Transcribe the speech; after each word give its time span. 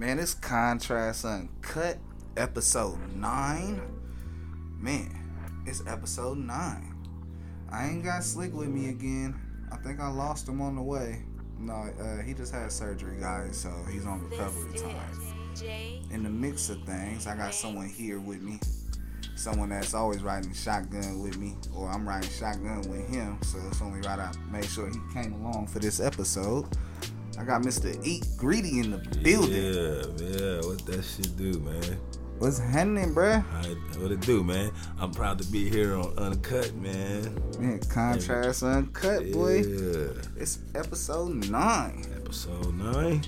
Man, 0.00 0.18
it's 0.18 0.32
Contrast 0.32 1.26
Uncut, 1.26 1.98
episode 2.34 2.98
9. 3.16 3.82
Man, 4.78 5.62
it's 5.66 5.86
episode 5.86 6.38
9. 6.38 6.94
I 7.70 7.86
ain't 7.86 8.02
got 8.02 8.24
Slick 8.24 8.54
with 8.54 8.68
me 8.68 8.88
again. 8.88 9.38
I 9.70 9.76
think 9.76 10.00
I 10.00 10.08
lost 10.08 10.48
him 10.48 10.62
on 10.62 10.76
the 10.76 10.82
way. 10.82 11.22
No, 11.58 11.74
uh, 11.74 12.22
he 12.22 12.32
just 12.32 12.50
had 12.50 12.72
surgery, 12.72 13.20
guys, 13.20 13.58
so 13.58 13.70
he's 13.92 14.06
on 14.06 14.26
recovery 14.26 14.78
time. 14.78 16.08
In 16.10 16.22
the 16.22 16.30
mix 16.30 16.70
of 16.70 16.82
things, 16.84 17.26
I 17.26 17.36
got 17.36 17.52
someone 17.52 17.90
here 17.90 18.20
with 18.20 18.40
me. 18.40 18.58
Someone 19.34 19.68
that's 19.68 19.92
always 19.92 20.22
riding 20.22 20.54
shotgun 20.54 21.20
with 21.20 21.36
me, 21.36 21.56
or 21.76 21.90
I'm 21.90 22.08
riding 22.08 22.30
shotgun 22.30 22.80
with 22.88 23.06
him, 23.10 23.38
so 23.42 23.58
it's 23.68 23.82
only 23.82 24.00
right 24.00 24.18
I 24.18 24.32
made 24.50 24.64
sure 24.64 24.88
he 24.88 24.98
came 25.12 25.34
along 25.34 25.66
for 25.66 25.78
this 25.78 26.00
episode. 26.00 26.74
I 27.38 27.44
got 27.44 27.62
Mr. 27.62 27.98
Eat 28.04 28.26
Greedy 28.36 28.80
in 28.80 28.90
the 28.90 28.98
building. 28.98 29.52
Yeah, 29.52 30.02
yeah. 30.28 30.60
What 30.66 30.84
that 30.86 31.02
shit 31.02 31.36
do, 31.36 31.58
man? 31.60 31.98
What's 32.38 32.58
happening, 32.58 33.14
bruh? 33.14 33.44
I, 33.52 33.66
what 34.00 34.10
it 34.12 34.20
do, 34.20 34.42
man? 34.42 34.70
I'm 34.98 35.12
proud 35.12 35.38
to 35.38 35.44
be 35.50 35.68
here 35.68 35.94
on 35.94 36.16
Uncut, 36.18 36.74
man. 36.74 37.34
Man, 37.58 37.78
Contrast 37.80 38.62
Uncut, 38.62 39.30
boy. 39.32 39.58
Yeah. 39.62 40.08
It's 40.36 40.58
episode 40.74 41.50
9. 41.50 42.06
Episode 42.16 42.74
nine. 42.74 43.22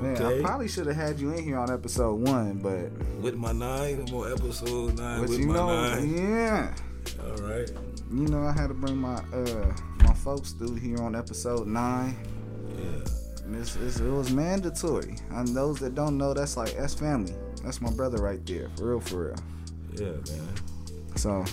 Man, 0.00 0.16
Okay. 0.16 0.38
I 0.38 0.42
probably 0.42 0.68
should 0.68 0.86
have 0.86 0.96
had 0.96 1.18
you 1.18 1.30
in 1.32 1.42
here 1.42 1.58
on 1.58 1.70
episode 1.70 2.16
1, 2.20 2.58
but 2.58 2.90
with 3.22 3.34
my 3.34 3.52
nine, 3.52 4.04
I'm 4.08 4.14
on 4.14 4.32
episode 4.32 4.98
nine 4.98 5.20
but 5.20 5.28
with 5.30 5.38
you 5.40 5.46
my 5.46 5.54
know, 5.54 5.90
nine. 5.94 6.14
yeah. 6.16 6.74
All 7.22 7.36
right. 7.46 7.70
You 8.10 8.26
know, 8.28 8.42
I 8.46 8.52
had 8.52 8.68
to 8.68 8.74
bring 8.74 8.96
my 8.96 9.16
uh 9.32 9.72
my 10.04 10.12
folks 10.14 10.52
through 10.52 10.74
here 10.76 10.98
on 11.00 11.14
episode 11.14 11.66
9. 11.66 12.16
Yeah. 12.78 13.10
It's, 13.52 13.76
it's, 13.76 14.00
it 14.00 14.10
was 14.10 14.32
mandatory. 14.32 15.16
And 15.30 15.48
those 15.48 15.78
that 15.80 15.94
don't 15.94 16.16
know, 16.16 16.34
that's 16.34 16.56
like 16.56 16.76
that's 16.76 16.94
family. 16.94 17.34
That's 17.62 17.80
my 17.80 17.90
brother 17.90 18.18
right 18.18 18.44
there, 18.46 18.70
for 18.76 18.90
real, 18.90 19.00
for 19.00 19.26
real. 19.26 19.36
Yeah, 19.94 20.36
man. 20.36 20.48
So 21.16 21.44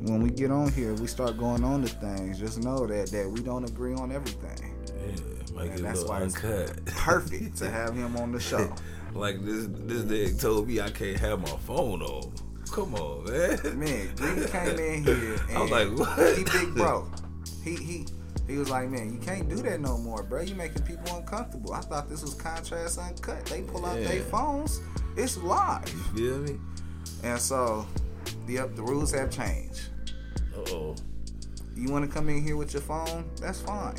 when 0.00 0.22
we 0.22 0.30
get 0.30 0.50
on 0.50 0.72
here, 0.72 0.94
we 0.94 1.06
start 1.06 1.38
going 1.38 1.64
on 1.64 1.82
to 1.82 1.88
things. 1.88 2.38
Just 2.38 2.62
know 2.62 2.86
that 2.86 3.10
that 3.10 3.28
we 3.28 3.40
don't 3.40 3.64
agree 3.64 3.94
on 3.94 4.12
everything. 4.12 4.74
Yeah. 4.86 5.62
And 5.62 5.78
that's 5.78 6.02
why 6.02 6.22
it's 6.22 6.34
uncut. 6.42 6.84
Perfect 6.86 7.56
to 7.58 7.70
have 7.70 7.94
him 7.94 8.16
on 8.16 8.32
the 8.32 8.40
show. 8.40 8.72
like 9.14 9.44
this 9.44 9.66
this 9.70 10.02
nigga 10.02 10.40
told 10.40 10.66
me 10.66 10.80
I 10.80 10.90
can't 10.90 11.18
have 11.18 11.40
my 11.40 11.56
phone 11.58 12.02
on. 12.02 12.32
Come 12.70 12.94
on, 12.94 13.24
man. 13.24 13.78
Man, 13.78 14.14
Green 14.16 14.48
came 14.48 14.78
in 14.78 15.04
here 15.04 15.36
and 15.48 15.56
I 15.56 15.62
was 15.62 15.70
like, 15.70 15.88
what? 15.96 16.36
he 16.36 16.44
big 16.44 16.74
bro. 16.74 17.08
He 17.62 17.76
he 17.76 18.06
he 18.46 18.58
was 18.58 18.68
like, 18.70 18.88
man, 18.90 19.12
you 19.12 19.18
can't 19.18 19.48
do 19.48 19.56
that 19.56 19.80
no 19.80 19.96
more, 19.96 20.22
bro. 20.22 20.42
You 20.42 20.54
making 20.54 20.82
people 20.82 21.16
uncomfortable. 21.16 21.72
I 21.72 21.80
thought 21.80 22.08
this 22.08 22.22
was 22.22 22.34
contrast 22.34 22.98
uncut. 22.98 23.44
They 23.46 23.62
pull 23.62 23.86
out 23.86 23.96
their 23.96 24.20
phones. 24.22 24.80
It's 25.16 25.36
live. 25.38 25.88
You 25.88 26.00
feel 26.16 26.38
me? 26.38 26.58
And 27.22 27.40
so, 27.40 27.86
yep, 28.46 28.74
the 28.76 28.82
rules 28.82 29.12
have 29.12 29.30
changed. 29.30 29.88
Uh 30.54 30.70
oh. 30.70 30.96
You 31.74 31.90
want 31.90 32.04
to 32.04 32.10
come 32.10 32.28
in 32.28 32.42
here 32.42 32.56
with 32.56 32.72
your 32.72 32.82
phone? 32.82 33.30
That's 33.40 33.60
fine. 33.60 33.96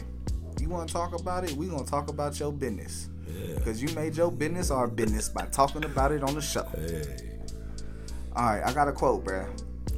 You 0.59 0.69
want 0.69 0.87
to 0.87 0.93
talk 0.93 1.19
about 1.19 1.43
it? 1.43 1.51
We 1.53 1.67
gonna 1.67 1.83
talk 1.83 2.09
about 2.09 2.39
your 2.39 2.51
business. 2.51 3.09
Yeah. 3.27 3.59
Cause 3.59 3.81
you 3.81 3.93
made 3.95 4.15
your 4.15 4.31
business 4.31 4.71
our 4.71 4.87
business 4.87 5.27
by 5.27 5.45
talking 5.47 5.83
about 5.83 6.11
it 6.11 6.23
on 6.23 6.35
the 6.35 6.41
show. 6.41 6.63
Hey. 6.75 7.39
All 8.35 8.45
right, 8.45 8.63
I 8.63 8.73
got 8.73 8.87
a 8.87 8.91
quote, 8.91 9.25
bruh. 9.25 9.47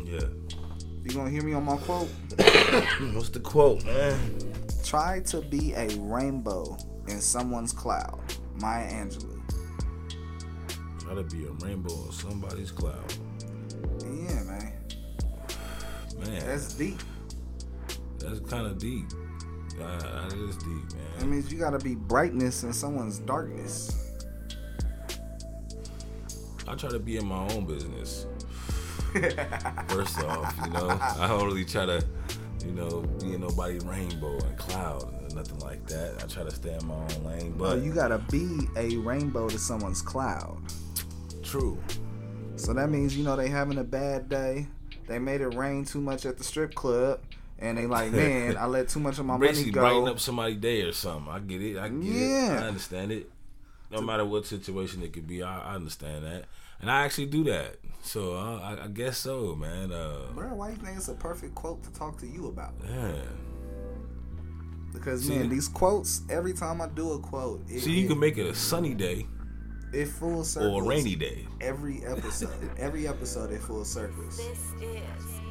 Yeah. 0.04 0.22
You 1.08 1.16
gonna 1.16 1.30
hear 1.30 1.42
me 1.42 1.54
on 1.54 1.64
my 1.64 1.78
quote? 1.78 2.10
What's 3.14 3.30
the 3.30 3.40
quote, 3.40 3.86
man? 3.86 4.20
Try 4.84 5.22
to 5.28 5.40
be 5.40 5.72
a 5.72 5.88
rainbow 6.00 6.78
in 7.08 7.22
someone's 7.22 7.72
cloud. 7.72 8.20
Maya 8.56 8.86
Angelou. 8.92 9.40
Try 11.00 11.16
to 11.16 11.24
be 11.24 11.46
a 11.46 11.52
rainbow 11.66 11.94
in 12.08 12.12
somebody's 12.12 12.72
cloud. 12.72 13.14
Yeah, 14.02 14.44
man. 14.44 14.74
Man, 16.20 16.46
That's 16.46 16.74
deep. 16.74 17.00
that's, 18.20 18.42
kind 18.42 18.68
of 18.68 18.78
deep. 18.78 19.06
That 19.78 20.34
is 20.34 20.58
deep, 20.58 20.68
man. 20.68 21.20
That 21.20 21.26
means 21.28 21.54
you 21.54 21.58
gotta 21.58 21.80
be 21.80 21.96
brightness 21.96 22.64
in 22.64 22.74
someone's 22.74 23.20
darkness. 23.20 23.96
I 26.68 26.76
try 26.76 26.90
to 26.90 27.00
be 27.00 27.16
in 27.16 27.26
my 27.26 27.48
own 27.54 27.66
business. 27.66 28.26
First 29.88 30.20
off, 30.24 30.56
you 30.66 30.72
know, 30.72 30.90
I 31.02 31.28
don't 31.28 31.46
really 31.46 31.66
try 31.66 31.86
to, 31.86 32.04
you 32.66 32.72
know, 32.74 33.02
be 33.20 33.34
in 33.34 33.42
nobody's 33.42 33.84
rainbow 33.86 34.38
and 34.40 34.58
cloud 34.58 35.04
and 35.22 35.36
nothing 35.36 35.60
like 35.60 35.86
that. 35.88 36.24
I 36.24 36.28
try 36.28 36.44
to 36.44 36.52
stay 36.52 36.76
in 36.78 36.86
my 36.88 36.96
own 36.96 37.24
lane, 37.26 37.54
But 37.58 37.76
but 37.78 37.84
you 37.84 37.94
gotta 37.94 38.18
be 38.30 38.68
a 38.76 38.98
rainbow 38.98 39.48
to 39.50 39.58
someone's 39.60 40.02
cloud. 40.02 40.58
true. 41.44 41.78
So 42.56 42.74
that 42.74 42.90
means 42.90 43.16
you 43.18 43.24
know 43.24 43.36
they 43.36 43.50
having 43.50 43.78
a 43.78 43.84
bad 43.84 44.30
day. 44.30 44.68
They 45.08 45.20
made 45.20 45.42
it 45.42 45.54
rain 45.54 45.86
too 45.86 46.02
much 46.02 46.26
at 46.26 46.38
the 46.38 46.44
strip 46.44 46.74
club, 46.76 47.22
and 47.60 47.78
they 47.78 47.86
like, 47.86 48.12
man, 48.14 48.58
I 48.58 48.66
let 48.66 48.90
too 48.90 49.00
much 49.00 49.20
of 49.20 49.26
my 49.26 49.38
money 49.38 49.48
Basically, 49.50 49.72
brighten 49.72 50.06
go. 50.06 50.12
up 50.12 50.20
somebody's 50.20 50.58
day 50.58 50.82
or 50.82 50.92
something. 50.92 51.32
I 51.32 51.40
get 51.40 51.62
it. 51.62 51.78
I 51.78 51.88
get 51.90 52.04
Yeah. 52.04 52.58
it. 52.58 52.64
I 52.64 52.68
understand 52.68 53.12
it. 53.12 53.30
No 53.90 54.02
matter 54.02 54.26
what 54.26 54.46
situation 54.46 55.02
it 55.04 55.14
could 55.14 55.28
be, 55.28 55.42
I, 55.44 55.72
I 55.72 55.76
understand 55.76 56.26
that, 56.26 56.44
and 56.82 56.90
I 56.92 57.04
actually 57.06 57.28
do 57.28 57.44
that. 57.46 57.78
So 58.02 58.36
uh, 58.36 58.60
I, 58.60 58.86
I 58.86 58.88
guess 58.88 59.18
so, 59.18 59.56
man. 59.56 59.92
Uh, 59.92 60.28
Bro, 60.34 60.56
why 60.56 60.70
you 60.70 60.76
think 60.78 60.98
it's 60.98 61.10
a 61.10 61.14
perfect 61.14 61.56
quote 61.56 61.84
to 61.84 61.92
talk 61.92 62.18
to 62.20 62.28
you 62.28 62.48
about? 62.48 62.74
yeah. 62.88 63.14
Because 64.94 65.26
See? 65.26 65.38
man, 65.38 65.50
these 65.50 65.68
quotes. 65.68 66.22
Every 66.30 66.54
time 66.54 66.82
I 66.82 66.88
do 66.88 67.12
a 67.14 67.20
quote, 67.20 67.64
it, 67.70 67.82
See, 67.82 67.92
you 68.00 68.06
it, 68.06 68.10
can 68.10 68.20
make 68.20 68.38
it 68.38 68.48
a 68.48 68.56
sunny 68.56 68.94
day 68.94 69.28
it 69.94 70.08
full 70.08 70.44
circles. 70.44 70.74
or 70.74 70.84
a 70.84 70.88
rainy 70.88 71.16
day. 71.16 71.46
Every 71.62 72.06
episode, 72.06 72.50
every 72.78 73.08
episode, 73.08 73.52
it 73.52 73.62
full 73.62 73.86
circles. 73.86 74.40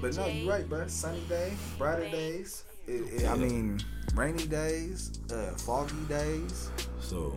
But 0.00 0.16
no, 0.16 0.26
you're 0.26 0.50
right, 0.50 0.68
bro. 0.68 0.86
Sunny 0.88 1.22
day, 1.28 1.52
brighter 1.78 2.08
days. 2.10 2.64
It, 2.86 3.22
it, 3.22 3.26
I 3.26 3.34
mean, 3.34 3.80
rainy 4.14 4.46
days, 4.46 5.20
uh, 5.32 5.52
foggy 5.56 5.94
days. 6.08 6.70
So, 7.00 7.34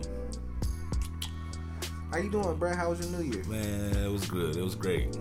How 2.10 2.18
you 2.18 2.30
doing, 2.30 2.56
bro? 2.56 2.74
How 2.74 2.90
was 2.90 3.00
your 3.08 3.20
New 3.20 3.30
Year? 3.32 3.44
man, 3.44 3.96
it 4.04 4.10
was 4.10 4.26
good. 4.28 4.56
It 4.56 4.62
was 4.62 4.74
great. 4.74 5.16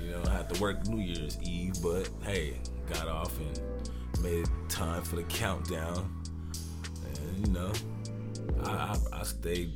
You 0.00 0.10
know, 0.10 0.22
I 0.26 0.30
had 0.32 0.52
to 0.52 0.60
work 0.60 0.86
New 0.88 1.00
Year's 1.00 1.38
Eve, 1.42 1.74
but 1.82 2.08
hey, 2.24 2.56
got 2.92 3.06
off 3.06 3.32
and 3.38 4.22
made 4.22 4.46
time 4.68 5.02
for 5.02 5.16
the 5.16 5.22
countdown. 5.24 6.12
And 7.06 7.46
you 7.46 7.52
know, 7.52 7.72
I, 8.64 8.96
I, 9.12 9.20
I 9.20 9.22
stayed 9.22 9.72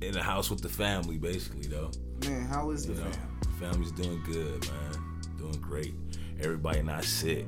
in 0.00 0.12
the 0.12 0.22
house 0.22 0.50
with 0.50 0.60
the 0.60 0.68
family, 0.68 1.18
basically, 1.18 1.68
though. 1.68 1.90
Man, 2.26 2.46
how 2.46 2.70
is 2.70 2.86
the 2.86 2.94
You 2.94 3.00
know, 3.00 3.10
fam? 3.10 3.72
family's 3.72 3.92
doing 3.92 4.20
good, 4.24 4.66
man. 4.68 5.20
Doing 5.38 5.60
great. 5.60 5.94
Everybody 6.40 6.82
not 6.82 7.04
sick. 7.04 7.46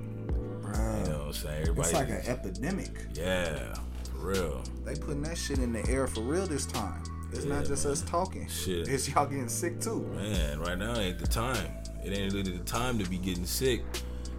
Bro, 0.60 0.72
You 0.72 1.10
know 1.10 1.18
what 1.18 1.26
I'm 1.26 1.32
saying? 1.32 1.62
Everybody. 1.62 1.88
it's 1.88 1.92
like 1.98 2.08
an 2.10 2.22
epidemic. 2.26 2.90
yeah, 3.14 3.74
for 4.12 4.28
real. 4.28 4.62
They 4.84 4.94
putting 4.94 5.22
that 5.22 5.36
shit 5.36 5.58
in 5.58 5.72
the 5.72 5.84
air 5.90 6.06
for 6.06 6.20
real 6.20 6.46
this 6.46 6.66
time. 6.66 7.02
It's 7.32 7.44
not 7.44 7.64
just 7.64 7.84
man. 7.84 7.92
us 7.92 8.02
talking. 8.02 8.46
Shit. 8.48 8.88
It's 8.88 9.08
y'all 9.08 9.26
getting 9.26 9.48
sick 9.48 9.80
too. 9.80 10.00
Man, 10.14 10.60
right 10.60 10.78
now 10.78 10.96
ain't 10.96 11.18
the 11.18 11.26
time. 11.26 11.72
It 12.04 12.12
ain't 12.12 12.32
really 12.32 12.56
the 12.56 12.64
time 12.64 12.98
to 12.98 13.08
be 13.08 13.16
getting 13.18 13.46
sick. 13.46 13.82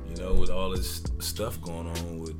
You 0.10 0.18
know, 0.18 0.34
with 0.34 0.50
all 0.50 0.70
this 0.70 1.04
stuff 1.20 1.60
going 1.62 1.88
on 1.88 2.20
with, 2.20 2.36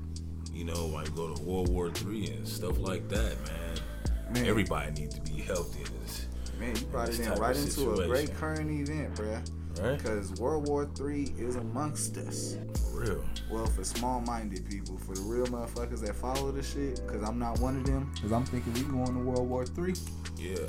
you 0.54 0.64
know, 0.66 0.86
like 0.88 1.14
go 1.16 1.34
to 1.34 1.42
World 1.42 1.70
War 1.70 1.90
Three 1.90 2.28
and 2.28 2.48
stuff 2.48 2.78
like 2.78 3.10
that, 3.10 3.36
man. 3.46 4.34
Man. 4.34 4.46
Everybody 4.46 5.02
needs 5.02 5.16
to 5.16 5.22
be 5.22 5.42
healthy 5.42 5.82
in 5.82 6.02
this, 6.02 6.28
Man, 6.60 6.76
you 6.76 6.86
brought 6.86 7.10
it 7.10 7.20
in 7.20 7.32
right 7.34 7.56
into 7.56 7.94
a 7.94 8.08
great 8.08 8.34
current 8.36 8.70
event, 8.70 9.16
bruh. 9.16 9.50
Right? 9.80 9.98
Because 9.98 10.32
World 10.34 10.68
War 10.68 10.90
Three 10.96 11.34
is 11.38 11.56
amongst 11.56 12.18
us. 12.18 12.58
For 12.92 13.02
real. 13.02 13.26
Well, 13.52 13.66
for 13.66 13.84
small-minded 13.84 14.70
people, 14.70 14.98
for 14.98 15.16
the 15.16 15.22
real 15.22 15.46
motherfuckers 15.48 16.02
that 16.02 16.16
follow 16.16 16.52
the 16.52 16.64
shit, 16.64 17.02
because 17.06 17.24
I'm 17.24 17.40
not 17.40 17.60
one 17.60 17.78
of 17.78 17.86
them. 17.86 18.12
Because 18.16 18.32
I'm 18.32 18.46
thinking 18.46 18.74
we 18.74 18.82
going 18.82 19.14
to 19.14 19.20
World 19.20 19.50
War 19.50 19.66
Three. 19.66 19.96
Yeah. 20.38 20.68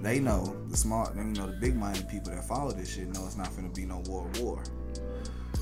They 0.00 0.18
know 0.18 0.56
the 0.68 0.76
smart, 0.76 1.14
you 1.14 1.22
know, 1.22 1.46
the 1.46 1.56
big-minded 1.60 2.08
people 2.08 2.32
that 2.32 2.44
follow 2.44 2.72
this 2.72 2.92
shit 2.92 3.06
know 3.08 3.24
it's 3.24 3.36
not 3.36 3.54
gonna 3.54 3.68
be 3.68 3.86
no 3.86 4.02
World 4.08 4.36
War. 4.38 4.62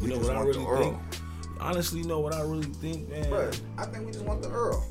You 0.01 0.09
know 0.09 0.19
what 0.19 0.35
I 0.35 0.41
really 0.41 0.65
think? 0.83 0.99
Honestly, 1.61 2.01
you 2.01 2.07
know 2.07 2.21
what 2.21 2.33
I 2.33 2.41
really 2.41 2.65
think, 2.65 3.11
man? 3.11 3.25
Bruh, 3.25 3.61
I 3.77 3.85
think 3.85 4.07
we 4.07 4.13
just 4.13 4.25
want 4.25 4.41
the 4.41 4.49
Earl. 4.49 4.83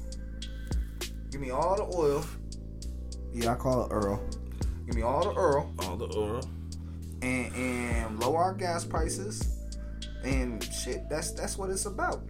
Give 1.31 1.42
me 1.42 1.50
all 1.50 1.75
the 1.75 1.98
oil. 1.98 2.24
Yeah, 3.33 3.54
I 3.54 3.56
call 3.56 3.86
it 3.86 3.92
Earl. 3.92 4.24
Give 4.86 4.95
me 4.95 5.01
all 5.01 5.24
the 5.24 5.33
Earl 5.33 5.74
All 5.80 5.98
the 5.98 6.16
oil. 6.16 6.42
And 7.21 7.56
and 7.56 8.19
lower 8.19 8.38
our 8.39 8.54
gas 8.54 8.86
prices 8.86 9.60
and 10.24 10.63
shit. 10.63 11.10
That's 11.10 11.31
that's 11.31 11.57
what 11.57 11.69
it's 11.69 11.86
about. 11.86 12.21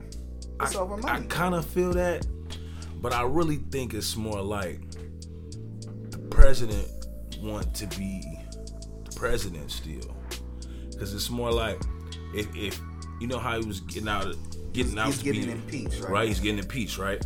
It's 0.61 0.75
I, 0.75 0.79
over 0.79 0.99
I 1.07 1.21
kind 1.23 1.55
of 1.55 1.65
feel 1.65 1.93
that, 1.93 2.25
but 3.01 3.13
I 3.13 3.23
really 3.23 3.57
think 3.71 3.93
it's 3.93 4.15
more 4.15 4.41
like 4.41 4.79
the 6.11 6.19
president 6.29 6.87
want 7.41 7.73
to 7.75 7.87
be 7.97 8.21
the 9.05 9.15
president 9.15 9.71
still, 9.71 10.15
because 10.91 11.13
it's 11.13 11.29
more 11.29 11.51
like 11.51 11.79
if, 12.35 12.53
if 12.55 12.79
you 13.21 13.27
know 13.27 13.39
how 13.39 13.59
he 13.59 13.65
was 13.65 13.79
getting 13.81 14.09
out, 14.09 14.35
getting 14.73 14.97
out, 14.99 15.07
He's 15.07 15.19
to 15.19 15.23
getting 15.23 15.45
be- 15.45 15.51
impeached, 15.51 16.01
right? 16.01 16.11
right? 16.11 16.27
He's 16.27 16.39
getting 16.39 16.59
impeached, 16.59 16.97
right? 16.97 17.25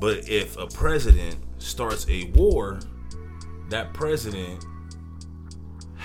But 0.00 0.28
if 0.28 0.56
a 0.56 0.66
president 0.66 1.36
starts 1.58 2.08
a 2.08 2.24
war, 2.34 2.80
that 3.68 3.92
president 3.94 4.64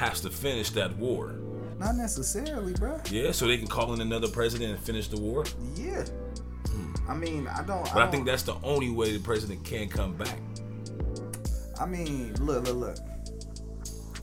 has 0.09 0.21
to 0.21 0.29
finish 0.29 0.69
that 0.71 0.95
war. 0.97 1.35
Not 1.79 1.95
necessarily, 1.95 2.73
bro. 2.73 2.99
Yeah, 3.09 3.31
so 3.31 3.47
they 3.47 3.57
can 3.57 3.67
call 3.67 3.93
in 3.93 4.01
another 4.01 4.27
president 4.27 4.71
and 4.71 4.79
finish 4.79 5.07
the 5.07 5.19
war. 5.19 5.43
Yeah. 5.75 6.05
Hmm. 6.67 6.93
I 7.09 7.13
mean, 7.15 7.47
I 7.47 7.63
don't. 7.63 7.83
But 7.83 7.95
I, 7.95 7.99
don't- 7.99 8.11
think 8.11 8.25
that's 8.25 8.43
the 8.43 8.55
only 8.63 8.89
way 8.89 9.11
the 9.11 9.23
president 9.23 9.63
can 9.63 9.89
come 9.89 10.15
back. 10.15 10.37
I 11.79 11.85
mean, 11.85 12.33
look, 12.35 12.65
look, 12.65 12.75
look. 12.75 12.97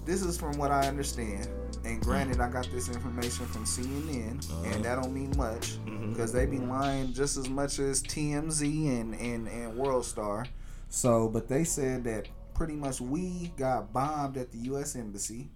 This 0.07 0.23
is 0.23 0.39
from 0.39 0.57
what 0.57 0.71
I 0.71 0.87
understand. 0.87 1.49
And 1.85 1.97
hmm. 1.97 2.03
granted, 2.03 2.41
I 2.41 2.49
got 2.49 2.69
this 2.71 2.89
information 2.89 3.47
from 3.47 3.65
CNN, 3.65 4.39
Uh-huh. 4.51 4.63
and 4.67 4.85
that 4.85 5.03
don't 5.03 5.13
mean 5.13 5.33
much 5.37 5.77
mm-hmm. 5.85 6.13
because 6.13 6.33
they 6.33 6.47
be 6.47 6.59
lying 6.59 7.13
just 7.13 7.37
as 7.37 7.49
much 7.49 7.79
as 7.79 8.03
TMZ 8.03 9.01
and, 9.01 9.15
and, 9.15 9.49
and 9.49 9.77
World 9.77 10.05
Star. 10.05 10.47
So, 10.89 11.29
but 11.29 11.49
they 11.49 11.65
said 11.65 12.05
that 12.05 12.29
pretty 12.55 12.75
much 12.75 13.01
we 13.01 13.53
got 13.57 13.93
bombed 13.93 14.37
at 14.37 14.51
the 14.53 14.59
U.S. 14.59 14.97
Embassy. 14.97 15.51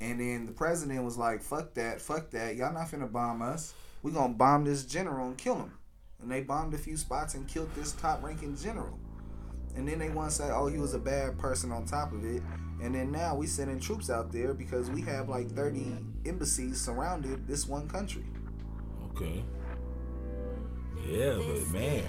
And 0.00 0.20
then 0.20 0.46
the 0.46 0.52
president 0.52 1.04
was 1.04 1.16
like, 1.16 1.42
fuck 1.42 1.74
that, 1.74 2.00
fuck 2.00 2.30
that. 2.30 2.56
Y'all 2.56 2.72
not 2.72 2.88
finna 2.88 3.10
bomb 3.10 3.42
us. 3.42 3.74
we 4.02 4.12
going 4.12 4.32
to 4.32 4.38
bomb 4.38 4.64
this 4.64 4.84
general 4.84 5.26
and 5.26 5.36
kill 5.36 5.56
him. 5.56 5.72
And 6.20 6.30
they 6.30 6.40
bombed 6.40 6.74
a 6.74 6.78
few 6.78 6.96
spots 6.96 7.34
and 7.34 7.46
killed 7.48 7.74
this 7.74 7.92
top 7.92 8.22
ranking 8.22 8.56
general. 8.56 8.98
And 9.76 9.86
then 9.86 9.98
they 9.98 10.08
want 10.08 10.30
to 10.30 10.36
say, 10.36 10.50
oh, 10.50 10.66
he 10.66 10.78
was 10.78 10.94
a 10.94 10.98
bad 10.98 11.38
person 11.38 11.70
on 11.72 11.84
top 11.84 12.12
of 12.12 12.24
it. 12.24 12.42
And 12.82 12.94
then 12.94 13.10
now 13.10 13.34
we 13.34 13.46
sending 13.46 13.80
troops 13.80 14.10
out 14.10 14.32
there 14.32 14.54
because 14.54 14.90
we 14.90 15.02
have 15.02 15.28
like 15.28 15.50
30 15.50 15.96
embassies 16.26 16.80
surrounded 16.80 17.46
this 17.46 17.66
one 17.66 17.88
country. 17.88 18.24
Okay. 19.10 19.44
Yeah, 21.08 21.38
but 21.38 21.68
man, 21.68 22.04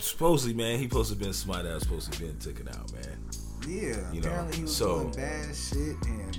supposedly, 0.00 0.54
man, 0.54 0.78
he 0.78 0.84
supposed 0.84 1.10
to 1.12 1.18
been 1.18 1.32
smart 1.32 1.66
ass, 1.66 1.82
supposed 1.82 2.12
to 2.12 2.20
been 2.20 2.38
taken 2.38 2.68
out, 2.68 2.92
man. 2.92 3.19
Yeah, 3.70 4.12
You 4.12 4.20
know, 4.20 4.28
apparently 4.28 4.56
he 4.56 4.62
was 4.62 4.76
so- 4.76 5.00
doing 5.02 5.14
bad 5.14 5.54
shit. 5.54 5.96
And 6.06 6.38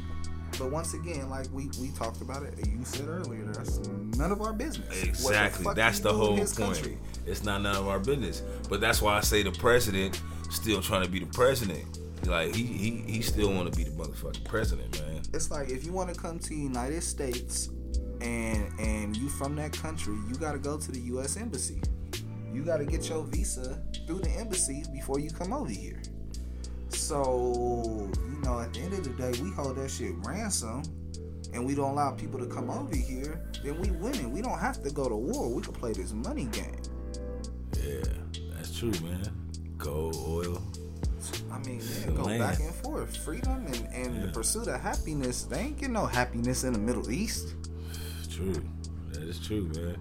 but 0.59 0.69
once 0.69 0.93
again, 0.93 1.29
like 1.29 1.47
we 1.53 1.69
we 1.79 1.89
talked 1.91 2.21
about 2.21 2.43
it, 2.43 2.53
you 2.67 2.83
said 2.83 3.07
earlier, 3.07 3.45
that's 3.45 3.77
none 4.17 4.31
of 4.31 4.41
our 4.41 4.53
business. 4.53 4.87
What 4.89 5.01
the 5.01 5.07
Exactly. 5.09 5.73
That's 5.73 5.99
the 5.99 6.13
whole 6.13 6.37
point. 6.37 6.55
country? 6.55 6.97
It's 7.25 7.43
not 7.43 7.61
none 7.61 7.75
of 7.75 7.87
our 7.87 7.99
business. 7.99 8.43
But 8.69 8.81
that's 8.81 9.01
why 9.01 9.17
I 9.17 9.21
say 9.21 9.43
the 9.43 9.51
president 9.51 10.21
still 10.49 10.81
trying 10.81 11.03
to 11.03 11.09
be 11.09 11.19
the 11.19 11.25
president. 11.27 11.99
Like 12.27 12.53
he 12.53 12.63
he 12.63 12.89
he 13.07 13.21
still 13.21 13.51
want 13.53 13.71
to 13.71 13.77
be 13.77 13.83
the 13.85 13.91
motherfucking 13.91 14.45
president, 14.45 14.99
man. 15.01 15.21
It's 15.33 15.49
like 15.49 15.69
if 15.69 15.85
you 15.85 15.93
want 15.93 16.13
to 16.13 16.19
come 16.19 16.37
to 16.37 16.49
the 16.49 16.55
United 16.55 17.01
States 17.01 17.69
and 18.19 18.67
and 18.79 19.15
you 19.17 19.29
from 19.29 19.55
that 19.55 19.71
country, 19.71 20.15
you 20.27 20.35
got 20.35 20.51
to 20.51 20.59
go 20.59 20.77
to 20.77 20.91
the 20.91 20.99
U.S. 21.13 21.37
embassy. 21.37 21.81
You 22.53 22.63
got 22.63 22.77
to 22.77 22.85
get 22.85 23.07
your 23.09 23.23
visa 23.23 23.81
through 24.05 24.19
the 24.19 24.29
embassy 24.31 24.83
before 24.91 25.19
you 25.19 25.29
come 25.31 25.53
over 25.53 25.71
here. 25.71 26.00
So 27.01 28.09
you 28.15 28.41
know, 28.43 28.59
at 28.59 28.73
the 28.73 28.79
end 28.79 28.93
of 28.93 29.03
the 29.03 29.09
day, 29.09 29.41
we 29.41 29.49
hold 29.51 29.75
that 29.77 29.89
shit 29.89 30.13
ransom, 30.23 30.83
and 31.51 31.65
we 31.65 31.73
don't 31.73 31.91
allow 31.91 32.11
people 32.11 32.39
to 32.39 32.45
come 32.45 32.69
over 32.69 32.95
here. 32.95 33.41
Then 33.63 33.81
we 33.81 33.89
winning. 33.89 34.31
We 34.31 34.41
don't 34.41 34.59
have 34.59 34.81
to 34.83 34.91
go 34.91 35.09
to 35.09 35.15
war. 35.15 35.49
We 35.49 35.63
can 35.63 35.73
play 35.73 35.93
this 35.93 36.13
money 36.13 36.45
game. 36.45 36.79
Yeah, 37.83 38.03
that's 38.53 38.77
true, 38.77 38.91
man. 39.01 39.29
Gold, 39.77 40.15
oil. 40.27 40.61
I 41.51 41.57
mean, 41.59 41.81
yeah, 41.81 42.11
go 42.11 42.23
land. 42.23 42.39
back 42.39 42.59
and 42.59 42.73
forth. 42.75 43.17
Freedom 43.17 43.65
and, 43.65 43.87
and 43.91 44.23
the 44.23 44.27
pursuit 44.27 44.67
of 44.67 44.79
happiness. 44.79 45.43
They 45.43 45.59
ain't 45.59 45.77
getting 45.79 45.93
no 45.93 46.05
happiness 46.05 46.63
in 46.63 46.73
the 46.73 46.79
Middle 46.79 47.11
East. 47.11 47.55
True. 48.29 48.63
That 49.09 49.23
is 49.23 49.39
true, 49.39 49.71
man. 49.75 49.97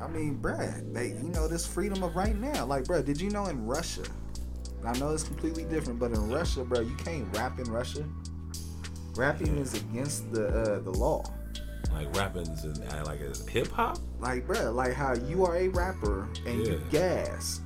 I 0.00 0.06
mean, 0.08 0.38
bruh, 0.40 0.92
they, 0.94 1.08
you 1.08 1.30
know, 1.30 1.48
this 1.48 1.66
freedom 1.66 2.02
of 2.02 2.14
right 2.14 2.36
now. 2.36 2.64
Like, 2.64 2.84
bruh, 2.84 3.04
did 3.04 3.20
you 3.20 3.30
know 3.30 3.46
in 3.46 3.66
Russia? 3.66 4.02
I 4.84 4.98
know 4.98 5.10
it's 5.10 5.22
completely 5.22 5.64
different, 5.64 5.98
but 5.98 6.10
in 6.12 6.30
Russia, 6.30 6.64
bro, 6.64 6.80
you 6.80 6.94
can't 6.96 7.26
rap 7.36 7.58
in 7.58 7.70
Russia. 7.70 8.04
Rapping 9.14 9.58
is 9.58 9.74
against 9.74 10.32
the 10.32 10.48
uh, 10.48 10.80
the 10.80 10.90
law. 10.90 11.24
Like 11.92 12.14
rapping's 12.16 12.64
and 12.64 12.82
uh, 12.92 13.04
like 13.04 13.20
a 13.20 13.32
hip 13.50 13.68
hop. 13.68 13.98
Like, 14.18 14.46
bro, 14.46 14.72
like 14.72 14.94
how 14.94 15.12
you 15.14 15.44
are 15.44 15.56
a 15.56 15.68
rapper 15.68 16.28
and 16.46 16.66
you 16.66 16.80
Yeah. 16.90 17.24
gas, 17.26 17.60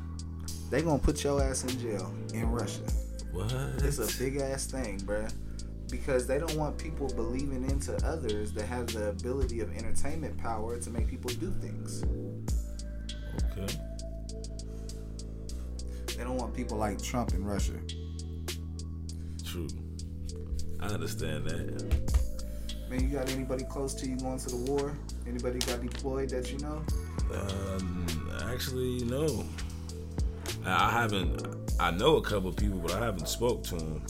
they 0.70 0.82
gonna 0.82 0.98
put 0.98 1.22
your 1.22 1.40
ass 1.42 1.62
in 1.64 1.78
jail 1.80 2.12
in 2.34 2.50
Russia. 2.50 2.82
What? 3.32 3.52
It's 3.84 3.98
a 3.98 4.18
big 4.22 4.36
ass 4.38 4.66
thing, 4.66 4.98
bro. 5.04 5.26
Because 5.88 6.26
they 6.26 6.38
don't 6.38 6.56
want 6.56 6.76
people 6.76 7.06
believing 7.14 7.62
into 7.70 7.94
others 8.04 8.50
that 8.54 8.64
have 8.66 8.88
the 8.88 9.10
ability 9.10 9.60
of 9.60 9.72
entertainment 9.76 10.36
power 10.38 10.78
to 10.78 10.90
make 10.90 11.06
people 11.06 11.30
do 11.34 11.52
things. 11.60 12.02
Okay. 13.56 13.72
They 16.16 16.24
don't 16.24 16.36
want 16.36 16.54
people 16.54 16.78
like 16.78 17.02
Trump 17.02 17.34
in 17.34 17.44
Russia. 17.44 17.74
True. 19.44 19.68
I 20.80 20.86
understand 20.86 21.44
that. 21.46 22.16
Man, 22.88 23.00
you 23.00 23.08
got 23.08 23.30
anybody 23.30 23.64
close 23.64 23.92
to 23.94 24.08
you 24.08 24.16
going 24.16 24.38
to 24.38 24.48
the 24.48 24.56
war? 24.70 24.96
Anybody 25.26 25.58
got 25.58 25.82
deployed 25.82 26.30
that 26.30 26.50
you 26.50 26.58
know? 26.58 26.82
Um, 27.34 28.06
actually, 28.44 29.04
no. 29.04 29.44
I 30.64 30.90
haven't. 30.90 31.46
I 31.78 31.90
know 31.90 32.16
a 32.16 32.22
couple 32.22 32.52
people, 32.52 32.78
but 32.78 32.92
I 32.92 33.04
haven't 33.04 33.28
spoke 33.28 33.62
to 33.64 33.76
them. 33.76 34.02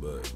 But 0.00 0.32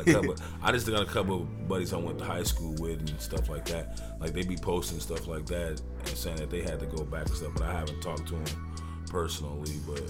a 0.00 0.04
couple. 0.04 0.36
I 0.62 0.72
just 0.72 0.86
got 0.86 1.02
a 1.02 1.06
couple 1.06 1.42
of 1.42 1.68
buddies 1.68 1.92
I 1.92 1.96
went 1.98 2.18
to 2.18 2.24
high 2.24 2.42
school 2.42 2.74
with 2.78 3.00
and 3.00 3.20
stuff 3.20 3.48
like 3.48 3.64
that. 3.66 4.00
Like 4.20 4.32
they 4.32 4.42
be 4.42 4.56
posting 4.56 5.00
stuff 5.00 5.26
like 5.26 5.46
that 5.46 5.80
and 5.98 6.08
saying 6.08 6.36
that 6.36 6.50
they 6.50 6.62
had 6.62 6.80
to 6.80 6.86
go 6.86 7.04
back 7.04 7.26
and 7.26 7.36
stuff. 7.36 7.52
But 7.54 7.62
I 7.64 7.72
haven't 7.72 8.00
talked 8.00 8.26
to 8.28 8.34
them 8.34 8.76
personally. 9.08 9.72
But 9.86 10.02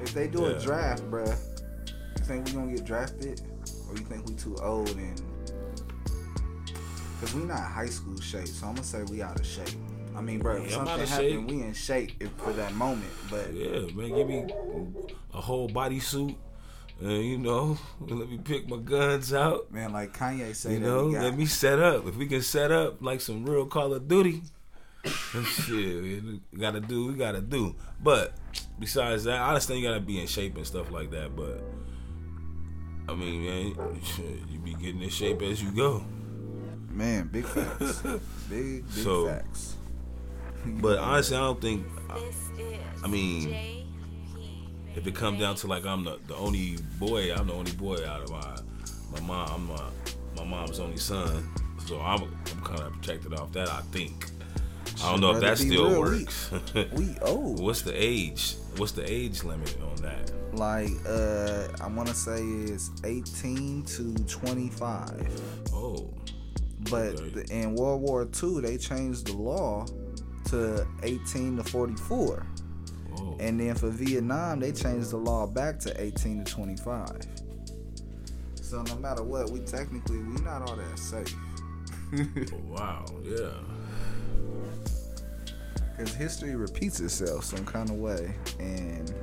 If 0.00 0.12
they 0.14 0.26
do 0.28 0.42
Yeah. 0.42 0.48
a 0.48 0.60
draft, 0.62 1.02
bruh, 1.10 1.36
you 2.18 2.24
think 2.24 2.46
we 2.46 2.52
gonna 2.52 2.72
get 2.74 2.84
drafted, 2.84 3.40
or 3.88 3.94
you 3.96 4.04
think 4.04 4.26
we 4.26 4.34
too 4.34 4.56
old 4.62 4.90
and? 4.90 5.20
Cause 7.20 7.34
we 7.34 7.44
not 7.44 7.60
high 7.60 7.86
school 7.86 8.20
shape, 8.20 8.46
so 8.48 8.66
I'm 8.66 8.74
gonna 8.74 8.84
say 8.86 9.02
we 9.04 9.22
out 9.22 9.38
of 9.38 9.46
shape. 9.46 9.68
I 10.16 10.20
mean, 10.20 10.40
bro, 10.40 10.56
if 10.56 10.70
Yeah, 10.70 10.76
something 10.84 11.06
happened, 11.06 11.50
we 11.50 11.62
in 11.62 11.72
shape 11.72 12.12
if, 12.20 12.30
for 12.32 12.52
that 12.52 12.74
moment. 12.74 13.10
But 13.30 13.52
yeah, 13.52 13.80
man, 13.94 14.14
give 14.14 14.28
me 14.28 14.44
a 15.32 15.40
whole 15.40 15.68
bodysuit. 15.68 16.36
And 17.00 17.24
you 17.24 17.38
know, 17.38 17.76
let 18.00 18.30
me 18.30 18.38
pick 18.38 18.68
my 18.68 18.76
guns 18.78 19.32
out. 19.34 19.70
man, 19.72 19.92
like 19.92 20.16
Kanye 20.16 20.54
said, 20.54 20.72
You 20.72 20.78
know, 20.80 21.10
got, 21.12 21.22
let 21.22 21.36
me 21.36 21.46
set 21.46 21.78
up. 21.80 22.06
If 22.06 22.16
we 22.16 22.26
can 22.26 22.40
set 22.42 22.70
up 22.70 23.02
like 23.02 23.20
some 23.20 23.44
real 23.44 23.66
Call 23.66 23.92
of 23.94 24.06
Duty, 24.08 24.42
shit, 25.04 26.22
we 26.22 26.40
gotta 26.58 26.80
do. 26.80 27.08
We 27.08 27.14
gotta 27.14 27.40
do. 27.40 27.74
But 28.02 28.34
besides 28.78 29.24
that, 29.24 29.40
I 29.40 29.48
understand 29.48 29.80
you 29.80 29.88
gotta 29.88 30.00
be 30.00 30.20
in 30.20 30.26
shape 30.26 30.56
and 30.56 30.66
stuff 30.66 30.90
like 30.90 31.10
that. 31.10 31.34
But 31.36 31.62
I 33.08 33.14
mean, 33.14 33.44
man, 33.44 33.76
you 34.50 34.58
be 34.60 34.74
getting 34.74 35.02
in 35.02 35.10
shape 35.10 35.42
as 35.42 35.62
you 35.62 35.72
go. 35.72 36.04
man, 36.90 37.26
big 37.28 37.44
facts, 37.44 38.00
big 38.48 38.84
big 38.86 38.88
So- 38.88 39.26
facts. 39.28 39.76
But 40.66 40.98
honestly, 40.98 41.36
I 41.36 41.40
don't 41.40 41.60
think. 41.60 41.86
I 43.02 43.06
mean, 43.06 43.83
if 44.96 45.06
it 45.06 45.14
comes 45.14 45.40
down 45.40 45.54
to 45.56 45.66
like 45.66 45.84
I'm 45.86 46.04
the, 46.04 46.18
the 46.26 46.36
only 46.36 46.76
boy, 46.98 47.32
I'm 47.34 47.46
the 47.48 47.54
only 47.54 47.72
boy 47.72 48.06
out 48.06 48.22
of 48.22 48.30
my 48.30 48.56
my 49.12 49.20
mom. 49.20 49.50
I'm 49.52 49.66
my, 49.68 49.82
my 50.36 50.44
mom's 50.44 50.80
only 50.80 50.96
son, 50.98 51.48
so 51.86 52.00
I'm 52.00 52.22
I'm 52.22 52.62
kind 52.64 52.80
of 52.80 52.92
protected 52.94 53.34
off 53.34 53.52
that. 53.52 53.68
I 53.68 53.80
think. 53.92 54.26
I 55.02 55.10
don't 55.10 55.20
know 55.20 55.32
if 55.32 55.40
that 55.40 55.58
still 55.58 55.88
real, 55.90 56.02
we- 56.02 56.18
works. 56.24 56.50
we 56.92 57.16
old. 57.22 57.60
What's 57.60 57.82
the 57.82 57.92
age? 57.94 58.54
What's 58.76 58.92
the 58.92 59.10
age 59.10 59.44
limit 59.44 59.76
on 59.82 59.96
that? 60.02 60.30
like 60.52 60.90
uh 61.04 61.66
I 61.80 61.88
want 61.88 62.06
to 62.08 62.14
say 62.14 62.40
it's 62.40 62.92
18 63.02 63.82
to 63.86 64.14
25. 64.26 65.72
Oh, 65.74 66.08
But 66.90 67.14
Okay. 67.18 67.28
the, 67.30 67.44
in 67.52 67.74
World 67.74 68.02
War 68.02 68.22
II, 68.40 68.60
they 68.60 68.76
changed 68.76 69.26
the 69.26 69.32
law 69.32 69.84
to 70.50 70.86
18 71.02 71.56
to 71.56 71.64
44. 71.64 72.46
Oh, 73.18 73.36
And 73.40 73.60
then 73.60 73.74
for 73.74 73.90
Vietnam, 73.90 74.60
they 74.60 74.72
changed 74.72 75.10
the 75.10 75.16
law 75.16 75.46
back 75.46 75.78
to 75.80 76.00
18 76.00 76.44
to 76.44 76.52
25. 76.52 77.26
So 78.54 78.82
no 78.82 78.96
matter 78.96 79.22
what, 79.22 79.50
we 79.50 79.60
technically 79.60 80.18
we 80.18 80.40
not 80.42 80.62
all 80.62 80.76
that 80.76 80.98
safe. 80.98 81.34
oh, 82.14 82.60
wow, 82.68 83.04
yeah. 83.22 83.50
Because 85.96 86.14
history 86.14 86.56
repeats 86.56 86.98
itself 87.00 87.44
some 87.44 87.64
kind 87.64 87.88
of 87.88 87.96
way, 87.96 88.34
and 88.58 89.14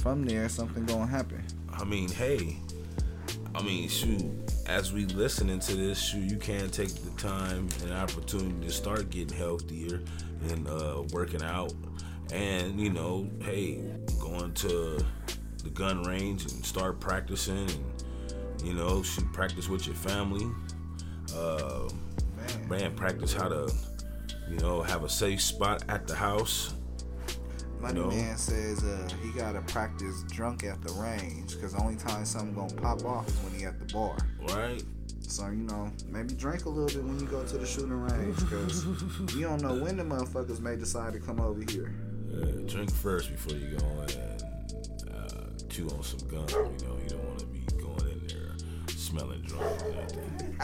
from 0.00 0.24
there 0.24 0.48
something 0.48 0.84
gonna 0.84 1.06
happen. 1.06 1.42
I 1.72 1.84
mean, 1.84 2.10
hey, 2.10 2.58
I 3.54 3.62
mean, 3.62 3.88
shoot, 3.88 4.24
as 4.66 4.92
we 4.92 5.06
listening 5.06 5.60
to 5.60 5.74
this, 5.74 5.98
shoot, 5.98 6.30
you 6.30 6.36
can 6.36 6.68
take 6.68 6.94
the 6.94 7.10
time 7.12 7.68
and 7.82 7.92
opportunity 7.92 8.66
to 8.66 8.70
start 8.70 9.08
getting 9.08 9.36
healthier 9.36 10.02
and 10.50 10.68
uh, 10.68 11.04
working 11.12 11.42
out. 11.42 11.72
And, 12.32 12.80
you 12.80 12.90
know, 12.90 13.28
hey, 13.40 13.82
going 14.20 14.52
to 14.54 15.04
the 15.62 15.70
gun 15.70 16.02
range 16.02 16.42
and 16.42 16.64
start 16.64 17.00
practicing 17.00 17.68
and, 17.70 18.62
you 18.64 18.74
know, 18.74 19.02
shoot, 19.02 19.32
practice 19.32 19.68
with 19.68 19.86
your 19.86 19.96
family. 19.96 20.46
Uh, 21.34 21.88
Man, 22.36 22.68
man, 22.68 22.94
practice 22.94 23.32
how 23.32 23.48
to, 23.48 23.72
you 24.48 24.56
know, 24.58 24.82
have 24.82 25.04
a 25.04 25.08
safe 25.08 25.40
spot 25.40 25.84
at 25.88 26.06
the 26.06 26.14
house. 26.14 26.74
Money 27.80 28.00
No. 28.00 28.08
Man 28.08 28.36
says 28.36 28.82
uh, 28.84 29.08
he 29.22 29.30
gotta 29.32 29.60
practice 29.62 30.22
drunk 30.30 30.64
at 30.64 30.82
the 30.82 30.92
range 30.94 31.54
because 31.54 31.72
the 31.74 31.80
only 31.80 31.96
time 31.96 32.24
something 32.24 32.54
gonna 32.54 32.72
pop 32.74 33.04
off 33.04 33.28
is 33.28 33.34
when 33.40 33.54
he 33.54 33.64
at 33.64 33.78
the 33.78 33.92
bar. 33.92 34.16
Right? 34.48 34.82
So 35.20 35.48
you 35.48 35.64
know, 35.64 35.90
maybe 36.06 36.34
drink 36.34 36.64
a 36.64 36.68
little 36.68 36.86
bit 36.86 37.06
when 37.06 37.18
you 37.20 37.26
go 37.26 37.44
to 37.44 37.58
the 37.58 37.66
shooting 37.66 37.92
range 37.92 38.36
because 38.38 38.84
you 39.34 39.42
don't 39.42 39.60
know 39.60 39.74
when 39.74 39.96
the 39.96 40.04
motherfuckers 40.04 40.60
may 40.60 40.76
decide 40.76 41.12
to 41.14 41.20
come 41.20 41.40
over 41.40 41.62
here. 41.70 41.92
Uh, 42.32 42.60
drink 42.66 42.90
first 42.92 43.30
before 43.30 43.56
you 43.56 43.76
go 43.76 43.86
in 44.02 44.10
and 44.20 44.42
uh, 45.14 45.66
chew 45.68 45.88
on 45.90 46.02
some 46.02 46.20
gum. 46.28 46.46
You 46.48 46.86
know, 46.86 46.96
you 47.02 47.08
don't 47.10 47.24
want 47.24 47.38
to 47.40 47.46
be 47.46 47.64
going 47.80 48.10
in 48.12 48.26
there 48.28 48.54
smelling 48.88 49.42
drunk 49.42 49.82
or 49.82 49.92
anything. 49.92 50.56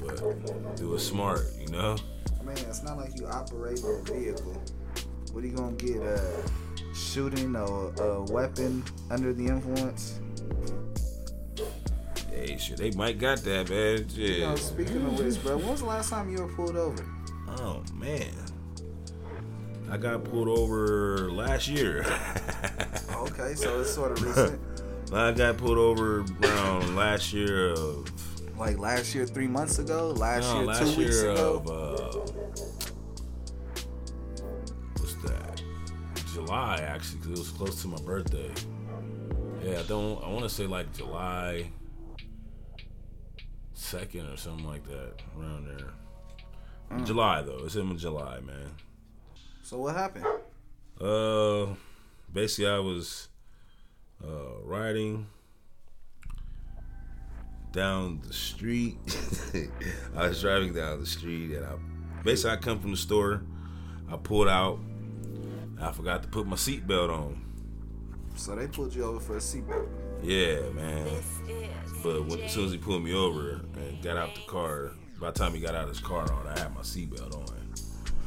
but 0.00 0.76
do 0.76 0.94
it 0.94 1.00
smart, 1.00 1.42
you 1.60 1.68
know? 1.68 1.96
Man, 2.44 2.56
it's 2.58 2.82
not 2.82 2.98
like 2.98 3.18
you 3.18 3.26
operating 3.26 3.84
a 3.84 4.02
vehicle. 4.12 4.62
What 5.32 5.42
are 5.42 5.46
you 5.46 5.56
gonna 5.56 5.72
get? 5.76 6.02
Uh, 6.02 6.20
shooting 6.94 7.56
a, 7.56 7.64
a 7.64 8.22
weapon 8.24 8.84
under 9.10 9.32
the 9.32 9.46
influence? 9.46 10.20
Hey, 12.30 12.56
shit, 12.58 12.76
they 12.76 12.90
might 12.92 13.18
got 13.18 13.38
that, 13.38 13.70
man. 13.70 14.06
You 14.10 14.40
know, 14.40 14.50
Yeah. 14.50 14.54
speaking 14.56 15.04
of 15.06 15.18
which, 15.18 15.42
bro, 15.42 15.56
when 15.56 15.68
was 15.68 15.80
the 15.80 15.86
last 15.86 16.10
time 16.10 16.28
you 16.30 16.42
were 16.42 16.52
pulled 16.52 16.76
over? 16.76 17.04
Oh, 17.48 17.82
man. 17.94 18.34
I 19.90 19.96
got 19.96 20.24
pulled 20.24 20.48
over 20.48 21.30
last 21.30 21.68
year. 21.68 22.04
Okay, 23.24 23.54
so 23.54 23.80
it's 23.80 23.94
sort 23.94 24.12
of 24.12 24.22
recent. 24.22 24.60
I 25.12 25.32
got 25.32 25.56
pulled 25.56 25.78
over 25.78 26.26
around 26.42 26.94
last 26.94 27.32
year 27.32 27.70
of 27.70 28.10
like 28.58 28.78
last 28.78 29.14
year, 29.14 29.26
three 29.26 29.46
months 29.46 29.78
ago, 29.78 30.10
last 30.10 30.44
no, 30.44 30.56
year, 30.58 30.66
last 30.66 30.94
two 30.94 30.98
weeks 30.98 31.20
ago. 31.22 31.62
of 31.64 31.70
uh, 31.70 32.18
what's 34.98 35.14
that? 35.22 35.62
July 36.32 36.76
actually, 36.86 37.18
because 37.20 37.32
it 37.32 37.38
was 37.38 37.50
close 37.50 37.82
to 37.82 37.88
my 37.88 38.00
birthday. 38.02 38.50
Yeah, 39.62 39.80
I 39.80 39.82
don't. 39.84 40.22
I 40.22 40.28
want 40.28 40.42
to 40.42 40.50
say 40.50 40.66
like 40.66 40.92
July 40.92 41.70
second 43.72 44.26
or 44.28 44.36
something 44.36 44.66
like 44.66 44.84
that, 44.84 45.14
around 45.38 45.66
there. 45.66 45.88
Mm. 46.92 47.06
July 47.06 47.42
though, 47.42 47.62
it's 47.64 47.76
in 47.76 47.96
July, 47.96 48.40
man. 48.40 48.70
So 49.64 49.78
what 49.78 49.96
happened? 49.96 50.26
Uh, 51.00 51.74
basically, 52.30 52.70
I 52.70 52.80
was 52.80 53.28
uh, 54.22 54.60
riding 54.62 55.26
down 57.72 58.20
the 58.26 58.34
street. 58.34 58.98
I 60.14 60.28
was 60.28 60.42
driving 60.42 60.74
down 60.74 61.00
the 61.00 61.06
street, 61.06 61.56
and 61.56 61.64
I 61.64 61.76
basically 62.22 62.50
I 62.50 62.56
come 62.56 62.78
from 62.78 62.90
the 62.90 62.98
store. 62.98 63.40
I 64.12 64.16
pulled 64.16 64.48
out. 64.48 64.80
I 65.80 65.92
forgot 65.92 66.22
to 66.24 66.28
put 66.28 66.46
my 66.46 66.56
seatbelt 66.56 67.08
on. 67.08 67.42
So 68.36 68.54
they 68.54 68.66
pulled 68.66 68.94
you 68.94 69.04
over 69.04 69.18
for 69.18 69.36
a 69.38 69.40
seatbelt. 69.40 69.88
Yeah, 70.22 70.60
man. 70.74 71.08
But 72.02 72.26
when, 72.26 72.38
as 72.40 72.52
soon 72.52 72.66
as 72.66 72.72
he 72.72 72.76
pulled 72.76 73.02
me 73.02 73.14
over 73.14 73.62
and 73.76 74.02
got 74.02 74.18
out 74.18 74.34
the 74.34 74.42
car, 74.42 74.90
by 75.18 75.30
the 75.30 75.38
time 75.38 75.54
he 75.54 75.60
got 75.60 75.74
out 75.74 75.84
of 75.84 75.88
his 75.88 76.00
car 76.00 76.30
on, 76.30 76.48
I 76.48 76.58
had 76.58 76.74
my 76.74 76.82
seatbelt 76.82 77.34
on. 77.34 77.63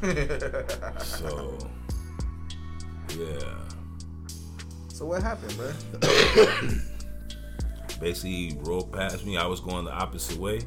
so, 1.00 1.58
yeah. 3.18 3.58
So 4.90 5.06
what 5.06 5.24
happened, 5.24 5.56
bro? 5.58 5.72
Basically, 8.00 8.30
he 8.32 8.58
rolled 8.60 8.92
past 8.94 9.26
me. 9.26 9.38
I 9.38 9.48
was 9.48 9.60
going 9.60 9.86
the 9.86 9.92
opposite 9.92 10.38
way. 10.38 10.62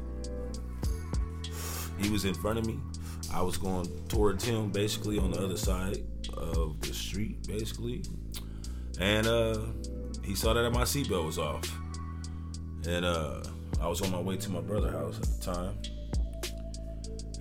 He 1.97 2.09
was 2.09 2.25
in 2.25 2.33
front 2.33 2.59
of 2.59 2.65
me. 2.65 2.79
I 3.33 3.41
was 3.41 3.57
going 3.57 3.87
towards 4.09 4.43
him, 4.43 4.69
basically 4.71 5.17
on 5.17 5.31
the 5.31 5.39
other 5.39 5.55
side 5.55 5.99
of 6.35 6.81
the 6.81 6.93
street, 6.93 7.47
basically. 7.47 8.03
And 8.99 9.27
uh, 9.27 9.59
he 10.25 10.35
saw 10.35 10.53
that 10.53 10.69
my 10.71 10.83
seatbelt 10.83 11.25
was 11.25 11.39
off. 11.39 11.71
And 12.85 13.05
uh, 13.05 13.43
I 13.79 13.87
was 13.87 14.01
on 14.01 14.11
my 14.11 14.19
way 14.19 14.35
to 14.37 14.49
my 14.51 14.61
brother's 14.61 14.91
house 14.91 15.17
at 15.17 15.39
the 15.39 15.53
time. 15.53 15.77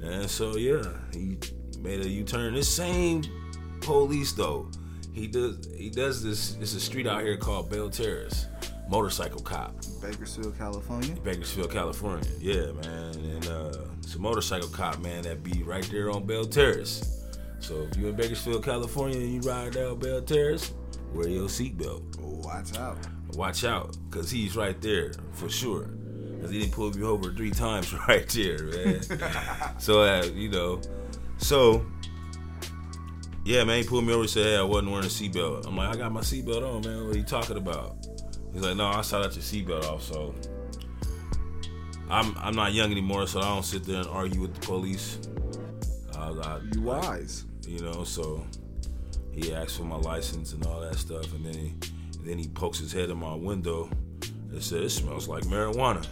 And 0.02 0.30
so 0.30 0.56
yeah, 0.56 0.84
he 1.12 1.36
made 1.80 2.00
a 2.00 2.08
U-turn. 2.08 2.54
This 2.54 2.68
same 2.68 3.24
police 3.80 4.32
though, 4.32 4.70
he 5.12 5.26
does 5.26 5.66
he 5.76 5.90
does 5.90 6.22
this. 6.22 6.56
It's 6.60 6.74
a 6.74 6.80
street 6.80 7.06
out 7.06 7.22
here 7.22 7.36
called 7.36 7.70
Bell 7.70 7.90
Terrace. 7.90 8.46
Motorcycle 8.88 9.40
cop, 9.40 9.72
Bakersfield, 10.02 10.58
California. 10.58 11.14
Bakersfield, 11.22 11.70
California. 11.70 12.28
Yeah, 12.40 12.72
man. 12.72 13.14
And 13.14 13.46
uh, 13.46 13.72
it's 14.02 14.16
a 14.16 14.18
motorcycle 14.18 14.68
cop, 14.68 14.98
man, 14.98 15.22
that 15.22 15.44
be 15.44 15.62
right 15.62 15.88
there 15.92 16.10
on 16.10 16.26
Bell 16.26 16.44
Terrace. 16.44 17.28
So 17.60 17.86
if 17.88 17.96
you 17.96 18.08
in 18.08 18.16
Bakersfield, 18.16 18.64
California, 18.64 19.18
and 19.18 19.32
you 19.32 19.48
ride 19.48 19.74
down 19.74 20.00
Bell 20.00 20.20
Terrace, 20.22 20.72
wear 21.14 21.28
your 21.28 21.46
seatbelt. 21.46 22.18
Watch 22.18 22.76
out. 22.76 22.98
Watch 23.34 23.62
out, 23.62 23.96
cause 24.10 24.28
he's 24.28 24.56
right 24.56 24.80
there 24.80 25.12
for 25.34 25.48
sure. 25.48 25.88
Cause 26.40 26.50
he 26.50 26.58
didn't 26.58 26.72
pull 26.72 26.90
me 26.90 27.04
over 27.04 27.32
three 27.32 27.52
times 27.52 27.94
right 28.08 28.26
there, 28.30 28.58
man. 28.64 29.00
so 29.78 30.02
uh, 30.02 30.24
you 30.34 30.48
know, 30.48 30.80
so 31.40 31.84
yeah, 33.44 33.64
man, 33.64 33.82
he 33.82 33.88
pulled 33.88 34.04
me 34.04 34.12
over 34.12 34.22
and 34.22 34.30
said, 34.30 34.44
"Hey, 34.44 34.56
I 34.56 34.62
wasn't 34.62 34.90
wearing 34.92 35.06
a 35.06 35.08
seatbelt." 35.08 35.66
I'm 35.66 35.76
like, 35.76 35.88
"I 35.94 35.96
got 35.98 36.12
my 36.12 36.20
seatbelt 36.20 36.62
on, 36.62 36.82
man. 36.82 37.06
What 37.06 37.14
are 37.16 37.18
you 37.18 37.24
talking 37.24 37.56
about?" 37.56 37.96
He's 38.52 38.62
like, 38.62 38.76
"No, 38.76 38.86
I 38.86 39.00
saw 39.02 39.22
that 39.22 39.34
your 39.34 39.42
seatbelt 39.42 39.84
off." 39.84 40.02
So 40.02 40.34
I'm 42.10 42.36
I'm 42.38 42.54
not 42.54 42.72
young 42.74 42.90
anymore, 42.92 43.26
so 43.26 43.40
I 43.40 43.44
don't 43.44 43.64
sit 43.64 43.84
there 43.84 43.96
and 44.00 44.08
argue 44.08 44.40
with 44.40 44.54
the 44.54 44.60
police. 44.60 45.18
I, 46.16 46.28
I, 46.30 46.60
You 46.74 46.82
wise. 46.82 47.44
you 47.66 47.80
know. 47.80 48.04
So 48.04 48.44
he 49.32 49.54
asked 49.54 49.76
for 49.78 49.84
my 49.84 49.96
license 49.96 50.52
and 50.52 50.64
all 50.66 50.80
that 50.80 50.96
stuff, 50.96 51.32
and 51.34 51.44
then 51.46 51.54
he, 51.54 51.68
and 52.18 52.26
then 52.26 52.38
he 52.38 52.48
pokes 52.48 52.78
his 52.78 52.92
head 52.92 53.08
in 53.10 53.16
my 53.18 53.34
window 53.34 53.88
and 54.50 54.62
said, 54.62 54.82
"It 54.82 54.90
smells 54.90 55.28
like 55.28 55.44
marijuana." 55.44 56.06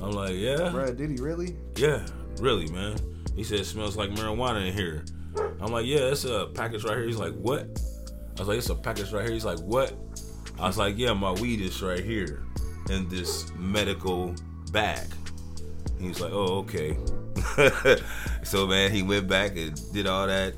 I'm 0.00 0.12
like, 0.12 0.34
"Yeah, 0.36 0.68
Bro, 0.70 0.94
did 0.94 1.10
he 1.10 1.16
really? 1.16 1.56
yeah, 1.76 2.06
really, 2.38 2.68
man." 2.68 2.96
He 3.34 3.44
said, 3.44 3.60
"It 3.60 3.66
smells 3.66 3.96
like 3.96 4.10
marijuana 4.10 4.66
in 4.66 4.72
here." 4.72 5.04
I'm 5.60 5.72
like, 5.72 5.86
"Yeah, 5.86 6.10
it's 6.10 6.24
a 6.24 6.48
package 6.54 6.84
right 6.84 6.96
here." 6.96 7.06
He's 7.06 7.16
like, 7.16 7.34
"What?" 7.34 7.66
I 8.36 8.40
was 8.40 8.48
like, 8.48 8.58
"It's 8.58 8.70
a 8.70 8.74
package 8.74 9.12
right 9.12 9.24
here." 9.24 9.32
He's 9.32 9.44
like, 9.44 9.60
"What?" 9.60 9.94
I 10.58 10.66
was 10.66 10.78
like, 10.78 10.96
"Yeah, 10.96 11.12
my 11.12 11.32
weed 11.32 11.60
is 11.60 11.82
right 11.82 12.04
here 12.04 12.42
in 12.90 13.08
this 13.08 13.50
medical 13.56 14.34
bag." 14.72 15.08
He 15.98 16.08
was 16.08 16.20
like, 16.20 16.32
"Oh, 16.32 16.58
okay." 16.58 16.96
so 18.42 18.66
man, 18.66 18.90
he 18.90 19.02
went 19.02 19.28
back 19.28 19.56
and 19.56 19.80
did 19.92 20.06
all 20.06 20.26
that, 20.26 20.54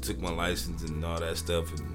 took 0.00 0.20
my 0.20 0.30
license 0.30 0.82
and 0.82 1.04
all 1.04 1.18
that 1.20 1.36
stuff, 1.36 1.72
and 1.78 1.94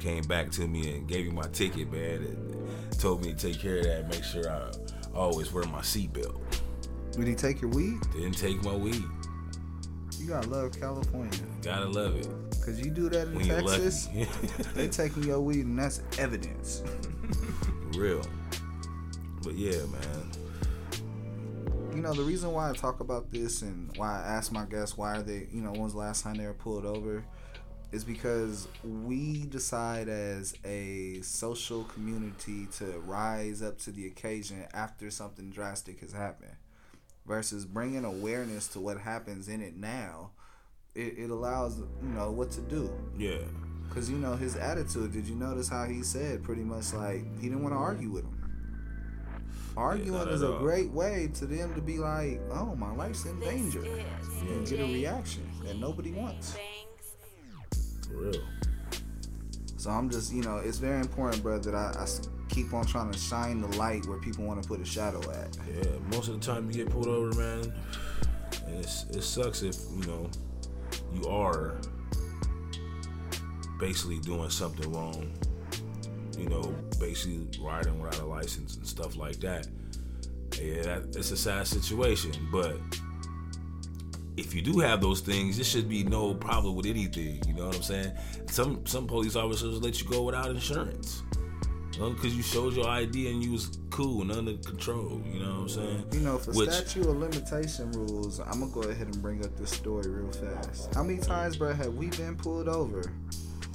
came 0.00 0.24
back 0.24 0.50
to 0.50 0.66
me 0.66 0.96
and 0.96 1.06
gave 1.06 1.26
me 1.26 1.32
my 1.32 1.46
ticket, 1.48 1.92
man, 1.92 2.24
and 2.24 2.98
told 2.98 3.24
me 3.24 3.32
to 3.32 3.52
take 3.52 3.60
care 3.60 3.78
of 3.78 3.84
that, 3.84 3.98
and 4.00 4.08
make 4.08 4.24
sure 4.24 4.50
I 4.50 4.70
always 5.14 5.52
wear 5.52 5.64
my 5.64 5.80
seatbelt. 5.80 6.40
Did 7.12 7.26
he 7.26 7.34
take 7.34 7.60
your 7.60 7.70
weed? 7.70 8.00
Didn't 8.12 8.38
take 8.38 8.62
my 8.62 8.74
weed. 8.74 9.04
You 10.20 10.28
gotta 10.28 10.48
love 10.48 10.78
California. 10.78 11.38
Gotta 11.62 11.86
love 11.86 12.14
it 12.16 12.28
Cause 12.62 12.78
you 12.78 12.90
do 12.90 13.08
that 13.08 13.28
in 13.28 13.36
when 13.36 13.46
Texas, 13.46 14.08
they 14.74 14.86
taking 14.86 15.22
your 15.22 15.40
weed 15.40 15.64
and 15.64 15.78
that's 15.78 16.02
evidence. 16.18 16.82
Real. 17.94 18.22
But 19.42 19.54
yeah, 19.54 19.78
man. 19.86 20.30
you 21.94 22.02
know 22.02 22.12
the 22.12 22.22
reason 22.22 22.52
why 22.52 22.68
I 22.68 22.74
talk 22.74 23.00
about 23.00 23.32
this 23.32 23.62
and 23.62 23.90
why 23.96 24.22
I 24.22 24.26
ask 24.26 24.52
my 24.52 24.66
guests 24.66 24.98
why 24.98 25.16
are 25.16 25.22
they 25.22 25.48
you 25.50 25.62
know 25.62 25.72
when's 25.72 25.92
the 25.92 25.98
last 25.98 26.22
time 26.22 26.34
they 26.34 26.46
were 26.46 26.52
pulled 26.52 26.84
over 26.84 27.24
is 27.90 28.04
because 28.04 28.68
we 28.84 29.46
decide 29.46 30.08
as 30.08 30.54
a 30.64 31.22
social 31.22 31.84
community 31.84 32.68
to 32.76 32.84
rise 33.06 33.62
up 33.62 33.78
to 33.78 33.90
the 33.90 34.06
occasion 34.06 34.66
after 34.74 35.10
something 35.10 35.50
drastic 35.50 36.00
has 36.00 36.12
happened 36.12 36.52
versus 37.30 37.64
bringing 37.64 38.04
awareness 38.04 38.66
to 38.66 38.80
what 38.80 38.98
happens 38.98 39.46
in 39.48 39.62
it 39.62 39.76
now 39.76 40.30
it, 40.96 41.14
it 41.16 41.30
allows 41.30 41.78
you 41.78 42.08
know 42.08 42.28
what 42.32 42.50
to 42.50 42.60
do 42.62 42.90
Yeah. 43.16 43.38
because 43.88 44.10
you 44.10 44.16
know 44.18 44.34
his 44.34 44.56
attitude 44.56 45.12
did 45.12 45.28
you 45.28 45.36
notice 45.36 45.68
how 45.68 45.84
he 45.84 46.02
said 46.02 46.42
pretty 46.42 46.62
much 46.64 46.92
like 46.92 47.22
he 47.40 47.48
didn't 47.48 47.62
want 47.62 47.72
to 47.72 47.78
argue 47.78 48.10
with 48.10 48.24
him 48.24 48.36
arguing 49.76 50.12
not 50.18 50.26
is 50.28 50.42
a 50.42 50.52
all. 50.52 50.58
great 50.58 50.90
way 50.90 51.30
to 51.34 51.46
them 51.46 51.72
to 51.76 51.80
be 51.80 51.98
like 51.98 52.40
oh 52.50 52.74
my 52.74 52.92
life's 52.96 53.24
in 53.24 53.38
danger 53.38 53.84
and 53.84 54.66
get 54.66 54.80
a 54.80 54.84
reaction 54.84 55.48
that 55.64 55.78
nobody 55.78 56.10
wants 56.10 56.56
For 58.08 58.16
real. 58.16 58.42
so 59.76 59.90
i'm 59.90 60.10
just 60.10 60.32
you 60.34 60.42
know 60.42 60.56
it's 60.56 60.78
very 60.78 60.98
important 60.98 61.44
bro 61.44 61.60
that 61.60 61.76
I, 61.76 61.94
I 61.96 62.02
s- 62.02 62.28
keep 62.50 62.74
on 62.74 62.84
trying 62.84 63.10
to 63.10 63.18
shine 63.18 63.60
the 63.60 63.68
light 63.76 64.06
where 64.06 64.18
people 64.18 64.44
want 64.44 64.62
to 64.62 64.68
put 64.68 64.80
a 64.80 64.84
shadow 64.84 65.20
at 65.30 65.56
Yeah, 65.68 65.90
most 66.10 66.28
of 66.28 66.40
the 66.40 66.46
time 66.46 66.70
you 66.70 66.84
get 66.84 66.90
pulled 66.90 67.08
over, 67.08 67.34
man. 67.38 67.72
It 68.66 69.22
sucks 69.22 69.62
if, 69.62 69.76
you 69.96 70.06
know, 70.06 70.30
you 71.14 71.28
are 71.28 71.78
basically 73.78 74.18
doing 74.20 74.50
something 74.50 74.90
wrong. 74.92 75.32
You 76.38 76.48
know, 76.48 76.74
basically 76.98 77.46
riding 77.60 78.00
without 78.00 78.20
a 78.20 78.26
license 78.26 78.76
and 78.76 78.86
stuff 78.86 79.16
like 79.16 79.40
that. 79.40 79.66
Yeah, 80.60 80.82
that, 80.82 81.16
it's 81.16 81.30
a 81.30 81.36
sad 81.36 81.66
situation, 81.66 82.32
but 82.50 82.76
if 84.36 84.54
you 84.54 84.62
do 84.62 84.78
have 84.78 85.00
those 85.00 85.20
things, 85.20 85.56
there 85.56 85.64
should 85.64 85.88
be 85.88 86.02
no 86.02 86.34
problem 86.34 86.74
with 86.74 86.86
anything. 86.86 87.42
You 87.46 87.54
know 87.54 87.66
what 87.66 87.76
I'm 87.76 87.82
saying? 87.82 88.12
Some 88.46 88.84
some 88.86 89.06
police 89.06 89.36
officers 89.36 89.80
let 89.80 90.00
you 90.02 90.08
go 90.08 90.22
without 90.22 90.50
insurance. 90.50 91.22
Because 92.08 92.34
you 92.34 92.42
showed 92.42 92.74
your 92.74 92.88
ID 92.88 93.30
and 93.30 93.42
you 93.44 93.52
was 93.52 93.78
cool 93.90 94.22
and 94.22 94.32
under 94.32 94.54
control. 94.58 95.20
You 95.30 95.40
know 95.40 95.50
what 95.50 95.60
I'm 95.60 95.68
saying? 95.68 96.04
You 96.12 96.20
know, 96.20 96.38
for 96.38 96.52
Which- 96.52 96.70
statute 96.70 97.06
of 97.06 97.16
limitation 97.18 97.92
rules, 97.92 98.40
I'm 98.40 98.60
gonna 98.60 98.72
go 98.72 98.80
ahead 98.82 99.06
and 99.08 99.20
bring 99.20 99.44
up 99.44 99.54
this 99.56 99.70
story 99.70 100.08
real 100.08 100.32
fast. 100.32 100.94
How 100.94 101.02
many 101.02 101.18
times, 101.18 101.56
bro, 101.58 101.74
have 101.74 101.94
we 101.94 102.06
been 102.08 102.36
pulled 102.36 102.68
over 102.68 103.02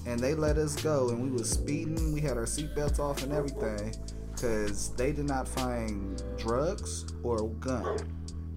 and 0.08 0.20
they 0.20 0.34
let 0.34 0.58
us 0.58 0.75
go 0.82 1.10
and 1.10 1.22
we 1.22 1.29
was 1.29 1.50
speeding, 1.50 2.13
we 2.13 2.22
had 2.22 2.38
our 2.38 2.46
seatbelts 2.46 3.00
off 3.00 3.22
and 3.24 3.32
everything, 3.32 3.94
because 4.34 4.89
they 4.96 5.12
did 5.12 5.25
not 5.25 5.48
find 5.48 6.22
drugs 6.38 7.05
or 7.22 7.44
a 7.44 7.48
gun? 7.60 8.00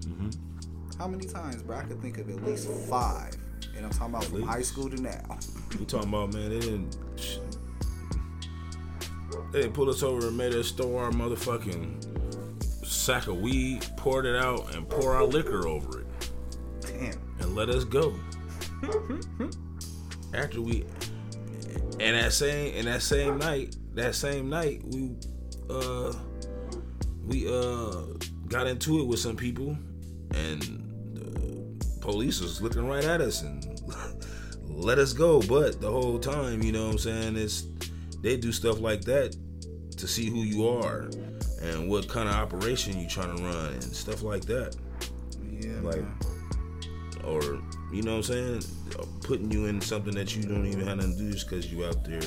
Mhm. 0.01 0.35
How 0.97 1.07
many 1.07 1.25
times, 1.25 1.61
bro? 1.61 1.77
I 1.77 1.83
could 1.83 2.01
think 2.01 2.17
of 2.17 2.29
at 2.29 2.43
least 2.43 2.67
five. 2.89 3.35
And 3.77 3.85
I'm 3.85 3.91
talking 3.91 4.15
about 4.15 4.25
from 4.25 4.41
high 4.43 4.61
school 4.63 4.89
to 4.89 4.97
now. 5.01 5.37
You 5.79 5.85
talking 5.85 6.09
about 6.09 6.33
man, 6.33 6.49
they 6.49 6.59
didn't. 6.59 6.97
They 9.51 9.61
didn't 9.61 9.73
pull 9.73 9.89
us 9.89 10.03
over 10.03 10.27
and 10.27 10.37
made 10.37 10.53
us 10.53 10.71
throw 10.71 10.97
our 10.97 11.11
motherfucking 11.11 12.05
sack 12.85 13.27
of 13.27 13.39
weed, 13.39 13.85
poured 13.97 14.25
it 14.25 14.35
out, 14.35 14.75
and 14.75 14.87
pour 14.87 15.15
our 15.15 15.23
liquor 15.23 15.67
over 15.67 16.01
it, 16.01 16.07
Damn. 16.81 17.19
and 17.39 17.55
let 17.55 17.69
us 17.69 17.83
go. 17.83 18.13
After 20.33 20.61
we, 20.61 20.85
and 21.99 22.15
that 22.15 22.31
same 22.33 22.75
and 22.75 22.87
that 22.87 23.01
same 23.01 23.39
night, 23.39 23.75
that 23.95 24.13
same 24.13 24.49
night, 24.49 24.83
we 24.85 25.15
uh 25.69 26.13
we 27.25 27.47
uh 27.47 28.03
got 28.47 28.67
into 28.67 28.99
it 28.99 29.07
with 29.07 29.19
some 29.19 29.35
people, 29.35 29.75
and 30.35 30.61
the 31.13 31.97
police 32.01 32.39
was 32.41 32.61
looking 32.61 32.87
right 32.87 33.03
at 33.03 33.21
us 33.21 33.41
and 33.41 33.81
let 34.67 34.99
us 34.99 35.13
go. 35.13 35.41
But 35.41 35.81
the 35.81 35.89
whole 35.91 36.19
time, 36.19 36.61
you 36.61 36.71
know 36.71 36.85
what 36.85 36.91
I'm 36.91 36.97
saying, 36.99 37.35
it's 37.37 37.65
they 38.21 38.37
do 38.37 38.51
stuff 38.51 38.79
like 38.79 39.01
that 39.01 39.35
to 39.97 40.07
see 40.07 40.29
who 40.29 40.39
you 40.43 40.67
are 40.67 41.09
and 41.61 41.89
what 41.89 42.07
kind 42.07 42.29
of 42.29 42.35
operation 42.35 42.99
you 42.99 43.07
trying 43.07 43.35
to 43.35 43.43
run 43.43 43.73
and 43.73 43.83
stuff 43.83 44.23
like 44.23 44.45
that. 44.45 44.75
Yeah, 45.51 45.79
Like, 45.81 46.01
man. 46.01 46.19
Or, 47.25 47.41
you 47.91 48.01
know 48.01 48.17
what 48.17 48.29
I'm 48.29 48.61
saying? 48.61 48.63
Putting 49.23 49.51
you 49.51 49.65
in 49.65 49.81
something 49.81 50.15
that 50.15 50.35
you 50.35 50.43
don't 50.43 50.65
even 50.65 50.87
have 50.87 50.99
to 50.99 51.07
do 51.15 51.31
just 51.31 51.49
because 51.49 51.71
you 51.71 51.85
out 51.85 52.03
there 52.05 52.21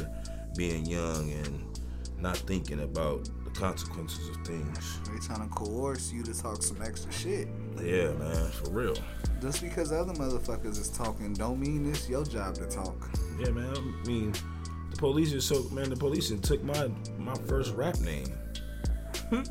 being 0.55 0.85
young 0.85 1.31
and 1.31 1.81
not 2.19 2.37
thinking 2.37 2.81
about 2.81 3.29
the 3.45 3.51
consequences 3.59 4.29
of 4.29 4.37
things. 4.47 5.01
They 5.05 5.19
trying 5.27 5.49
to 5.49 5.55
coerce 5.55 6.13
you 6.13 6.23
to 6.25 6.39
talk 6.39 6.63
some 6.63 6.81
extra 6.83 7.11
shit. 7.11 7.49
Yeah, 7.83 8.13
man, 8.13 8.51
for 8.51 8.71
real. 8.71 8.97
Just 9.41 9.63
because 9.63 9.93
other 9.93 10.13
motherfuckers 10.13 10.79
is 10.79 10.91
talking, 10.91 11.33
don't 11.33 11.59
mean 11.59 11.91
it's 11.91 12.09
your 12.09 12.25
job 12.25 12.55
to 12.57 12.67
talk. 12.67 13.11
Yeah, 13.41 13.51
man. 13.51 13.75
I 13.75 14.07
mean, 14.07 14.35
the 14.93 14.97
police 14.99 15.33
is 15.33 15.45
so 15.45 15.63
man. 15.71 15.91
The 15.91 15.97
police 15.97 16.29
had 16.31 16.43
took 16.43 16.63
my 16.63 16.91
my 17.19 17.35
first 17.35 17.75
rap 17.75 17.99
name. 18.01 18.27
you 19.33 19.39
know 19.39 19.43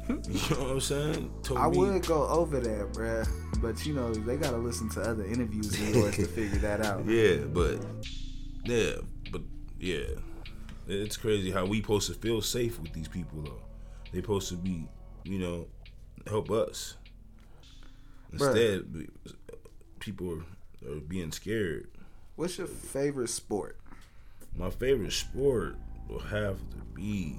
what 0.62 0.71
I'm 0.71 0.79
saying? 0.81 1.31
Told 1.43 1.60
I 1.60 1.69
me- 1.69 1.77
would 1.77 2.05
go 2.05 2.27
over 2.27 2.60
that, 2.60 2.93
bruh, 2.93 3.27
but 3.62 3.83
you 3.86 3.93
know 3.93 4.13
they 4.13 4.38
gotta 4.38 4.57
listen 4.57 4.89
to 4.91 5.01
other 5.01 5.25
interviews 5.25 5.79
yours 5.93 6.15
to 6.17 6.25
figure 6.25 6.60
that 6.60 6.81
out. 6.86 7.05
Yeah, 7.05 7.38
but 7.51 7.83
yeah, 8.63 8.93
but 9.31 9.41
yeah, 9.79 10.03
it's 10.88 11.17
crazy 11.17 11.50
how 11.51 11.65
we 11.65 11.81
supposed 11.81 12.07
to 12.07 12.13
feel 12.13 12.41
safe 12.41 12.79
with 12.79 12.93
these 12.93 13.07
people 13.07 13.41
though. 13.41 13.62
They 14.12 14.21
supposed 14.21 14.50
to 14.50 14.55
be, 14.55 14.88
you 15.24 15.39
know, 15.39 15.67
help 16.27 16.51
us. 16.51 16.95
Instead, 18.33 18.93
we- 18.93 19.10
people 20.00 20.39
are, 20.86 20.91
are 20.91 21.00
being 21.00 21.31
scared. 21.31 21.88
What's 22.36 22.57
your 22.57 22.67
favorite 22.67 23.29
sport? 23.29 23.77
My 24.55 24.70
favorite 24.70 25.13
sport 25.13 25.77
will 26.08 26.20
have 26.20 26.58
to 26.58 26.77
be, 26.93 27.36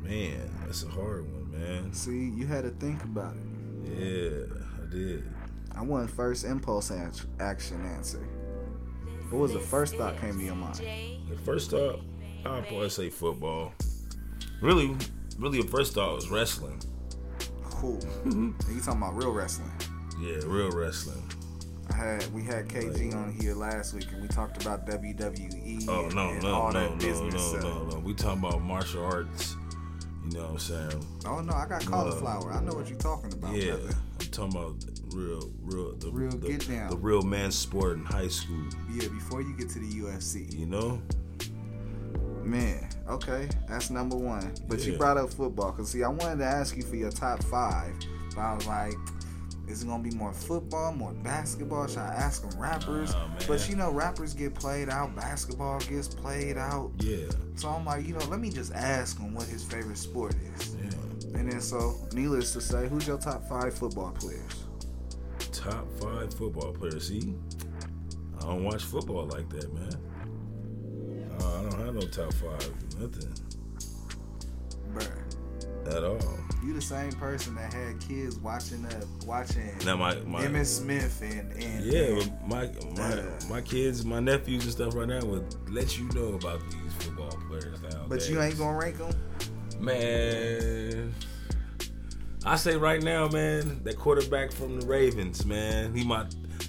man, 0.00 0.50
that's 0.64 0.82
a 0.84 0.88
hard 0.88 1.24
one, 1.32 1.50
man. 1.50 1.92
See, 1.92 2.28
you 2.30 2.46
had 2.46 2.64
to 2.64 2.70
think 2.70 3.02
about 3.04 3.34
it. 3.34 3.98
Yeah, 3.98 4.44
I 4.82 4.90
did. 4.90 5.24
I 5.74 5.82
want 5.82 6.10
first 6.10 6.44
impulse 6.44 6.90
act- 6.90 7.26
action 7.40 7.84
answer. 7.86 8.26
What 9.30 9.40
was 9.40 9.52
the 9.52 9.60
first 9.60 9.96
thought 9.96 10.18
came 10.20 10.38
to 10.38 10.44
your 10.44 10.54
mind? 10.54 10.80
The 11.28 11.36
first 11.36 11.70
thought, 11.70 12.00
I'd 12.46 12.66
probably 12.66 12.88
say 12.88 13.10
football. 13.10 13.72
Really, 14.62 14.96
really, 15.38 15.62
the 15.62 15.68
first 15.68 15.94
thought 15.94 16.14
was 16.14 16.30
wrestling. 16.30 16.80
Cool. 17.64 18.00
you 18.24 18.54
talking 18.80 19.02
about 19.02 19.16
real 19.16 19.32
wrestling? 19.32 19.70
Yeah, 20.20 20.38
real 20.46 20.70
wrestling. 20.70 21.22
I 21.90 21.94
had 21.94 22.32
we 22.34 22.42
had 22.42 22.68
KG 22.68 23.14
on 23.14 23.32
here 23.32 23.54
last 23.54 23.94
week 23.94 24.06
and 24.12 24.22
we 24.22 24.28
talked 24.28 24.60
about 24.62 24.86
WWE 24.86 25.84
Oh 25.88 26.04
and, 26.06 26.14
no, 26.14 26.28
and 26.30 26.42
no, 26.42 26.54
all 26.54 26.72
no, 26.72 26.80
that 26.80 26.90
no, 26.92 26.96
business 26.96 27.34
no, 27.34 27.40
stuff. 27.58 27.62
no, 27.64 27.84
no. 27.84 27.98
We 28.00 28.14
talking 28.14 28.44
about 28.44 28.60
martial 28.62 29.04
arts. 29.04 29.56
You 30.24 30.36
know 30.36 30.42
what 30.42 30.50
I'm 30.50 30.58
saying? 30.58 31.06
Oh 31.26 31.40
no, 31.40 31.52
I 31.54 31.66
got 31.66 31.84
cauliflower. 31.86 32.52
I 32.52 32.60
know 32.62 32.74
what 32.74 32.88
you're 32.88 32.98
talking 32.98 33.32
about, 33.32 33.54
yeah, 33.54 33.72
brother. 33.76 33.94
I'm 34.20 34.26
talking 34.26 34.56
about 34.56 34.84
real, 35.14 35.50
real, 35.62 35.96
the 35.96 36.10
Real 36.10 36.30
the, 36.30 36.48
get 36.48 36.68
down. 36.68 36.90
the 36.90 36.96
real 36.96 37.22
man 37.22 37.50
sport 37.50 37.96
in 37.96 38.04
high 38.04 38.28
school. 38.28 38.68
Yeah, 38.92 39.08
before 39.08 39.40
you 39.40 39.56
get 39.56 39.70
to 39.70 39.78
the 39.78 39.86
UFC. 39.86 40.52
You 40.58 40.66
know? 40.66 41.00
Man, 42.42 42.88
okay, 43.08 43.48
that's 43.68 43.90
number 43.90 44.16
one. 44.16 44.54
But 44.68 44.80
you 44.86 44.96
brought 44.96 45.16
up 45.18 45.30
football, 45.32 45.72
cause 45.72 45.90
see, 45.90 46.02
I 46.02 46.08
wanted 46.08 46.38
to 46.38 46.44
ask 46.44 46.76
you 46.76 46.82
for 46.82 46.96
your 46.96 47.10
top 47.10 47.42
five, 47.44 47.94
but 48.34 48.40
I 48.40 48.54
was 48.54 48.66
like, 48.66 48.94
is 49.68 49.82
it 49.82 49.86
gonna 49.86 50.02
be 50.02 50.10
more 50.10 50.32
football, 50.32 50.92
more 50.92 51.12
basketball? 51.12 51.86
Should 51.86 51.98
I 51.98 52.14
ask 52.14 52.48
them 52.48 52.58
rappers? 52.60 53.14
But 53.46 53.68
you 53.68 53.76
know, 53.76 53.90
rappers 53.90 54.34
get 54.34 54.54
played 54.54 54.88
out, 54.88 55.14
basketball 55.14 55.78
gets 55.80 56.08
played 56.08 56.56
out. 56.56 56.92
Yeah, 56.98 57.26
So 57.54 57.68
I'm 57.68 57.84
like, 57.84 58.06
you 58.06 58.14
know, 58.14 58.24
let 58.26 58.40
me 58.40 58.50
just 58.50 58.72
ask 58.72 59.18
him 59.18 59.34
what 59.34 59.46
his 59.46 59.62
favorite 59.62 59.98
sport 59.98 60.34
is. 60.56 60.74
yeah. 60.74 61.38
And 61.38 61.52
then, 61.52 61.60
so 61.60 61.94
needless 62.12 62.52
to 62.54 62.60
say, 62.60 62.88
who's 62.88 63.06
your 63.06 63.18
top 63.18 63.46
five 63.48 63.74
football 63.76 64.12
players? 64.12 64.64
Top 65.52 65.86
five 66.00 66.32
football 66.32 66.72
players. 66.72 67.08
See, 67.08 67.34
I 68.38 68.42
don't 68.42 68.64
watch 68.64 68.82
football 68.84 69.26
like 69.26 69.48
that, 69.50 69.72
man. 69.74 69.94
Uh, 71.40 71.58
I 71.58 71.62
don't 71.70 71.84
have 71.86 71.94
no 71.94 72.00
top 72.00 72.32
five, 72.34 72.72
nothing 72.98 73.32
Bruh, 74.92 75.27
at 75.96 76.04
all. 76.04 76.18
you 76.64 76.72
the 76.74 76.80
same 76.80 77.12
person 77.12 77.54
that 77.54 77.72
had 77.72 78.00
kids 78.00 78.36
watching 78.38 78.84
uh, 78.86 79.00
watching 79.26 79.70
Now 79.84 79.96
my 79.96 80.14
my 80.26 80.44
Emmitt 80.44 80.66
Smith 80.66 81.20
and 81.22 81.52
and 81.52 81.84
Yeah, 81.84 82.00
and- 82.00 82.32
but 82.48 82.48
my 82.48 82.70
my 82.96 83.12
Uh, 83.20 83.24
my 83.48 83.60
kids, 83.60 84.04
my 84.04 84.20
nephews 84.20 84.64
and 84.64 84.72
stuff 84.72 84.94
right 84.94 85.08
now 85.08 85.24
would 85.24 85.44
let 85.72 85.98
you 85.98 86.08
know 86.14 86.34
about 86.34 86.60
these 86.70 86.92
football 87.04 87.30
players 87.48 87.80
now. 87.82 88.04
but 88.08 88.28
you 88.28 88.40
ain't 88.40 88.58
gonna 88.58 88.76
rank 88.78 88.98
them. 88.98 89.12
man. 89.80 91.14
I 92.44 92.56
say 92.56 92.76
right 92.76 93.02
now, 93.02 93.28
man, 93.28 93.82
that 93.84 93.98
quarterback 93.98 94.52
from 94.52 94.80
the 94.80 94.86
Ravens, 94.86 95.44
man, 95.44 95.94
he 95.94 96.04
my 96.04 96.26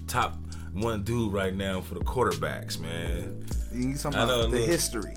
top 0.07 0.37
one 0.73 1.03
dude 1.03 1.31
right 1.31 1.55
now 1.55 1.79
for 1.81 1.93
the 1.95 2.01
quarterbacks, 2.01 2.79
man. 2.79 3.45
You 3.71 3.95
talking 3.95 4.19
about 4.19 4.27
know, 4.27 4.41
the 4.47 4.57
look. 4.59 4.67
history? 4.67 5.15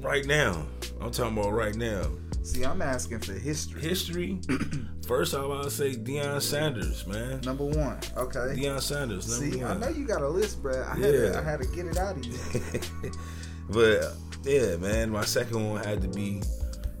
Right 0.00 0.24
now, 0.26 0.66
I'm 1.00 1.10
talking 1.10 1.36
about 1.38 1.52
right 1.52 1.74
now. 1.74 2.06
See, 2.42 2.64
I'm 2.64 2.80
asking 2.82 3.20
for 3.20 3.32
history. 3.34 3.80
History. 3.80 4.40
First, 5.06 5.34
I 5.34 5.44
want 5.44 5.64
to 5.64 5.70
say 5.70 5.92
Deion 5.94 6.40
Sanders, 6.40 7.06
man. 7.06 7.40
Number 7.42 7.64
one, 7.64 7.98
okay. 8.16 8.54
Deion 8.56 8.80
Sanders, 8.80 9.28
number 9.40 9.56
See, 9.56 9.62
I 9.64 9.76
know 9.76 9.88
you 9.88 10.06
got 10.06 10.22
a 10.22 10.28
list, 10.28 10.62
bruh. 10.62 10.86
I 10.86 10.94
had, 10.94 11.02
to, 11.02 11.30
Yeah. 11.32 11.38
I 11.38 11.42
had 11.42 11.60
to 11.60 11.66
get 11.68 11.86
it 11.86 11.98
out 11.98 12.16
of 12.16 12.24
you. 12.24 12.32
but 13.70 14.14
yeah, 14.44 14.76
man, 14.76 15.10
my 15.10 15.24
second 15.24 15.68
one 15.70 15.82
had 15.84 16.00
to 16.02 16.08
be. 16.08 16.42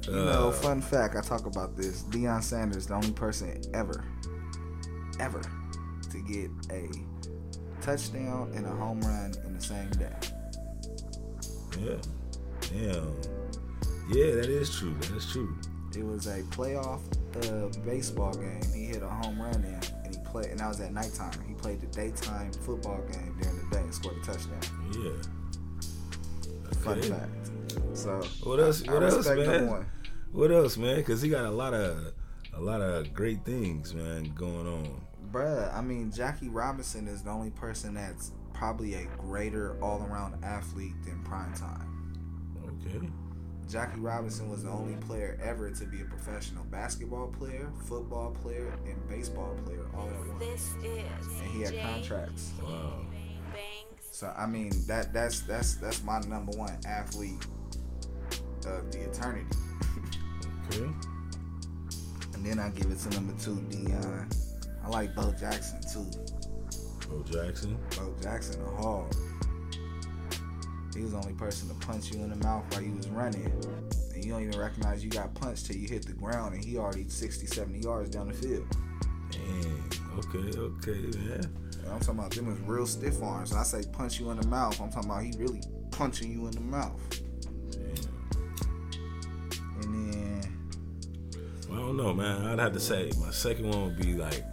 Uh, 0.08 0.12
You 0.12 0.16
know, 0.24 0.50
fun 0.52 0.80
fact, 0.82 1.16
I 1.16 1.20
talk 1.20 1.46
about 1.46 1.76
this. 1.76 2.02
Deion 2.04 2.42
Sanders, 2.42 2.86
the 2.86 2.94
only 2.94 3.12
person 3.12 3.60
ever, 3.74 4.04
ever 5.20 5.40
to 6.10 6.18
get 6.22 6.50
a 6.70 6.88
touchdown 7.80 8.52
and 8.54 8.66
a 8.66 8.70
home 8.70 9.00
run 9.00 9.34
in 9.46 9.54
the 9.54 9.62
same 9.62 9.88
day. 9.90 10.14
Yeah. 11.80 11.96
Damn. 12.60 13.39
Yeah, 14.12 14.34
that 14.36 14.48
is 14.48 14.76
true. 14.76 14.94
That 14.94 15.16
is 15.16 15.30
true. 15.30 15.56
It 15.96 16.04
was 16.04 16.26
a 16.26 16.42
playoff 16.44 17.00
uh, 17.36 17.68
baseball 17.84 18.34
game. 18.34 18.60
He 18.74 18.86
hit 18.86 19.02
a 19.02 19.08
home 19.08 19.40
run 19.40 19.54
in, 19.54 19.80
and 20.04 20.14
he 20.14 20.22
played. 20.24 20.46
And 20.46 20.60
that 20.60 20.68
was 20.68 20.80
at 20.80 20.92
nighttime. 20.92 21.32
He 21.46 21.54
played 21.54 21.80
the 21.80 21.86
daytime 21.86 22.52
football 22.52 23.00
game 23.10 23.36
during 23.40 23.68
the 23.68 23.76
day 23.76 23.82
and 23.82 23.94
scored 23.94 24.16
a 24.16 24.24
touchdown. 24.24 24.60
Yeah. 24.94 25.40
Fun 26.82 27.02
fact. 27.02 27.50
So 27.94 28.22
What 28.44 28.60
else? 28.60 28.86
I 28.88 28.92
What 28.92 29.02
else, 29.02 29.26
man? 29.26 29.86
What 30.32 30.50
else, 30.52 30.76
man? 30.76 30.96
Because 30.96 31.20
he 31.22 31.28
got 31.28 31.44
a 31.44 31.50
lot 31.50 31.74
of 31.74 32.12
a 32.54 32.60
lot 32.60 32.80
of 32.80 33.12
great 33.14 33.44
things, 33.44 33.94
man, 33.94 34.32
going 34.34 34.66
on. 34.66 35.00
Bruh, 35.32 35.72
I 35.74 35.80
mean, 35.80 36.10
Jackie 36.10 36.48
Robinson 36.48 37.06
is 37.06 37.22
the 37.22 37.30
only 37.30 37.50
person 37.50 37.94
that's 37.94 38.32
probably 38.52 38.94
a 38.94 39.06
greater 39.16 39.76
all 39.82 40.02
around 40.02 40.42
athlete 40.44 40.94
than 41.04 41.22
Prime 41.24 41.52
Time. 41.54 42.14
Okay. 42.66 43.08
Jackie 43.70 44.00
Robinson 44.00 44.50
was 44.50 44.64
the 44.64 44.70
only 44.70 44.96
player 44.96 45.38
ever 45.40 45.70
to 45.70 45.84
be 45.84 46.00
a 46.00 46.04
professional 46.04 46.64
basketball 46.64 47.28
player, 47.28 47.70
football 47.84 48.32
player, 48.42 48.74
and 48.84 49.08
baseball 49.08 49.56
player 49.64 49.86
all 49.96 50.08
at 50.08 50.26
once. 50.40 50.74
And 50.82 51.50
he 51.52 51.62
had 51.62 51.80
contracts. 51.80 52.52
Wow. 52.60 53.06
So 54.10 54.32
I 54.36 54.46
mean 54.46 54.72
that 54.86 55.12
that's 55.12 55.42
that's 55.42 55.76
that's 55.76 56.02
my 56.02 56.18
number 56.20 56.52
one 56.52 56.76
athlete 56.84 57.46
of 58.66 58.90
the 58.90 59.08
eternity. 59.08 59.46
Okay. 60.66 60.90
And 62.34 62.44
then 62.44 62.58
I 62.58 62.70
give 62.70 62.90
it 62.90 62.98
to 62.98 63.10
number 63.10 63.32
two, 63.40 63.56
Deion. 63.70 64.34
I 64.84 64.88
like 64.88 65.14
Bo 65.14 65.32
Jackson 65.32 65.80
too. 65.92 66.10
Bo 67.08 67.22
Jackson. 67.22 67.78
Bo 67.96 68.14
Jackson, 68.20 68.60
a 68.62 68.82
hog. 68.82 69.14
He 71.00 71.04
was 71.04 71.12
the 71.12 71.18
only 71.18 71.32
person 71.32 71.66
to 71.66 71.86
punch 71.86 72.12
you 72.12 72.22
in 72.22 72.28
the 72.28 72.36
mouth 72.44 72.62
while 72.74 72.82
you 72.82 72.92
was 72.92 73.08
running. 73.08 73.50
And 74.12 74.22
you 74.22 74.32
don't 74.32 74.42
even 74.42 74.58
recognize 74.58 75.02
you 75.02 75.08
got 75.08 75.34
punched 75.34 75.64
till 75.64 75.76
you 75.76 75.88
hit 75.88 76.04
the 76.04 76.12
ground 76.12 76.54
and 76.54 76.62
he 76.62 76.76
already 76.76 77.08
60, 77.08 77.46
70 77.46 77.78
yards 77.78 78.10
down 78.10 78.28
the 78.28 78.34
field. 78.34 78.66
Dang. 79.30 79.90
Okay, 80.18 80.58
okay, 80.58 81.18
man. 81.18 81.40
And 81.78 81.88
I'm 81.90 82.00
talking 82.00 82.18
about 82.18 82.32
them 82.32 82.48
was 82.48 82.60
real 82.66 82.86
stiff 82.86 83.22
arms. 83.22 83.50
And 83.50 83.60
I 83.60 83.62
say 83.62 83.82
punch 83.90 84.20
you 84.20 84.30
in 84.30 84.38
the 84.38 84.46
mouth. 84.46 84.78
I'm 84.78 84.92
talking 84.92 85.08
about 85.10 85.22
he 85.22 85.32
really 85.38 85.62
punching 85.90 86.30
you 86.30 86.48
in 86.48 86.52
the 86.52 86.60
mouth. 86.60 87.00
Damn. 87.70 87.80
And 89.80 90.12
then 90.12 90.70
Well, 91.66 91.78
I 91.78 91.80
don't 91.80 91.96
know, 91.96 92.12
man. 92.12 92.44
I'd 92.44 92.58
have 92.58 92.74
to 92.74 92.80
say 92.80 93.10
my 93.18 93.30
second 93.30 93.70
one 93.70 93.84
would 93.84 93.96
be 93.96 94.12
like 94.16 94.44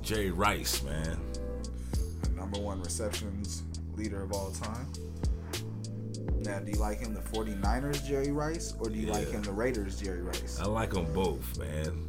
Jerry 0.00 0.30
Rice, 0.30 0.80
man. 0.84 1.18
number 2.36 2.60
one 2.60 2.80
receptions 2.80 3.64
leader 3.96 4.22
of 4.22 4.32
all 4.32 4.50
time. 4.50 4.90
Now, 6.40 6.58
do 6.58 6.72
you 6.72 6.78
like 6.78 6.98
him 6.98 7.14
the 7.14 7.20
49ers 7.20 8.04
Jerry 8.06 8.32
Rice 8.32 8.74
or 8.78 8.88
do 8.88 8.98
you 8.98 9.06
like 9.06 9.30
him 9.30 9.42
the 9.42 9.52
Raiders 9.52 10.00
Jerry 10.00 10.22
Rice? 10.22 10.58
I 10.60 10.66
like 10.66 10.90
them 10.90 11.12
both, 11.12 11.58
man. 11.58 12.08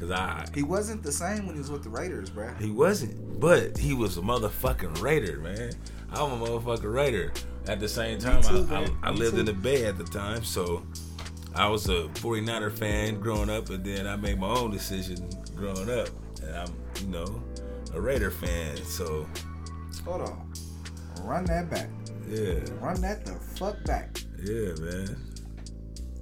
Cause 0.00 0.10
I 0.10 0.46
He 0.54 0.62
wasn't 0.62 1.02
the 1.02 1.12
same 1.12 1.46
when 1.46 1.54
he 1.54 1.60
was 1.60 1.70
with 1.70 1.84
the 1.84 1.90
Raiders, 1.90 2.30
bro. 2.30 2.52
he 2.54 2.70
wasn't, 2.70 3.38
but 3.40 3.76
he 3.78 3.94
was 3.94 4.16
a 4.16 4.20
motherfucking 4.22 5.00
Raider, 5.00 5.38
man. 5.38 5.72
I'm 6.12 6.32
a 6.32 6.46
motherfucking 6.46 6.92
Raider. 6.92 7.32
At 7.66 7.80
the 7.80 7.88
same 7.88 8.18
time, 8.18 8.42
too, 8.42 8.66
I. 8.70 8.84
I, 8.84 8.90
I 9.04 9.10
lived 9.10 9.34
too. 9.34 9.40
in 9.40 9.46
the 9.46 9.52
Bay 9.52 9.86
at 9.86 9.96
the 9.96 10.04
time, 10.04 10.44
so 10.44 10.84
I 11.54 11.68
was 11.68 11.88
a 11.88 12.08
49er 12.14 12.72
fan 12.72 13.20
growing 13.20 13.48
up, 13.48 13.70
and 13.70 13.84
then 13.84 14.06
I 14.06 14.16
made 14.16 14.38
my 14.38 14.48
own 14.48 14.70
decision 14.70 15.28
growing 15.54 15.88
up, 15.90 16.08
and 16.42 16.54
I'm, 16.56 16.74
you 17.00 17.06
know, 17.06 17.42
a 17.94 18.00
Raider 18.00 18.30
fan. 18.30 18.76
So 18.84 19.26
Hold 20.04 20.22
on. 20.22 20.52
Run 21.24 21.44
that 21.46 21.70
back. 21.70 21.88
yeah, 22.28 22.60
Run 22.80 23.00
that 23.00 23.24
the 23.24 23.32
fuck 23.32 23.82
back. 23.84 24.18
yeah, 24.42 24.72
man. 24.78 25.16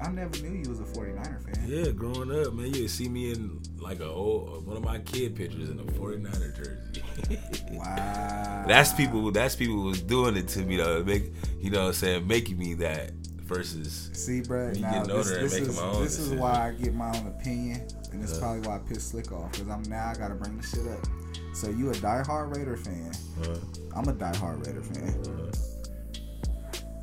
I 0.00 0.08
never 0.10 0.36
knew 0.42 0.50
you 0.64 0.68
was 0.68 0.80
a 0.80 0.84
49er 0.84 1.44
fan. 1.44 1.64
Yeah, 1.68 1.92
growing 1.92 2.32
up, 2.44 2.52
man, 2.54 2.74
you'd 2.74 2.88
see 2.88 3.08
me 3.08 3.30
in 3.30 3.60
like 3.78 4.00
a 4.00 4.06
old 4.08 4.66
one 4.66 4.76
of 4.76 4.82
my 4.82 4.98
kid 4.98 5.36
pictures 5.36 5.70
in 5.70 5.78
a 5.78 5.84
49er 5.84 6.56
jersey. 6.56 7.02
Wow. 7.72 8.64
that's 8.66 8.92
people. 8.92 9.30
That's 9.30 9.54
people 9.56 9.76
who 9.76 9.84
was 9.84 10.02
doing 10.02 10.36
it 10.36 10.48
to 10.48 10.60
me 10.60 10.76
though. 10.76 11.02
Make 11.04 11.32
you 11.60 11.70
know, 11.70 11.80
what 11.82 11.86
I'm 11.88 11.92
saying 11.94 12.26
making 12.26 12.58
me 12.58 12.74
that 12.74 13.12
versus. 13.42 14.10
See, 14.12 14.40
bruh, 14.40 14.74
Me 14.74 14.80
now 14.80 15.02
getting 15.04 15.16
this, 15.16 15.30
this 15.30 15.52
making 15.52 15.68
is 15.70 15.76
my 15.76 15.82
own 15.86 16.02
this 16.02 16.18
is 16.18 16.30
why 16.32 16.68
I 16.68 16.72
get 16.72 16.94
my 16.94 17.08
own 17.16 17.26
opinion, 17.28 17.86
and 18.12 18.22
it's 18.22 18.36
Uh. 18.36 18.40
probably 18.40 18.68
why 18.68 18.76
I 18.76 18.78
piss 18.80 19.04
Slick 19.04 19.30
off 19.32 19.52
because 19.52 19.68
I'm 19.68 19.82
now 19.84 20.08
I 20.08 20.14
gotta 20.14 20.34
bring 20.34 20.56
the 20.56 20.62
shit 20.66 20.86
up. 20.88 21.06
So 21.54 21.68
you 21.68 21.90
a 21.90 21.94
diehard 21.94 22.56
Raider 22.56 22.76
fan? 22.76 23.12
Uh, 23.42 23.56
I'm 23.96 24.08
a 24.08 24.12
diehard 24.12 24.66
Raider 24.66 24.80
fan, 24.82 25.14
uh, 25.26 25.50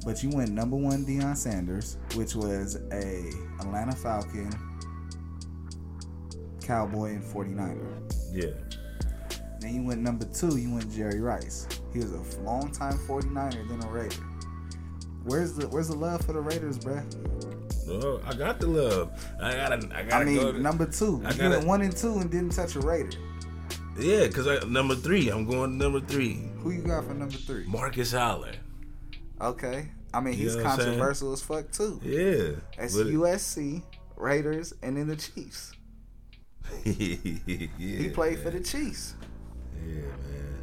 but 0.06 0.24
you 0.24 0.30
went 0.32 0.52
number 0.52 0.76
one 0.76 1.06
Deion 1.06 1.36
Sanders, 1.38 1.98
which 2.16 2.36
was 2.36 2.76
a 2.92 3.30
Atlanta 3.62 3.96
Falcon, 3.96 4.50
Cowboy, 6.62 7.12
and 7.16 7.24
49er. 7.24 8.14
yeah, 8.32 8.52
Then 9.60 9.76
you 9.76 9.84
went 9.84 10.02
number 10.02 10.26
two, 10.26 10.58
you 10.58 10.74
went 10.74 10.92
Jerry 10.94 11.20
Rice. 11.22 11.68
He 11.94 12.00
was 12.00 12.12
a 12.14 12.42
long 12.42 12.72
time 12.72 12.98
49er, 13.08 13.68
then 13.70 13.84
a 13.84 13.92
Raider. 13.92 14.16
Where's 15.26 15.54
the 15.54 15.68
Where's 15.68 15.90
the 15.90 15.96
love 15.96 16.22
for 16.26 16.34
the 16.34 16.40
Raiders, 16.42 16.80
bruh? 16.80 17.04
well, 17.88 18.22
I 18.26 18.34
got 18.36 18.60
the 18.60 18.68
love. 18.68 19.12
I 19.42 19.54
gotta. 19.54 19.76
I 19.94 20.04
gotta 20.04 20.16
I 20.16 20.24
mean, 20.24 20.36
go. 20.38 20.52
To, 20.54 20.60
number 20.60 20.86
two. 20.86 21.22
I 21.26 21.32
you 21.32 21.38
gotta- 21.38 21.50
went 21.58 21.68
one 21.68 21.82
and 21.82 21.96
two 21.96 22.18
and 22.20 22.32
didn't 22.32 22.52
touch 22.54 22.76
a 22.76 22.80
Raider. 22.80 23.18
Yeah, 24.00 24.28
cause 24.30 24.48
I 24.48 24.60
number 24.68 24.96
three. 24.96 25.30
I'm 25.30 25.46
going 25.46 25.78
number 25.78 26.00
three. 26.00 26.40
Who 26.60 26.72
you 26.72 26.82
got 26.82 27.06
for 27.06 27.14
number 27.14 27.36
three? 27.38 27.66
Marcus 27.66 28.14
Allen. 28.14 28.56
Okay. 29.42 29.90
I 30.14 30.20
mean, 30.22 30.34
You 30.34 30.44
he's 30.46 30.56
know 30.56 30.64
what 30.64 30.76
saying? 30.80 30.90
controversial 30.90 31.34
as 31.34 31.42
fuck 31.42 31.72
too. 31.72 32.00
Yeah. 32.04 32.60
That's 32.78 32.96
USC, 32.96 33.84
Raiders, 34.16 34.74
and 34.82 34.98
then 34.98 35.08
the 35.08 35.16
Chiefs. 35.16 35.74
yeah, 36.84 36.94
He 37.78 38.10
played 38.14 38.40
for 38.40 38.50
the 38.50 38.60
Chiefs. 38.60 39.16
Yeah, 39.86 40.02
man. 40.02 40.60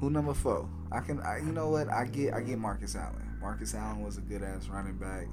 Who 0.00 0.10
number 0.10 0.34
four? 0.34 0.68
I 0.92 1.00
can. 1.00 1.20
I, 1.20 1.38
you 1.38 1.52
know 1.52 1.68
what? 1.70 1.88
I 1.90 2.04
get. 2.06 2.34
I 2.34 2.40
get 2.40 2.58
Marcus 2.58 2.96
Allen. 2.96 3.38
Marcus 3.40 3.74
Allen 3.74 4.02
was 4.02 4.18
a 4.18 4.20
good 4.22 4.42
ass 4.42 4.68
running 4.68 4.96
back. 4.96 5.26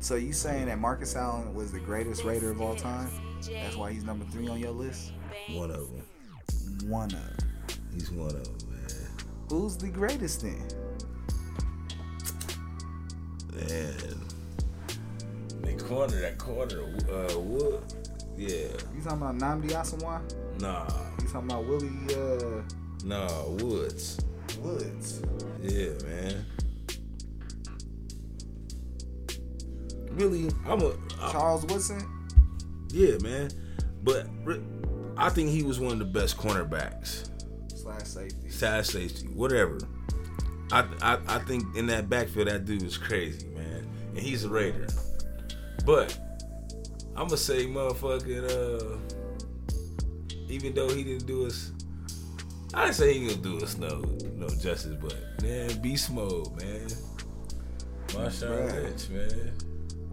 So 0.00 0.14
you 0.16 0.32
saying 0.32 0.66
that 0.66 0.78
Marcus 0.78 1.16
Allen 1.16 1.54
was 1.54 1.72
the 1.72 1.80
greatest 1.80 2.24
Raider 2.24 2.50
of 2.50 2.60
all 2.60 2.76
time? 2.76 3.08
That's 3.50 3.76
why 3.76 3.92
he's 3.92 4.04
number 4.04 4.24
three 4.26 4.48
on 4.48 4.58
your 4.58 4.70
list. 4.70 5.12
One 5.50 5.70
of 5.70 5.88
them. 5.90 6.90
One 6.90 7.06
of. 7.06 7.10
Them. 7.12 7.36
He's 7.92 8.10
one 8.10 8.28
of 8.28 8.44
them, 8.44 8.70
man. 8.70 9.08
Who's 9.48 9.76
the 9.76 9.88
greatest 9.88 10.42
then? 10.42 10.68
Man. 13.54 13.94
That 15.62 15.78
corner, 15.84 16.20
that 16.20 16.38
corner, 16.38 16.82
uh, 17.10 17.38
Wood. 17.38 17.82
Yeah. 18.36 18.48
You 18.94 19.02
talking 19.02 19.22
about 19.22 19.38
Nnamdi 19.38 19.70
Asomugha? 19.70 20.20
Nah. 20.60 20.86
You 21.22 21.28
talking 21.28 21.50
about 21.50 21.66
Willie 21.66 21.90
uh, 22.14 22.62
Nah, 23.04 23.44
Woods. 23.46 24.20
Woods? 24.58 25.22
Yeah, 25.62 25.90
man. 26.04 26.44
Really, 30.16 30.50
I'm 30.66 30.80
a 30.82 30.92
I- 31.20 31.32
Charles 31.32 31.64
Woodson? 31.66 32.00
yeah, 32.90 33.16
man. 33.22 33.50
But 34.02 34.26
I 35.16 35.28
think 35.30 35.50
he 35.50 35.62
was 35.62 35.78
one 35.80 35.92
of 35.92 35.98
the 35.98 36.04
best 36.04 36.36
cornerbacks. 36.36 37.28
Slash 37.74 38.02
safety. 38.04 38.48
Side 38.50 38.86
safety, 38.86 39.26
whatever. 39.28 39.78
I, 40.72 40.84
I 41.00 41.18
I 41.28 41.38
think 41.40 41.76
in 41.76 41.86
that 41.86 42.08
backfield, 42.08 42.48
that 42.48 42.64
dude 42.64 42.82
is 42.82 42.96
crazy, 42.98 43.46
man, 43.48 43.86
and 44.10 44.18
he's 44.18 44.44
a 44.44 44.48
Raider. 44.48 44.86
But 45.84 46.18
I'm 47.14 47.26
gonna 47.26 47.36
say, 47.36 47.66
motherfucking, 47.66 48.50
uh, 48.50 48.98
even 50.48 50.74
though 50.74 50.88
he 50.88 51.04
didn't 51.04 51.26
do 51.26 51.46
us, 51.46 51.70
I 52.74 52.84
didn't 52.86 52.96
say 52.96 53.12
he 53.14 53.28
didn't 53.28 53.42
do 53.42 53.58
us 53.64 53.76
no 53.76 54.00
no 54.34 54.48
justice, 54.48 54.96
but 55.00 55.14
man, 55.42 55.80
beast 55.82 56.10
mode, 56.10 56.56
man, 56.60 56.88
Marshawn. 58.08 58.72
Lynch, 58.72 59.08
man. 59.10 59.52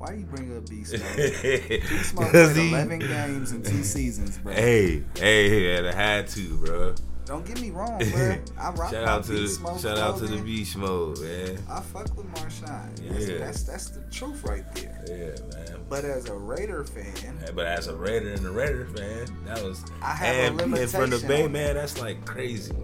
Why 0.03 0.15
you 0.15 0.25
bring 0.25 0.57
up 0.57 0.69
Beast 0.69 0.91
Mode? 0.91 1.81
Beast 1.87 2.13
Mode 2.13 2.29
played 2.29 2.55
he- 2.57 2.69
11 2.71 2.99
games 2.99 3.53
in 3.53 3.63
two 3.63 3.83
seasons, 3.83 4.37
bro. 4.37 4.51
Hey, 4.51 5.01
hey, 5.15 5.87
I 5.87 5.95
had 5.95 6.27
to, 6.27 6.57
bro. 6.57 6.93
Don't 7.23 7.45
get 7.45 7.61
me 7.61 7.69
wrong, 7.69 7.99
bro. 8.11 8.35
I 8.59 8.71
rock 8.71 8.91
shout 8.91 9.07
out 9.07 9.23
to 9.23 9.31
the 9.31 9.59
Mode 9.61 9.79
shout 9.79 9.97
out 9.97 10.17
to 10.17 10.25
the 10.25 10.41
beast 10.41 10.75
mode, 10.75 11.21
man. 11.21 11.57
I 11.69 11.79
fuck 11.79 12.17
with 12.17 12.25
Marshawn. 12.33 12.89
Yeah. 13.01 13.37
that's 13.37 13.63
that's 13.63 13.91
the 13.91 14.01
truth 14.11 14.43
right 14.43 14.65
there. 14.75 15.05
Yeah, 15.07 15.55
man. 15.55 15.79
But 15.87 16.03
as 16.03 16.27
a 16.27 16.35
Raider 16.35 16.83
fan, 16.83 17.37
Hey, 17.39 17.53
But 17.55 17.65
as 17.67 17.87
a 17.87 17.95
Raider 17.95 18.33
and 18.33 18.45
a 18.45 18.51
Raider 18.51 18.87
fan, 18.87 19.25
that 19.45 19.63
was 19.63 19.85
I 20.01 20.15
have 20.15 20.59
a 20.59 20.63
and 20.63 20.73
being 20.73 20.87
from 20.87 21.11
the 21.11 21.19
Bay, 21.25 21.47
man, 21.47 21.75
that's 21.75 22.01
like 22.01 22.25
crazy. 22.25 22.75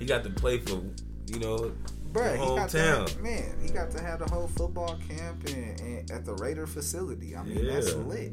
He 0.00 0.04
got 0.04 0.24
to 0.24 0.30
play 0.30 0.58
for, 0.58 0.82
you 1.28 1.38
know, 1.38 1.70
bro, 2.14 2.24
the 2.32 2.38
he 2.38 2.56
got 2.56 2.68
to 2.70 2.78
have, 2.80 3.20
man, 3.20 3.58
he 3.62 3.68
got 3.70 3.90
to 3.90 4.00
have 4.02 4.20
the 4.20 4.24
whole 4.32 4.46
football 4.48 4.96
camp 5.08 5.46
and, 5.48 5.78
and 5.80 6.10
at 6.10 6.24
the 6.24 6.32
Raider 6.34 6.66
facility. 6.66 7.36
I 7.36 7.42
mean, 7.42 7.66
that's 7.66 7.92
lit. 7.94 8.32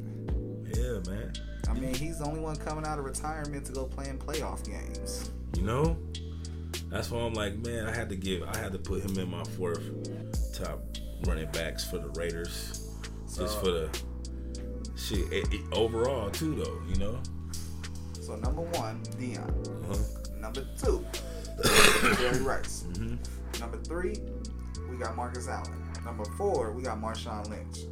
Yeah, 0.78 1.00
man. 1.12 1.34
I 1.68 1.74
mean, 1.74 1.94
he's 1.94 2.20
the 2.20 2.26
only 2.26 2.40
one 2.40 2.56
coming 2.56 2.86
out 2.86 2.98
of 3.00 3.06
retirement 3.06 3.66
to 3.66 3.72
go 3.74 3.86
play 3.86 4.08
in 4.08 4.18
playoff 4.18 4.64
games. 4.66 5.32
You 5.56 5.64
know, 5.64 5.98
that's 6.90 7.12
why 7.12 7.20
I'm 7.22 7.34
like, 7.34 7.58
man, 7.58 7.88
I 7.88 7.94
had 7.94 8.08
to 8.10 8.16
give, 8.16 8.44
I 8.44 8.56
had 8.58 8.72
to 8.72 8.78
put 8.78 9.04
him 9.04 9.18
in 9.20 9.30
my 9.30 9.44
fourth 9.44 9.84
top 10.54 10.80
running 11.26 11.50
backs 11.52 11.84
for 11.84 11.98
the 11.98 12.08
Raiders, 12.10 12.90
just 13.38 13.60
for 13.60 13.72
the 13.72 13.90
shit 14.96 15.20
it- 15.32 15.54
it- 15.54 15.62
overall 15.74 16.30
too, 16.30 16.56
though. 16.56 16.82
You 16.88 16.96
know. 17.00 17.20
So 18.22 18.36
number 18.36 18.62
one, 18.62 19.02
Deion. 19.20 19.50
Uh-huh. 19.90 20.40
Number 20.40 20.66
two, 20.82 21.06
Jerry 22.18 22.42
Rice. 22.42 22.86
hmm 22.96 23.16
Number 23.62 23.78
three, 23.78 24.16
we 24.90 24.98
got 24.98 25.16
Marcus 25.16 25.48
Allen. 25.48 25.72
Number 26.04 26.26
four, 26.36 26.72
we 26.72 26.82
got 26.82 27.00
Marshawn 27.00 27.48
Lynch. 27.50 27.86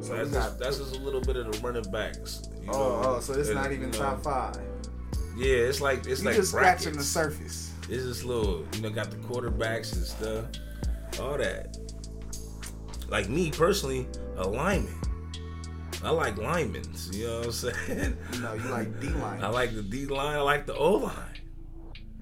So 0.00 0.14
that's 0.14 0.30
we 0.30 0.34
just, 0.34 0.58
that's 0.58 0.78
just 0.78 0.96
a 0.96 0.98
little 0.98 1.20
bit 1.20 1.36
of 1.36 1.52
the 1.52 1.58
running 1.60 1.90
backs. 1.92 2.42
oh, 2.62 2.72
know, 2.72 3.02
oh, 3.04 3.20
so 3.20 3.34
it's 3.34 3.50
and, 3.50 3.58
not 3.58 3.70
even 3.70 3.92
you 3.92 3.98
know, 3.98 3.98
top 3.98 4.24
five. 4.24 4.58
Yeah, 5.36 5.56
it's 5.56 5.80
like 5.80 6.06
it's 6.06 6.22
You 6.22 6.28
like 6.28 6.36
just 6.36 6.52
scratching 6.52 6.96
the 6.96 7.02
surface. 7.02 7.72
It's 7.88 8.04
just 8.04 8.24
little, 8.24 8.64
you 8.74 8.82
know, 8.82 8.90
got 8.90 9.10
the 9.10 9.16
quarterbacks 9.18 9.92
and 9.92 10.04
stuff. 10.04 10.46
all 11.20 11.36
that. 11.36 11.76
Like 13.08 13.28
me 13.28 13.50
personally, 13.50 14.06
a 14.36 14.48
lineman. 14.48 14.94
I 16.02 16.10
like 16.10 16.38
linemen. 16.38 16.84
You 17.12 17.26
know 17.26 17.38
what 17.38 17.46
I'm 17.46 17.52
saying? 17.52 18.16
No, 18.40 18.54
you 18.54 18.68
like 18.70 19.00
D 19.00 19.08
line. 19.08 19.42
I 19.44 19.48
like 19.48 19.74
the 19.74 19.82
D 19.82 20.06
line. 20.06 20.36
I 20.36 20.40
like 20.40 20.66
the 20.66 20.74
O 20.74 20.94
line. 20.94 21.14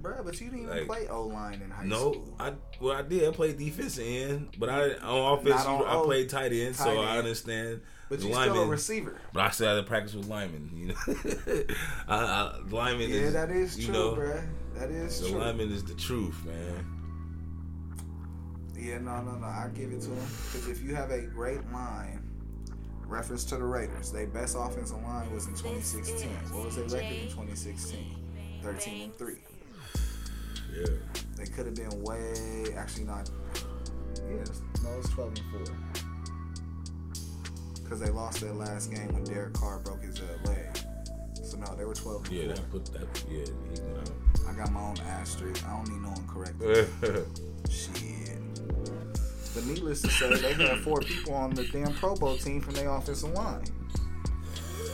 Bruh, 0.00 0.24
but 0.24 0.40
you 0.40 0.48
didn't 0.50 0.64
even 0.64 0.76
Like- 0.78 0.86
play 0.86 1.08
O 1.08 1.22
line 1.26 1.60
in 1.60 1.70
high 1.70 1.84
No, 1.84 2.12
school. 2.12 2.34
No, 2.38 2.44
I 2.44 2.52
well 2.80 2.96
I 2.96 3.02
did. 3.02 3.28
I 3.28 3.32
played 3.32 3.58
defense 3.58 3.98
end, 4.00 4.48
but 4.58 4.68
I 4.68 4.94
on 4.94 5.38
offense 5.38 5.64
Not 5.64 5.66
on 5.66 5.86
I 5.86 5.94
O- 5.96 6.04
played 6.04 6.28
tight 6.28 6.52
end, 6.52 6.76
tight 6.76 6.84
so 6.84 7.00
I 7.00 7.18
understand. 7.18 7.80
But 8.08 8.20
the 8.20 8.28
you 8.28 8.32
still 8.34 8.62
a 8.62 8.66
receiver. 8.66 9.16
But 9.32 9.40
I 9.42 9.50
still 9.50 9.68
had 9.68 9.74
to 9.74 9.82
practice 9.82 10.14
with 10.14 10.28
linemen. 10.28 10.70
You 10.74 10.86
know, 10.88 10.94
I, 12.08 12.16
I, 12.16 12.58
linemen. 12.70 13.10
Yeah, 13.10 13.16
is, 13.16 13.32
that 13.34 13.50
is 13.50 13.78
you 13.78 13.86
true, 13.86 13.94
know, 13.94 14.12
bruh. 14.14 14.46
That 14.76 14.90
is 14.90 15.18
true. 15.18 15.26
The 15.28 15.32
true. 15.32 15.40
lineman 15.42 15.72
is 15.72 15.84
the 15.84 15.94
truth, 15.94 16.44
man. 16.46 16.94
Yeah, 18.76 18.98
no, 18.98 19.20
no, 19.22 19.32
no. 19.36 19.46
I 19.46 19.68
give 19.74 19.90
it 19.92 20.00
to 20.02 20.10
him 20.10 20.26
because 20.52 20.68
if 20.68 20.82
you 20.82 20.94
have 20.94 21.10
a 21.10 21.22
great 21.22 21.60
line, 21.72 22.22
reference 23.06 23.44
to 23.46 23.56
the 23.56 23.64
Raiders, 23.64 24.12
their 24.12 24.26
best 24.28 24.56
offensive 24.58 25.02
line 25.02 25.30
was 25.32 25.46
in 25.46 25.52
2016. 25.54 26.28
What 26.52 26.66
was 26.66 26.76
their 26.76 26.84
record 26.84 27.16
in 27.16 27.28
2016? 27.28 28.14
13 28.62 29.02
and 29.02 29.18
three. 29.18 29.38
Yeah. 30.76 30.86
They 31.36 31.46
could 31.46 31.66
have 31.66 31.74
been 31.74 32.02
way. 32.02 32.74
Actually, 32.76 33.04
not. 33.04 33.30
Yes, 34.28 34.60
no, 34.82 34.90
it's 34.98 35.08
12 35.10 35.34
and 35.38 35.66
four. 35.66 35.76
Because 37.82 38.00
they 38.00 38.10
lost 38.10 38.40
their 38.40 38.52
last 38.52 38.90
game 38.92 39.08
when 39.14 39.24
Derek 39.24 39.54
Carr 39.54 39.78
broke 39.78 40.02
his 40.02 40.20
uh, 40.20 40.24
leg. 40.44 40.78
So 41.42 41.56
no, 41.56 41.74
they 41.76 41.84
were 41.84 41.94
12 41.94 42.24
and 42.28 42.32
Yeah, 42.32 42.44
four. 42.46 42.54
that 42.54 42.70
put 42.70 42.84
that. 42.86 43.24
Yeah, 43.30 43.44
he 43.44 43.80
went 43.92 44.10
I 44.48 44.52
got 44.52 44.72
my 44.72 44.80
own 44.80 44.96
asterisk. 45.06 45.64
I 45.66 45.70
don't 45.76 45.88
need 45.88 46.02
no 46.02 46.10
one 46.10 46.26
correcting. 46.26 46.68
Shit. 47.70 48.38
But 49.54 49.64
needless 49.66 50.02
to 50.02 50.08
say, 50.10 50.34
they 50.36 50.52
had 50.52 50.78
four 50.80 51.00
people 51.00 51.34
on 51.34 51.50
the 51.54 51.64
damn 51.68 51.92
Pro 51.94 52.14
Bowl 52.14 52.36
team 52.36 52.60
from 52.60 52.74
their 52.74 52.90
offensive 52.90 53.30
line. 53.32 53.64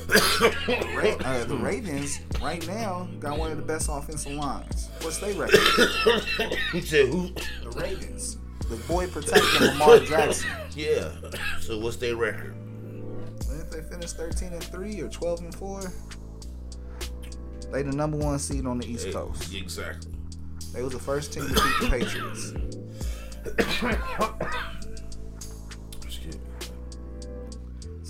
Ra- 0.08 1.16
uh, 1.24 1.44
the 1.44 1.58
Ravens 1.60 2.20
right 2.40 2.66
now 2.66 3.08
got 3.18 3.38
one 3.38 3.50
of 3.50 3.56
the 3.56 3.62
best 3.62 3.88
offensive 3.90 4.32
lines. 4.32 4.90
What's 5.00 5.18
their 5.18 5.34
record? 5.34 5.60
He 6.72 6.80
said 6.80 7.08
who? 7.08 7.30
The 7.62 7.70
Ravens. 7.76 8.38
The 8.68 8.76
boy 8.88 9.06
protecting 9.06 9.68
Lamar 9.68 9.98
Jackson. 10.00 10.50
Yeah. 10.74 11.10
So 11.60 11.78
what's 11.78 11.96
their 11.96 12.16
record? 12.16 12.54
If 13.40 13.70
they 13.70 13.82
finish 13.82 14.12
13 14.12 14.52
and 14.52 14.62
3 14.62 15.00
or 15.00 15.08
12 15.08 15.40
and 15.40 15.54
4, 15.54 15.92
they 17.72 17.82
the 17.82 17.92
number 17.92 18.16
one 18.16 18.38
seed 18.38 18.66
on 18.66 18.78
the 18.78 18.86
East 18.86 19.12
Coast. 19.12 19.54
Exactly. 19.54 20.12
They 20.72 20.82
was 20.82 20.92
the 20.92 20.98
first 20.98 21.32
team 21.32 21.46
to 21.48 21.54
beat 21.54 21.80
the 21.80 21.88
Patriots. 21.90 22.52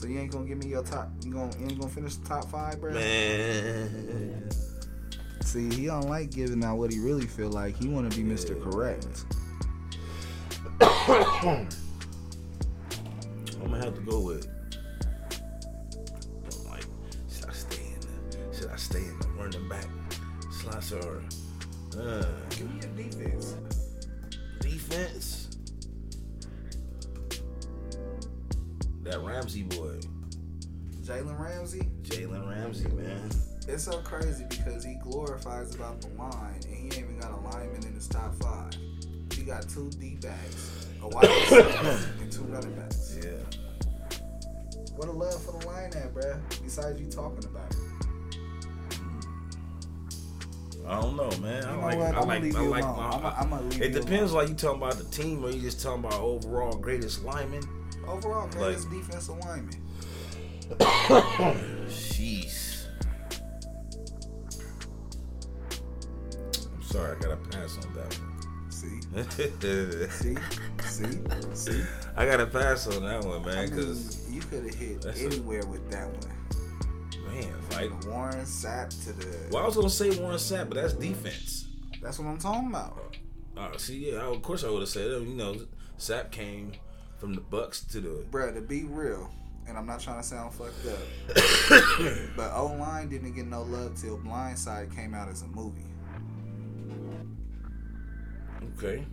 So 0.05 0.11
you 0.11 0.19
ain't 0.19 0.31
gonna 0.33 0.45
give 0.45 0.62
me 0.62 0.69
your 0.69 0.83
top. 0.83 1.09
You 1.25 1.33
gonna 1.33 1.51
you 1.59 1.64
ain't 1.64 1.81
gonna 1.81 1.90
finish 1.90 2.17
the 2.17 2.29
top 2.29 2.51
five, 2.51 2.79
bro? 2.79 2.93
Man. 2.93 4.51
See, 5.40 5.71
he 5.75 5.87
don't 5.87 6.11
like 6.11 6.29
giving 6.31 6.62
out 6.62 6.77
what 6.77 6.93
he 6.93 7.01
really 7.01 7.25
feel 7.25 7.49
like. 7.49 7.75
He 7.75 7.88
want 7.88 8.12
to 8.12 8.14
be 8.14 8.23
Mr. 8.23 8.62
Correct. 8.62 9.25
I'm 10.83 11.67
gonna 13.62 13.83
have 13.83 13.95
to 13.95 14.03
go 14.03 14.21
with. 14.21 14.47
Like, 16.69 16.85
should 17.33 17.49
I 17.49 17.53
stay 17.55 17.81
in 17.87 18.01
the? 18.31 18.55
Should 18.55 18.69
I 18.69 18.77
stay 18.77 18.99
in 18.99 19.19
the 19.21 19.29
running 19.29 19.67
back 19.71 19.87
slots 20.51 20.93
or 20.93 21.23
uh, 21.99 22.27
Give 22.51 22.71
me 22.71 22.81
your 22.83 22.90
defense? 23.09 23.57
It's 33.75 33.83
so 33.83 33.99
crazy 34.03 34.45
because 34.49 34.85
he 34.85 34.95
glorifies 34.95 35.75
about 35.75 36.01
the 36.01 36.07
line, 36.11 36.55
and 36.65 36.73
he 36.77 36.85
ain't 36.85 36.97
even 36.99 37.19
got 37.19 37.33
a 37.33 37.37
lineman 37.39 37.85
in 37.85 37.93
his 37.93 38.07
top 38.07 38.33
five. 38.37 38.73
He 39.33 39.43
got 39.43 39.69
two 39.69 39.91
D 39.99 40.17
backs, 40.23 40.87
a 41.03 41.09
wide 41.09 41.25
receiver, 41.29 41.99
and 42.21 42.31
two 42.31 42.43
running 42.43 42.73
backs. 42.77 43.19
Yeah. 43.21 43.31
What 44.95 45.09
a 45.09 45.11
love 45.11 45.43
for 45.43 45.59
the 45.59 45.67
line 45.67 45.93
at, 45.97 46.15
bruh. 46.15 46.39
Besides 46.63 47.01
you 47.01 47.09
talking 47.09 47.45
about 47.47 47.69
it. 47.73 47.77
I 50.87 51.01
don't 51.01 51.17
know, 51.17 51.31
man. 51.41 51.65
I 51.65 51.71
You 51.73 51.77
know 51.77 51.83
like, 51.83 51.99
what? 51.99 52.15
I 52.15 52.21
I'ma 52.21 52.25
like, 52.27 52.55
I 52.55 52.61
like 52.61 52.85
my. 52.85 53.09
I'ma- 53.11 53.35
I'ma 53.41 53.61
leave 53.63 53.83
it 53.83 53.93
depends, 53.93 54.31
alone. 54.31 54.43
like 54.45 54.49
you 54.51 54.55
talking 54.55 54.83
about 54.83 54.99
the 54.99 55.05
team, 55.07 55.45
or 55.45 55.51
you 55.51 55.61
just 55.61 55.83
talking 55.83 56.05
about 56.05 56.21
overall 56.21 56.77
greatest 56.77 57.25
lineman. 57.25 57.65
Overall, 58.07 58.47
greatest 58.51 58.89
defensive 58.89 59.37
lineman. 59.39 59.81
sorry, 66.94 67.16
I 67.16 67.20
gotta 67.20 67.37
pass 67.37 67.78
on 67.85 67.94
that 67.94 68.20
one. 68.20 68.70
see, 68.70 69.00
see, 70.11 70.37
see. 70.88 71.18
See. 71.54 71.83
I 72.16 72.26
gotta 72.26 72.46
pass 72.46 72.87
on 72.87 73.04
that 73.04 73.24
one, 73.24 73.42
I 73.42 73.46
man, 73.46 73.57
mean, 73.64 73.70
because 73.70 74.30
you 74.30 74.40
could 74.40 74.64
have 74.66 74.74
hit 74.74 75.02
That's 75.02 75.20
a- 75.20 75.24
anywhere 75.26 75.64
with 75.66 75.90
that 75.90 76.07
one. 76.09 77.35
man, 77.35 77.52
like, 77.72 78.00
The 78.00 78.09
Warren 78.11 78.44
Sapp 78.44 78.90
to 79.04 79.12
the. 79.12 79.48
well, 79.50 79.62
I 79.62 79.66
was 79.66 79.76
gonna 79.76 79.90
say 79.90 80.11
Warren 80.20 80.37
Sapp, 80.38 80.68
but 80.68 80.74
that's 80.76 80.92
defense. 80.94 81.66
That's 82.02 82.18
what 82.18 82.28
I'm 82.28 82.38
talking 82.38 82.68
about. 82.68 82.96
Uh, 83.57 83.76
see, 83.78 84.11
yeah, 84.12 84.18
I, 84.18 84.24
of 84.26 84.42
course 84.42 84.62
I 84.64 84.70
would 84.70 84.80
have 84.80 84.88
said, 84.88 85.11
it. 85.11 85.22
you 85.22 85.35
know, 85.35 85.57
Sapp 85.98 86.30
came 86.30 86.72
from 87.18 87.35
the 87.35 87.40
Bucks 87.40 87.83
to 87.87 88.00
the. 88.00 88.24
Bruh, 88.30 88.54
to 88.54 88.61
be 88.61 88.85
real, 88.85 89.30
and 89.66 89.76
I'm 89.78 89.87
not 89.87 90.00
trying 90.00 90.20
to 90.20 90.26
sound 90.26 90.52
fucked 90.54 90.87
up, 90.87 90.98
but 92.37 92.52
O 92.52 92.76
line 92.78 93.09
didn't 93.09 93.35
get 93.35 93.46
no 93.46 93.62
love 93.62 93.96
till 94.00 94.18
Blindside 94.18 94.94
came 94.94 95.14
out 95.14 95.28
as 95.28 95.42
a 95.42 95.46
movie. 95.48 95.87
Okay, 98.77 99.05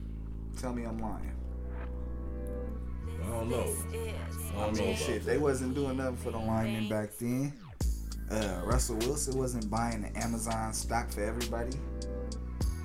Tell 0.60 0.74
me 0.74 0.84
I'm 0.84 1.00
lying. 1.00 1.32
I 3.24 3.28
don't 3.28 3.50
know. 3.50 3.58
I 3.60 4.66
don't 4.66 4.74
know 4.76 4.82
mean, 4.82 4.90
about 4.90 5.06
shit, 5.06 5.26
they 5.26 5.38
wasn't 5.38 5.76
doing 5.76 5.98
nothing 5.98 6.18
for 6.18 6.32
the 6.32 6.38
linemen 6.38 6.90
back 6.90 7.12
then. 7.18 7.54
Uh, 8.30 8.62
Russell 8.64 8.98
Wilson 8.98 9.38
wasn't 9.38 9.70
buying 9.70 10.02
the 10.02 10.20
Amazon 10.20 10.74
stock 10.74 11.12
for 11.12 11.24
everybody. 11.24 11.78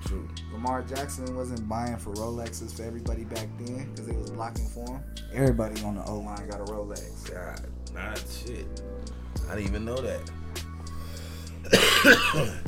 True. 0.04 0.28
Lamar 0.52 0.82
Jackson 0.82 1.34
wasn't 1.34 1.68
buying 1.68 1.96
for 1.96 2.12
Rolexes 2.14 2.76
for 2.76 2.84
everybody 2.84 3.24
back 3.24 3.48
then 3.58 3.90
because 3.90 4.06
they 4.06 4.16
was 4.16 4.30
blocking 4.30 4.68
for 4.68 4.86
him. 4.86 5.02
Everybody 5.32 5.82
on 5.82 5.96
the 5.96 6.04
O 6.04 6.18
line 6.20 6.48
got 6.48 6.60
a 6.60 6.64
Rolex. 6.64 7.30
God, 7.30 7.66
nah, 7.92 8.14
shit. 8.14 8.66
I 9.48 9.56
didn't 9.56 9.68
even 9.68 9.84
know 9.84 9.96
that. 10.00 10.30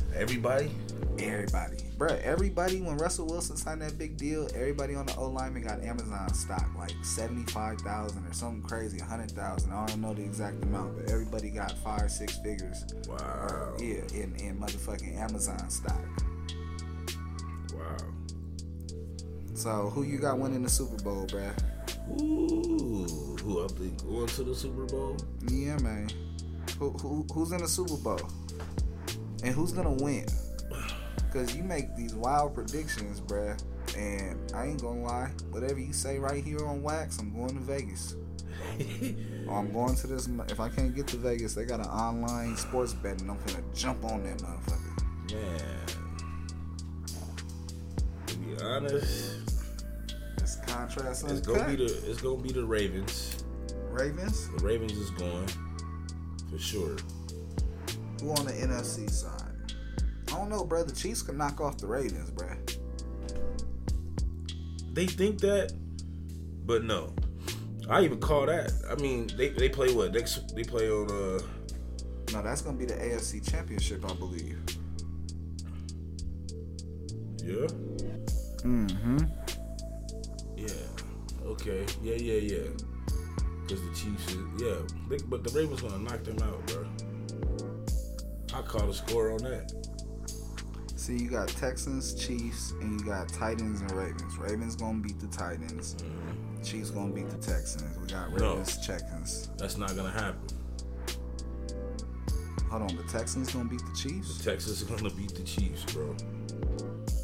Everybody. 0.16 0.70
Everybody. 1.18 1.87
Bruh, 1.98 2.22
everybody, 2.22 2.80
when 2.80 2.96
Russell 2.96 3.26
Wilson 3.26 3.56
signed 3.56 3.82
that 3.82 3.98
big 3.98 4.16
deal, 4.16 4.48
everybody 4.54 4.94
on 4.94 5.06
the 5.06 5.16
O 5.16 5.28
lineman 5.28 5.64
got 5.64 5.82
Amazon 5.82 6.32
stock, 6.32 6.64
like 6.78 6.94
75000 7.02 8.24
or 8.24 8.32
something 8.32 8.62
crazy, 8.62 8.98
100000 8.98 9.72
I 9.72 9.86
don't 9.86 10.00
know 10.00 10.14
the 10.14 10.22
exact 10.22 10.62
amount, 10.62 10.96
but 10.96 11.10
everybody 11.10 11.50
got 11.50 11.72
five, 11.78 12.08
six 12.12 12.38
figures. 12.38 12.84
Wow. 13.08 13.74
Yeah, 13.80 14.02
in, 14.14 14.32
in 14.36 14.60
motherfucking 14.60 15.16
Amazon 15.18 15.68
stock. 15.70 16.00
Wow. 17.74 17.96
So, 19.54 19.90
who 19.92 20.04
you 20.04 20.18
got 20.18 20.38
winning 20.38 20.62
the 20.62 20.70
Super 20.70 21.02
Bowl, 21.02 21.26
bruh? 21.26 21.52
Ooh, 22.20 23.36
who 23.42 23.58
up 23.58 23.72
think 23.72 24.00
going 24.04 24.28
to 24.28 24.44
the 24.44 24.54
Super 24.54 24.84
Bowl? 24.84 25.16
Yeah, 25.50 25.76
man. 25.78 26.08
Who, 26.78 26.90
who 26.90 27.26
Who's 27.34 27.50
in 27.50 27.58
the 27.58 27.66
Super 27.66 27.96
Bowl? 27.96 28.20
And 29.42 29.52
who's 29.52 29.72
to 29.72 30.04
win? 30.04 30.26
Because 31.30 31.54
you 31.54 31.62
make 31.62 31.94
these 31.94 32.14
wild 32.14 32.54
predictions, 32.54 33.20
bruh. 33.20 33.60
And 33.96 34.38
I 34.54 34.66
ain't 34.66 34.82
gonna 34.82 35.02
lie, 35.02 35.30
whatever 35.50 35.78
you 35.78 35.92
say 35.92 36.18
right 36.18 36.42
here 36.44 36.64
on 36.66 36.82
Wax, 36.82 37.18
I'm 37.18 37.34
going 37.34 37.54
to 37.54 37.60
Vegas. 37.60 38.16
Or 39.46 39.56
I'm 39.58 39.72
going 39.72 39.94
to 39.96 40.06
this. 40.06 40.28
If 40.48 40.60
I 40.60 40.68
can't 40.68 40.94
get 40.94 41.06
to 41.08 41.16
Vegas, 41.16 41.54
they 41.54 41.64
got 41.64 41.80
an 41.80 41.86
online 41.86 42.56
sports 42.56 42.92
betting. 42.94 43.30
I'm 43.30 43.38
gonna 43.46 43.62
jump 43.74 44.04
on 44.04 44.22
that 44.24 44.38
motherfucker. 44.38 45.32
Man, 45.32 45.60
to 48.26 48.34
be 48.36 48.62
honest, 48.62 49.36
This 50.38 50.56
contrast 50.66 51.28
it's 51.28 51.40
gonna 51.40 51.64
be 51.68 51.76
the 51.76 52.10
it's 52.10 52.20
gonna 52.20 52.42
be 52.42 52.52
the 52.52 52.64
Ravens. 52.64 53.44
Ravens. 53.90 54.48
The 54.56 54.64
Ravens 54.64 54.92
is 54.92 55.10
going 55.10 55.48
for 56.50 56.58
sure. 56.58 56.96
Who 58.20 58.30
on 58.32 58.46
the 58.46 58.52
NFC 58.52 59.08
side? 59.10 59.37
I 60.38 60.40
don't 60.42 60.50
know, 60.50 60.64
bruh. 60.64 60.86
The 60.86 60.94
Chiefs 60.94 61.22
can 61.22 61.36
knock 61.36 61.60
off 61.60 61.78
the 61.78 61.88
Ravens, 61.88 62.30
bruh. 62.30 62.56
They 64.92 65.06
think 65.06 65.40
that, 65.40 65.72
but 66.64 66.84
no. 66.84 67.12
I 67.90 68.02
even 68.02 68.20
call 68.20 68.46
that. 68.46 68.70
I 68.88 68.94
mean, 69.02 69.28
they 69.36 69.48
they 69.48 69.68
play 69.68 69.92
what? 69.92 70.12
They 70.12 70.22
they 70.54 70.62
play 70.62 70.88
on 70.90 71.10
uh 71.10 71.40
No, 72.32 72.42
that's 72.42 72.62
gonna 72.62 72.78
be 72.78 72.84
the 72.84 72.94
AFC 72.94 73.50
Championship, 73.50 74.04
I 74.08 74.14
believe. 74.14 74.60
yeah 77.42 77.66
Mm-hmm. 78.62 79.18
yeah. 80.56 81.46
Okay. 81.46 81.84
Yeah, 82.00 82.14
yeah, 82.14 82.40
yeah. 82.54 82.68
Because 83.62 83.82
the 83.82 83.94
Chiefs, 83.94 84.28
is, 84.28 84.62
yeah. 84.62 84.76
They, 85.08 85.16
but 85.26 85.42
the 85.42 85.50
Ravens 85.50 85.80
gonna 85.80 85.98
knock 85.98 86.22
them 86.22 86.38
out, 86.42 86.64
bro. 86.66 86.86
I 88.54 88.62
call 88.62 88.86
the 88.86 88.94
score 88.94 89.32
on 89.32 89.38
that. 89.38 89.72
See, 91.08 91.16
you 91.16 91.30
got 91.30 91.48
Texans, 91.48 92.12
Chiefs, 92.12 92.72
and 92.82 93.00
you 93.00 93.06
got 93.06 93.30
Titans 93.30 93.80
and 93.80 93.90
Ravens. 93.92 94.36
Ravens 94.36 94.76
gonna 94.76 94.98
beat 94.98 95.18
the 95.18 95.26
Titans. 95.28 95.94
Mm-hmm. 95.94 96.62
Chiefs 96.62 96.90
gonna 96.90 97.14
beat 97.14 97.30
the 97.30 97.38
Texans. 97.38 97.98
We 97.98 98.06
got 98.08 98.30
No. 98.36 98.50
Ravens, 98.50 98.86
Texans. 98.86 99.48
That's 99.56 99.78
not 99.78 99.96
gonna 99.96 100.10
happen. 100.10 100.46
Hold 102.68 102.82
on, 102.82 102.94
the 102.94 103.04
Texans 103.04 103.50
gonna 103.54 103.70
beat 103.70 103.80
the 103.80 103.96
Chiefs? 103.96 104.44
Texas 104.44 104.82
is 104.82 104.86
gonna 104.86 105.08
beat 105.14 105.34
the 105.34 105.44
Chiefs, 105.44 105.90
bro. 105.94 106.14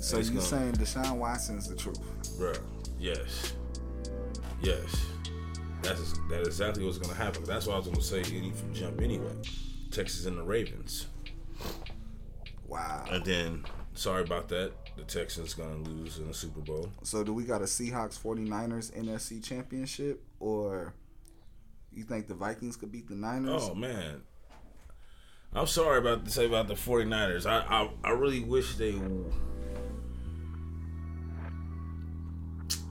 So 0.01 0.17
you 0.17 0.31
gonna- 0.31 0.41
saying 0.41 0.73
Deshaun 0.77 1.19
Watson's 1.19 1.69
the 1.69 1.77
truth? 1.77 2.01
Bro, 2.39 2.55
yes, 2.99 3.53
yes. 4.63 5.05
That's 5.83 6.15
that 6.31 6.47
exactly 6.47 6.87
what's 6.87 6.97
gonna 6.97 7.13
happen. 7.13 7.45
That's 7.45 7.67
why 7.67 7.75
I 7.75 7.77
was 7.77 7.87
gonna 7.89 8.01
say 8.01 8.21
any 8.35 8.55
jump 8.73 9.03
anyway. 9.03 9.35
Texas 9.91 10.25
and 10.25 10.39
the 10.39 10.43
Ravens, 10.43 11.09
Wow. 12.67 13.05
and 13.11 13.25
then 13.25 13.65
sorry 13.95 14.23
about 14.23 14.49
that. 14.49 14.73
The 14.97 15.03
Texans 15.05 15.55
gonna 15.55 15.77
lose 15.77 16.19
in 16.19 16.29
the 16.29 16.35
Super 16.35 16.61
Bowl. 16.61 16.89
So 17.03 17.23
do 17.25 17.33
we 17.35 17.45
got 17.45 17.61
a 17.61 17.65
Seahawks 17.65 18.19
49ers 18.21 18.93
NFC 18.97 19.43
championship 19.43 20.23
or 20.41 20.95
you 21.93 22.05
think 22.05 22.27
the 22.29 22.35
Vikings 22.35 22.77
could 22.77 22.91
beat 22.93 23.09
the 23.09 23.15
Niners? 23.15 23.63
Oh 23.71 23.75
man, 23.75 24.23
I'm 25.53 25.67
sorry 25.67 25.99
about 25.99 26.25
to 26.25 26.31
say 26.31 26.47
about 26.47 26.69
the 26.69 26.75
49ers. 26.75 27.45
I 27.47 27.59
I, 27.69 27.91
I 28.05 28.11
really 28.13 28.41
wish 28.41 28.77
they. 28.77 28.95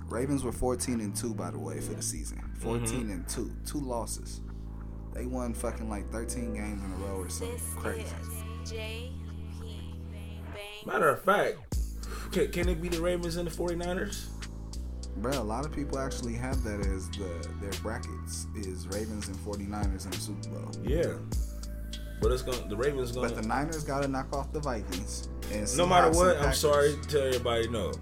Ravens 0.10 0.44
were 0.44 0.52
14 0.52 1.00
and 1.02 1.16
2 1.16 1.34
by 1.34 1.50
the 1.52 1.58
way 1.60 1.80
for 1.80 1.94
the 1.94 2.02
season. 2.02 2.40
14 2.60 2.86
Mm-hmm. 2.88 3.12
and 3.12 3.28
2. 3.28 3.52
Two 3.66 3.80
losses. 3.80 4.42
They 5.14 5.26
won 5.26 5.54
fucking 5.54 5.90
like 5.90 6.10
13 6.12 6.54
games 6.54 6.84
in 6.84 6.92
a 6.92 6.96
row 7.08 7.18
or 7.18 7.30
something 7.30 7.60
crazy. 7.78 8.06
Matter 10.86 11.10
of 11.10 11.24
fact, 11.24 11.58
can, 12.32 12.52
can 12.52 12.70
it 12.70 12.82
be 12.82 12.90
the 12.90 13.02
Ravens 13.02 13.38
and 13.38 13.48
the 13.48 13.52
49ers? 13.52 14.28
Bro, 15.18 15.34
a 15.34 15.44
lot 15.44 15.66
of 15.66 15.72
people 15.72 16.00
actually 16.00 16.34
have 16.34 16.64
that 16.64 16.80
as 16.80 17.10
the 17.12 17.48
their 17.62 17.72
brackets 17.82 18.48
is 18.56 18.88
Ravens 18.88 19.28
and 19.28 19.38
49ers 19.38 20.06
in 20.06 20.12
the 20.12 20.18
Super 20.18 20.50
Bowl. 20.50 20.72
Yeah, 20.84 21.14
but 22.20 22.32
it's 22.32 22.42
gonna 22.42 22.68
the 22.68 22.76
Ravens 22.76 23.12
gonna. 23.12 23.28
But 23.28 23.42
the 23.42 23.48
Niners 23.48 23.84
got 23.84 24.02
to 24.02 24.08
knock 24.08 24.34
off 24.34 24.52
the 24.52 24.60
Vikings. 24.60 25.30
And 25.52 25.78
No 25.78 25.86
matter 25.86 26.10
what, 26.10 26.38
I'm 26.42 26.54
sorry 26.54 26.96
to 26.96 27.08
tell 27.08 27.28
everybody 27.28 27.68
no. 27.68 27.94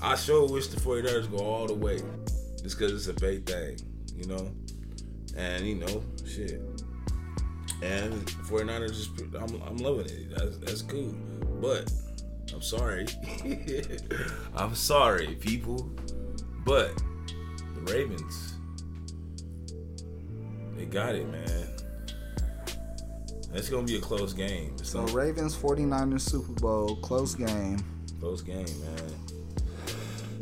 I 0.00 0.14
sure 0.14 0.48
wish 0.48 0.68
the 0.68 0.80
49ers 0.80 1.30
go 1.30 1.38
all 1.38 1.66
the 1.66 1.74
way. 1.74 2.00
Just 2.62 2.78
because 2.78 2.92
it's 2.92 3.08
a 3.08 3.20
big 3.20 3.46
thing, 3.46 3.78
you 4.14 4.26
know? 4.26 4.50
And, 5.36 5.66
you 5.66 5.76
know, 5.76 6.02
shit. 6.26 6.60
And 7.82 8.12
the 8.12 8.44
49ers 8.44 8.90
is, 8.90 9.10
I'm, 9.34 9.62
I'm 9.62 9.76
loving 9.76 10.06
it. 10.06 10.36
That's, 10.36 10.58
that's 10.58 10.82
cool. 10.82 11.14
But, 11.60 11.90
I'm 12.58 12.62
sorry. 12.62 13.06
I'm 14.56 14.74
sorry, 14.74 15.36
people. 15.36 15.88
But, 16.64 16.92
the 17.76 17.92
Ravens, 17.92 18.54
they 20.76 20.84
got 20.86 21.14
it, 21.14 21.28
man. 21.30 21.68
It's 23.54 23.68
going 23.68 23.86
to 23.86 23.92
be 23.92 23.96
a 23.96 24.00
close 24.00 24.32
game. 24.32 24.72
It's 24.76 24.90
So 24.90 25.02
Ravens 25.04 25.54
49ers 25.54 26.22
Super 26.22 26.52
Bowl 26.60 26.96
close 26.96 27.36
game. 27.36 27.78
Close 28.18 28.42
game, 28.42 28.66
man. 28.80 29.12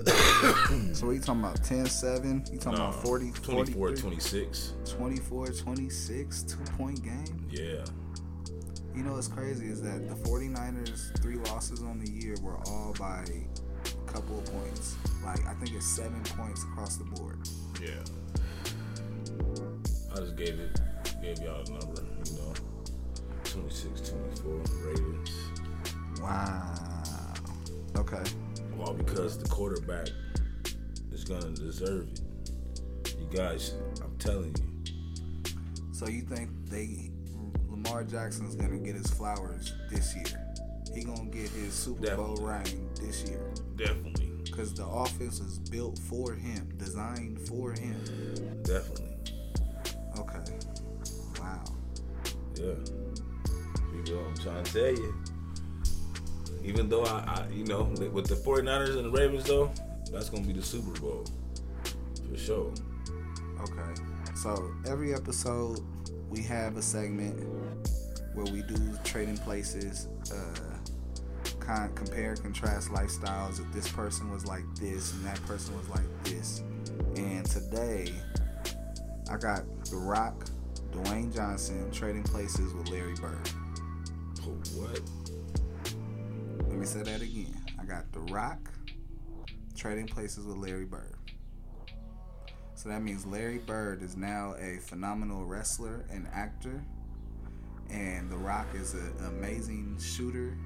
So 0.95 1.07
what 1.07 1.13
you 1.13 1.21
talking 1.21 1.43
about 1.43 1.61
10-7? 1.63 2.51
You 2.51 2.59
talking 2.59 2.79
No, 2.79 2.87
about 2.87 3.03
40 3.03 3.31
24 3.33 3.75
43? 3.97 4.01
26. 4.01 4.73
24 4.87 5.47
26 5.49 6.43
two 6.45 6.57
point 6.79 7.03
game 7.05 7.47
Yeah. 7.51 7.85
You 8.97 9.03
know 9.03 9.13
what's 9.13 9.29
crazy 9.29 9.67
is 9.67 9.83
that 9.83 10.09
the 10.09 10.15
49ers 10.29 11.17
three 11.21 11.37
losses 11.37 11.81
on 11.83 11.99
the 11.99 12.11
year 12.11 12.35
were 12.43 12.57
all 12.67 12.95
by 12.99 13.25
a 13.29 14.11
couple 14.13 14.39
of 14.39 14.45
points 14.47 14.97
like 15.25 15.47
i 15.47 15.53
think 15.55 15.75
it's 15.75 15.87
seven 15.87 16.23
points 16.37 16.63
across 16.65 16.97
the 16.97 17.05
board 17.05 17.39
Yeah. 17.81 17.91
I 20.15 20.21
just 20.21 20.37
gave 20.37 20.59
it, 20.59 20.81
gave 21.21 21.39
y'all 21.41 21.63
the 21.63 21.73
number, 21.73 22.03
you 22.25 22.39
know. 22.39 22.55
26 23.45 24.11
24 24.11 24.61
Ravens. 24.87 25.31
wow 26.23 27.35
okay 27.99 28.23
All 28.81 28.95
because 28.95 29.39
the 29.39 29.47
quarterback 29.49 30.09
is 31.13 31.25
going 31.25 31.43
to 31.55 31.63
deserve 31.63 32.09
it. 32.09 32.21
You 33.19 33.27
guys, 33.37 33.75
I'm 34.03 34.17
telling 34.19 34.55
you. 34.57 35.53
so 35.93 36.09
you 36.09 36.23
think 36.23 36.49
they 36.71 37.11
lamar 37.87 38.05
jackson's 38.05 38.55
gonna 38.57 38.79
get 38.79 38.95
his 38.95 39.07
flowers 39.09 39.73
this 39.91 40.15
year 40.15 40.47
he 40.95 41.03
gonna 41.05 41.25
get 41.27 41.49
his 41.51 41.73
super 41.75 42.17
bowl 42.17 42.37
ring 42.37 42.89
this 43.01 43.25
year 43.29 43.41
Definitely. 43.77 44.31
because 44.45 44.73
the 44.75 44.87
offense 44.87 45.41
is 45.41 45.59
built 45.59 45.99
for 45.99 46.33
him 46.33 46.73
designed 46.79 47.39
for 47.49 47.73
him 47.73 48.01
Definitely. 48.63 49.17
okay 50.19 50.39
wow 51.41 51.63
Yeah. 52.59 52.75
People, 54.05 54.25
I'm 54.27 54.37
trying 54.37 54.65
to 54.65 54.73
tell 54.73 54.93
you. 54.93 55.15
Even 56.65 56.89
though 56.89 57.05
I, 57.05 57.19
I, 57.27 57.49
you 57.53 57.65
know, 57.65 57.85
with 58.13 58.27
the 58.27 58.35
49ers 58.35 58.97
and 58.97 59.05
the 59.07 59.11
Ravens, 59.11 59.45
though, 59.45 59.71
that's 60.13 60.29
to 60.31 60.41
be 60.41 60.53
the 60.59 60.63
Super 60.63 60.99
Bowl. 61.01 61.25
For 62.31 62.37
sure. 62.39 62.73
Okay. 63.61 64.01
So 64.35 64.71
every 64.87 65.15
episode 65.15 65.81
we 66.29 66.43
have 66.43 66.77
a 66.77 66.83
segment 66.83 67.37
where 68.37 68.47
we 68.53 68.61
do 68.63 68.77
trading 69.03 69.39
places, 69.39 70.09
uh, 70.31 70.79
con- 71.59 71.93
compare, 71.95 72.37
contrast 72.37 72.91
lifestyles. 72.91 73.59
If 73.59 73.73
this 73.73 73.89
person 73.89 74.31
was 74.31 74.47
like 74.47 74.63
this 74.79 75.15
and 75.15 75.25
that 75.25 75.43
person 75.47 75.77
was 75.77 75.89
like 75.89 76.25
this, 76.25 76.63
and 77.17 77.45
today 77.47 78.13
I 79.31 79.39
got 79.39 79.63
The 79.87 79.97
Rock, 79.97 80.45
Dwayne 80.93 81.35
Johnson 81.35 81.91
trading 81.91 82.25
places 82.25 82.75
with 82.75 82.91
Larry 82.91 83.15
Bird. 83.15 83.51
Oh, 84.43 84.53
what? 84.77 85.01
Let 86.69 86.79
me 86.79 86.87
say 86.87 87.03
that 87.03 87.23
again. 87.23 87.57
I 87.81 87.85
got 87.87 88.13
The 88.13 88.21
Rock 88.21 88.71
trading 89.75 90.07
places 90.07 90.45
with 90.45 90.59
Larry 90.59 90.85
Bird. 90.85 91.15
So 92.75 92.91
that 92.91 93.03
means 93.03 93.25
Larry 93.25 93.59
Bird 93.59 94.03
is 94.03 94.15
now 94.15 94.55
a 94.61 94.77
phenomenal 94.81 95.47
wrestler 95.47 96.05
and 96.11 96.29
actor, 96.35 96.85
and 97.91 98.31
The 98.31 98.37
Rock 98.37 98.67
is 98.75 98.95
an 98.95 99.13
amazing 99.27 99.99
shooter. 100.01 100.57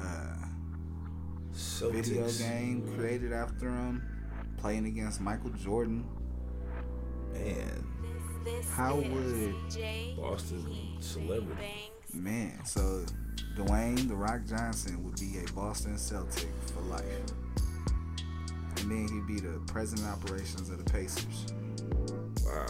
Uh, 0.00 0.36
video 1.90 2.24
Celtics. 2.26 2.38
game 2.40 2.94
created 2.96 3.32
after 3.32 3.68
him, 3.68 4.02
playing 4.58 4.86
against 4.86 5.20
Michael 5.20 5.50
Jordan. 5.50 6.04
Man, 7.32 7.86
How 8.72 8.96
would 8.96 9.54
Boston 10.16 10.96
celebrity. 11.00 11.90
man? 12.12 12.64
So 12.64 13.04
Dwayne 13.56 14.08
The 14.08 14.14
Rock 14.14 14.40
Johnson 14.46 15.02
would 15.04 15.16
be 15.16 15.38
a 15.38 15.52
Boston 15.52 15.96
Celtic 15.98 16.48
for 16.74 16.80
life, 16.82 17.04
and 18.78 18.90
then 18.90 19.08
he'd 19.08 19.26
be 19.26 19.40
the 19.40 19.60
president 19.66 20.06
of 20.08 20.14
operations 20.24 20.70
of 20.70 20.78
the 20.84 20.90
Pacers. 20.90 21.46
Wow. 22.44 22.66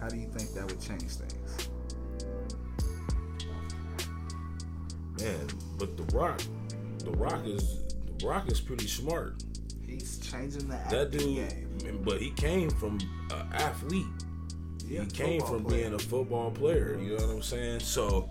How 0.00 0.08
do 0.08 0.16
you 0.16 0.28
think 0.28 0.52
that 0.52 0.66
would 0.66 0.80
change 0.80 1.12
things? 1.12 1.68
Man, 5.20 5.46
but 5.78 5.96
The 5.96 6.04
Rock, 6.16 6.40
The 7.04 7.10
Rock 7.12 7.46
is, 7.46 7.82
The 8.18 8.26
Rock 8.26 8.50
is 8.50 8.60
pretty 8.60 8.86
smart. 8.86 9.42
He's 9.86 10.18
changing 10.18 10.68
the 10.68 10.78
That 10.90 11.10
dude, 11.10 11.22
game. 11.80 12.02
but 12.04 12.20
he 12.20 12.30
came 12.30 12.70
from 12.70 12.98
an 13.30 13.46
athlete. 13.52 14.04
Yeah, 14.86 15.02
he 15.02 15.06
came 15.10 15.40
from 15.42 15.64
player. 15.64 15.82
being 15.82 15.94
a 15.94 15.98
football 15.98 16.50
player. 16.50 16.98
You 17.00 17.16
know 17.16 17.26
what 17.26 17.34
I'm 17.36 17.42
saying? 17.42 17.80
So, 17.80 18.28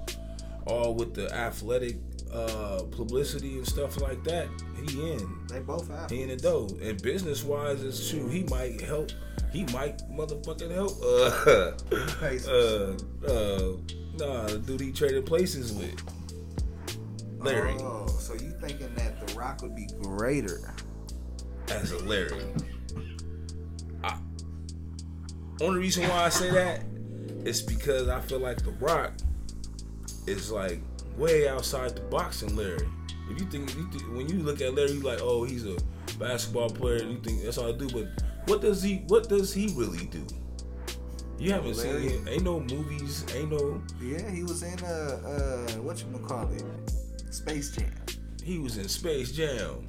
all 0.67 0.93
with 0.93 1.13
the 1.13 1.33
athletic 1.33 1.97
uh, 2.31 2.81
publicity 2.91 3.57
and 3.57 3.67
stuff 3.67 3.99
like 4.01 4.23
that, 4.25 4.47
he 4.87 5.11
in. 5.13 5.37
They 5.47 5.59
both 5.59 5.89
have. 5.89 6.09
He 6.09 6.21
in 6.23 6.29
the 6.29 6.37
dough. 6.37 6.69
And 6.81 7.01
business 7.01 7.43
wise, 7.43 7.83
it's 7.83 8.09
true. 8.09 8.27
He 8.29 8.43
might 8.43 8.79
help. 8.81 9.11
He 9.51 9.63
might 9.65 9.99
motherfucking 10.11 10.71
help. 10.71 11.01
Uh, 11.01 11.71
uh, 12.49 13.31
uh, 13.31 13.77
nah, 14.17 14.47
the 14.47 14.59
dude 14.65 14.81
he 14.81 14.91
traded 14.91 15.25
places 15.25 15.71
with. 15.73 16.01
Larry. 17.45 17.75
Oh, 17.79 18.07
so 18.07 18.33
you 18.33 18.51
thinking 18.61 18.93
that 18.95 19.27
The 19.27 19.33
Rock 19.35 19.61
would 19.61 19.75
be 19.75 19.87
greater? 20.01 20.73
as 21.69 21.91
a 21.91 21.97
Larry. 22.05 22.43
I, 24.03 24.17
only 25.61 25.79
reason 25.79 26.07
why 26.07 26.25
I 26.25 26.29
say 26.29 26.51
that 26.51 26.83
is 27.43 27.61
because 27.61 28.07
I 28.07 28.19
feel 28.21 28.39
like 28.39 28.63
The 28.63 28.71
Rock 28.73 29.13
is 30.27 30.51
like 30.51 30.79
way 31.17 31.47
outside 31.47 31.95
the 31.95 32.01
box 32.01 32.43
in 32.43 32.55
Larry. 32.55 32.87
If 33.31 33.39
you 33.39 33.47
think, 33.47 33.75
you 33.75 33.89
think 33.91 34.03
when 34.15 34.29
you 34.29 34.43
look 34.43 34.61
at 34.61 34.75
Larry, 34.75 34.91
you 34.91 34.99
like, 35.01 35.19
oh, 35.21 35.43
he's 35.43 35.65
a 35.65 35.75
basketball 36.19 36.69
player. 36.69 36.97
and 36.97 37.11
You 37.13 37.19
think 37.21 37.43
that's 37.43 37.57
all 37.57 37.69
I 37.73 37.77
do, 37.77 37.89
but 37.89 38.23
what 38.47 38.61
does 38.61 38.83
he? 38.83 38.97
What 39.07 39.27
does 39.27 39.51
he 39.53 39.73
really 39.75 40.05
do? 40.05 40.25
You 41.39 41.51
haven't 41.51 41.77
Larry? 41.77 42.09
seen 42.09 42.27
it. 42.27 42.31
Ain't 42.31 42.43
no 42.43 42.59
movies. 42.59 43.25
Ain't 43.33 43.49
no. 43.51 43.81
Yeah, 44.01 44.29
he 44.29 44.43
was 44.43 44.61
in 44.61 44.77
uh 44.83 45.19
uh 45.25 45.71
what 45.81 45.99
you 45.99 46.19
call 46.19 46.47
it, 46.53 46.63
Space 47.35 47.75
Jam. 47.75 47.91
He 48.43 48.59
was 48.59 48.77
in 48.77 48.87
Space 48.87 49.31
Jam. 49.31 49.85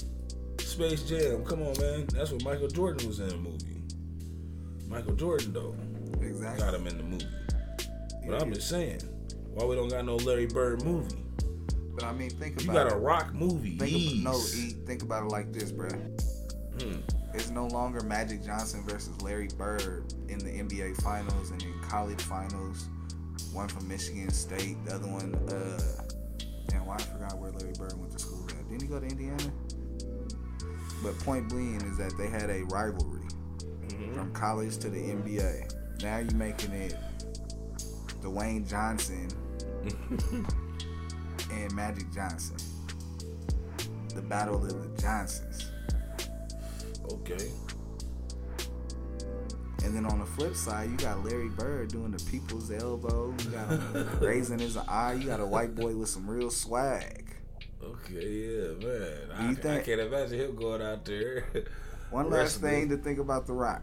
Space 0.61 1.03
Jam. 1.09 1.45
Come 1.45 1.63
on, 1.63 1.79
man. 1.81 2.07
That's 2.13 2.33
what 2.33 2.43
Michael 2.45 2.69
Jordan 2.69 3.07
was 3.07 3.21
in 3.21 3.29
the 3.29 3.37
movie. 3.37 3.83
Michael 4.89 5.15
Jordan 5.15 5.53
though 5.53 5.75
Exactly. 6.21 6.61
got 6.65 6.75
him 6.75 6.87
in 6.87 6.97
the 6.99 7.03
movie. 7.05 7.27
But 8.27 8.31
Yeah. 8.35 8.39
I'm 8.41 8.53
just 8.53 8.69
saying, 8.69 9.01
why 9.55 9.65
we 9.65 9.75
don't 9.77 9.89
got 9.89 10.05
no 10.05 10.17
Larry 10.17 10.47
Bird 10.47 10.83
movie? 10.85 11.17
But 11.95 12.05
I 12.05 12.13
mean, 12.13 12.31
think 12.31 12.63
about 12.63 12.63
it. 12.63 12.67
You 12.67 12.73
got 12.91 12.93
a 12.93 12.99
rock 12.99 13.35
movie. 13.35 13.79
Think 13.79 14.23
no, 14.23 14.37
E, 14.55 14.71
think 14.87 15.03
about 15.03 15.25
it 15.25 15.29
like 15.29 15.53
this, 15.53 15.73
bruh. 15.73 15.93
Hmm. 16.83 17.01
It's 17.35 17.51
no 17.51 17.67
longer 17.69 18.01
Magic 18.03 18.43
Johnson 18.45 18.83
versus 18.87 19.21
Larry 19.23 19.49
Bird 19.57 20.13
in 20.29 20.39
the 20.39 20.51
NBA 20.51 21.01
Finals 21.03 21.51
and 21.51 21.63
in 21.63 21.73
college 21.83 22.21
finals. 22.23 22.89
One 23.53 23.69
from 23.69 23.89
Michigan 23.89 24.31
State, 24.31 24.77
the 24.85 24.95
other 24.95 25.07
one, 25.09 25.35
uh, 25.49 25.81
damn, 26.69 26.87
why 26.87 26.97
I 26.97 27.03
forgot 27.03 27.39
where 27.39 27.51
Larry 27.53 27.73
Bird 27.79 27.99
went 27.99 28.13
to 28.13 28.19
school 28.19 28.45
at. 28.49 28.69
Didn't 28.69 28.83
he 28.83 28.89
go 28.89 28.99
to 29.01 29.07
Indiana? 29.07 29.53
But 31.03 31.19
point 31.21 31.49
being 31.51 31.81
is 31.83 31.97
that 31.99 32.13
they 32.19 32.29
had 32.29 32.51
a 32.51 32.63
rivalry 32.65 33.23
Mm-hmm. 33.87 34.15
from 34.15 34.33
college 34.33 34.79
to 34.79 34.91
the 34.91 34.99
NBA. 34.99 36.03
Now 36.03 36.19
you're 36.19 36.35
making 36.35 36.73
it 36.73 36.97
Dwayne 38.21 38.69
Johnson 38.69 39.29
and 41.53 41.73
Magic 41.75 42.13
Johnson. 42.13 42.57
The 44.15 44.23
battle 44.23 44.57
of 44.57 44.69
the 44.97 45.01
Johnsons. 45.01 45.71
Okay. 47.13 47.49
And 49.85 49.95
then 49.95 50.07
on 50.07 50.19
the 50.19 50.27
flip 50.27 50.57
side, 50.57 50.91
you 50.91 50.97
got 50.97 51.23
Larry 51.25 51.49
Bird 51.49 51.89
doing 51.91 52.11
the 52.11 52.23
people's 52.25 52.71
elbow. 52.73 53.35
You 53.45 53.51
got 53.51 53.69
him 53.69 54.09
raising 54.21 54.59
his 54.59 54.77
eye. 54.77 55.13
You 55.15 55.27
got 55.27 55.41
a 55.41 55.47
white 55.47 55.75
boy 55.75 55.95
with 55.95 56.09
some 56.09 56.29
real 56.29 56.51
swag. 56.51 57.35
Okay, 57.83 58.27
yeah, 58.27 58.87
man. 58.87 59.19
I, 59.37 59.43
you 59.45 59.51
I 59.51 59.55
think- 59.55 59.85
can't 59.85 60.01
imagine 60.01 60.41
him 60.41 60.57
going 60.57 60.83
out 60.83 61.05
there. 61.05 61.45
One 62.11 62.31
last 62.31 62.61
thing 62.61 62.89
to 62.89 62.97
think 62.97 63.19
about 63.19 63.47
The 63.47 63.53
Rock. 63.53 63.83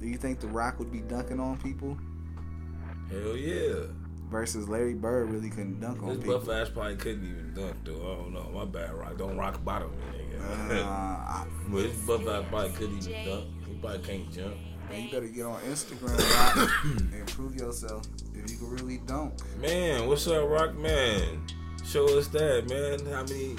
Do 0.00 0.06
you 0.06 0.16
think 0.16 0.40
The 0.40 0.48
Rock 0.48 0.78
would 0.78 0.90
be 0.92 1.00
dunking 1.00 1.38
on 1.40 1.58
people 1.58 1.96
Hell 3.10 3.36
yeah. 3.36 3.84
versus 4.30 4.68
Larry 4.68 4.94
Bird 4.94 5.30
really 5.30 5.48
couldn't 5.50 5.80
dunk 5.80 6.00
This 6.00 6.08
on 6.10 6.18
people? 6.18 6.38
buff 6.40 6.48
ass 6.50 6.68
probably 6.70 6.96
couldn't 6.96 7.24
even 7.24 7.54
dunk 7.54 7.76
though. 7.84 8.12
I 8.12 8.16
don't 8.16 8.32
know. 8.34 8.50
My 8.52 8.64
bad, 8.64 8.92
rock. 8.94 9.16
Don't 9.16 9.36
rock 9.36 9.64
bottom 9.64 9.90
me, 9.92 10.36
Uh, 10.36 10.42
nigga. 10.68 10.84
I- 10.84 11.46
but 11.68 11.82
this 11.82 11.96
buff 12.06 12.26
ass 12.28 12.44
probably 12.50 12.70
couldn't 12.72 13.08
even 13.08 13.24
dunk. 13.26 13.44
He 13.66 13.74
probably 13.74 13.98
can't 14.00 14.32
jump. 14.32 14.54
Man, 14.90 15.02
you 15.04 15.10
better 15.10 15.26
get 15.28 15.44
on 15.44 15.60
Instagram 15.62 16.18
Rock, 16.56 16.70
and 16.84 17.26
prove 17.28 17.56
yourself 17.56 18.06
if 18.34 18.50
you 18.50 18.56
can 18.58 18.70
really 18.70 18.98
dunk. 18.98 19.34
Man, 19.60 20.06
what's 20.08 20.26
up, 20.26 20.48
Rock 20.48 20.74
Man? 20.76 21.46
Show 21.84 22.18
us 22.18 22.28
that, 22.28 22.68
man. 22.68 23.12
How 23.12 23.22
many 23.24 23.56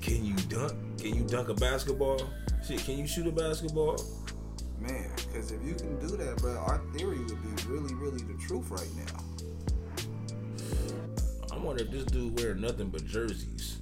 can 0.00 0.24
you 0.24 0.36
dunk? 0.48 0.72
Can 0.98 1.14
you 1.14 1.24
dunk 1.24 1.48
a 1.48 1.54
basketball? 1.54 2.20
Shit, 2.66 2.84
can 2.84 2.98
you 2.98 3.06
shoot 3.06 3.26
a 3.26 3.32
basketball? 3.32 4.00
Man, 4.78 5.10
because 5.16 5.52
if 5.52 5.62
you 5.64 5.74
can 5.74 5.98
do 6.00 6.16
that, 6.16 6.36
bro, 6.38 6.56
our 6.58 6.80
theory 6.94 7.18
would 7.18 7.28
be 7.42 7.62
really, 7.68 7.94
really 7.94 8.22
the 8.22 8.34
truth 8.46 8.70
right 8.70 8.88
now. 8.96 9.20
I 11.52 11.58
wonder 11.58 11.82
if 11.84 11.90
this 11.90 12.04
dude 12.04 12.38
wearing 12.38 12.60
nothing 12.60 12.88
but 12.88 13.04
jerseys. 13.06 13.78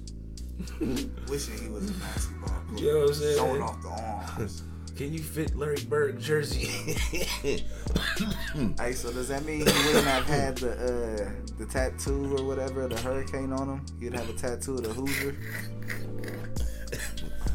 Wishing 1.27 1.57
he 1.59 1.69
was 1.69 1.89
a 1.89 1.93
basketball 1.93 2.61
player. 2.69 2.79
You 2.79 2.93
know 2.93 2.99
what 2.99 3.07
I'm 3.09 3.13
saying? 3.15 3.37
Showing 3.37 3.61
off 3.61 3.81
the 3.81 3.89
arms. 3.89 4.63
Can 4.95 5.13
you 5.13 5.19
fit 5.19 5.55
Larry 5.55 5.83
Bird 5.85 6.19
jersey? 6.19 6.65
hey, 7.41 8.93
so 8.93 9.11
does 9.11 9.29
that 9.29 9.43
mean 9.45 9.59
he 9.59 9.87
wouldn't 9.87 10.05
have 10.05 10.25
had 10.25 10.57
the 10.57 10.71
uh, 10.71 11.31
the 11.57 11.65
tattoo 11.65 12.35
or 12.37 12.43
whatever, 12.45 12.87
the 12.87 12.99
hurricane 12.99 13.51
on 13.53 13.67
him? 13.69 13.85
He'd 13.99 14.13
have 14.13 14.29
a 14.29 14.33
tattoo 14.33 14.75
of 14.75 14.83
the 14.83 14.93
Hoosier. 14.93 15.35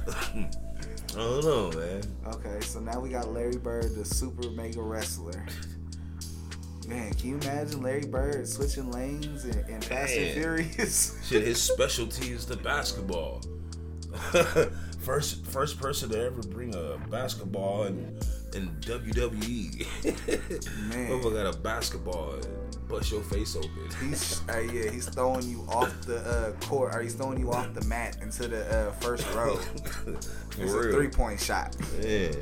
I 1.17 1.19
don't 1.19 1.45
know, 1.45 1.71
man. 1.79 2.03
Okay, 2.27 2.61
so 2.61 2.81
now 2.81 3.01
we 3.01 3.09
got 3.09 3.33
Larry 3.33 3.57
Bird, 3.57 3.95
the 3.95 4.05
super 4.05 4.51
mega 4.51 4.83
wrestler. 4.83 5.47
Man, 6.87 7.13
can 7.15 7.29
you 7.31 7.37
imagine 7.39 7.83
Larry 7.83 8.07
Bird 8.07 8.47
switching 8.47 8.91
lanes 8.91 9.45
in, 9.45 9.59
in 9.69 9.81
Fast 9.81 10.15
and. 10.15 10.35
Furious? 10.35 11.19
Shit, 11.27 11.45
his 11.45 11.61
specialty 11.61 12.33
is 12.33 12.47
the 12.47 12.57
basketball. 12.57 13.43
first, 15.07 15.47
first 15.47 15.79
person 15.79 16.11
to 16.11 16.21
ever 16.21 16.43
bring 16.43 16.75
a 16.75 16.99
basketball 17.09 17.85
in 17.85 18.19
in 18.55 18.69
WWE. 18.81 19.87
Man. 20.89 21.09
Motherfucker 21.09 21.45
got 21.45 21.55
a 21.55 21.59
basketball 21.59 22.33
and 22.33 22.89
bust 22.89 23.13
your 23.13 23.23
face 23.23 23.55
open. 23.55 23.71
He's 24.01 24.43
uh, 24.49 24.59
yeah, 24.59 24.91
he's 24.91 25.09
throwing 25.09 25.49
you 25.49 25.65
off 25.69 26.03
the 26.03 26.19
uh, 26.19 26.53
court, 26.67 26.95
or 26.95 27.03
he's 27.03 27.15
throwing 27.15 27.39
you 27.39 27.53
off 27.53 27.73
the 27.73 27.85
mat 27.85 28.19
into 28.21 28.49
the 28.49 28.89
uh, 28.89 28.93
first 28.93 29.33
row. 29.33 29.59
It's 30.59 30.73
For 30.73 30.89
a 30.89 30.93
three 30.93 31.09
point 31.09 31.39
shot. 31.39 31.77
Yeah. 32.01 32.33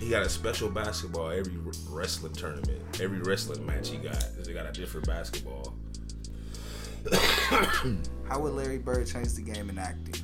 He 0.00 0.08
got 0.08 0.22
a 0.22 0.30
special 0.30 0.70
basketball 0.70 1.28
every 1.30 1.52
wrestling 1.90 2.32
tournament. 2.32 2.80
Every 3.02 3.18
wrestling 3.18 3.66
match 3.66 3.90
he 3.90 3.98
got. 3.98 4.24
They 4.42 4.54
got 4.54 4.64
a 4.64 4.72
different 4.72 5.06
basketball. 5.06 5.74
How 8.26 8.38
would 8.38 8.54
Larry 8.54 8.78
Bird 8.78 9.06
change 9.06 9.34
the 9.34 9.42
game 9.42 9.68
in 9.68 9.78
acting 9.78 10.14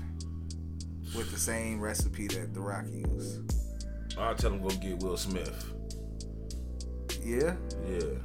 with 1.14 1.30
the 1.30 1.38
same 1.38 1.80
recipe 1.80 2.26
that 2.28 2.54
The 2.54 2.60
Rock 2.60 2.84
used? 2.90 3.52
I'll 4.18 4.34
tell 4.34 4.52
him 4.52 4.62
go 4.62 4.68
get 4.76 4.98
Will 4.98 5.16
Smith. 5.16 5.72
Yeah, 7.22 7.54
Yeah. 7.88 8.18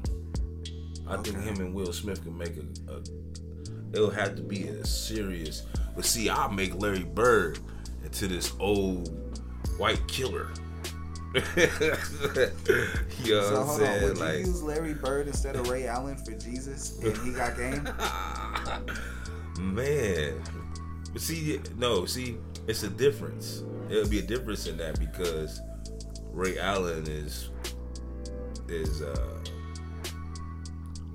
I 1.07 1.17
think 1.17 1.41
him 1.41 1.55
and 1.59 1.73
Will 1.73 1.91
Smith 1.93 2.21
can 2.23 2.37
make 2.37 2.55
a, 2.57 2.91
a 2.91 3.01
it'll 3.93 4.11
have 4.11 4.35
to 4.35 4.43
be 4.43 4.67
a 4.67 4.85
serious 4.85 5.65
but 5.95 6.05
see 6.05 6.29
I'll 6.29 6.51
make 6.51 6.75
Larry 6.79 7.03
Bird 7.03 7.59
into 8.03 8.27
this 8.27 8.53
old 8.59 9.09
white 9.77 10.05
killer. 10.07 10.49
you 11.33 11.41
know 13.35 13.41
So 13.41 13.63
hold 13.63 13.69
on, 13.69 13.77
saying? 13.77 14.03
would 14.03 14.17
you 14.17 14.37
use 14.39 14.63
Larry 14.63 14.93
Bird 14.93 15.27
instead 15.27 15.55
of 15.55 15.67
Ray 15.69 15.87
Allen 15.87 16.17
for 16.17 16.31
Jesus, 16.33 16.99
and 16.99 17.17
he 17.17 17.31
got 17.31 17.57
game? 17.57 17.87
Man. 19.75 20.41
But 21.11 21.21
see, 21.21 21.59
no, 21.77 22.05
see, 22.05 22.37
it's 22.69 22.83
a 22.83 22.89
difference. 22.89 23.63
It'll 23.89 24.07
be 24.07 24.19
a 24.19 24.23
difference 24.23 24.67
in 24.67 24.77
that 24.77 24.99
because 24.99 25.59
Ray 26.31 26.59
Allen 26.59 27.05
is 27.07 27.49
is 28.67 29.01
uh 29.01 29.39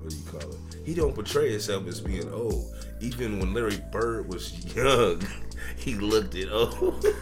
what 0.01 0.09
do 0.09 0.15
you 0.15 0.23
call 0.25 0.51
it? 0.51 0.57
He 0.85 0.93
don't 0.93 1.15
portray 1.15 1.51
himself 1.51 1.87
as 1.87 1.99
being 2.01 2.31
old. 2.31 2.71
Even 3.01 3.39
when 3.39 3.53
Larry 3.53 3.81
Bird 3.91 4.31
was 4.31 4.53
young, 4.75 5.21
he 5.77 5.95
looked 5.95 6.35
it 6.35 6.49
old. 6.51 7.05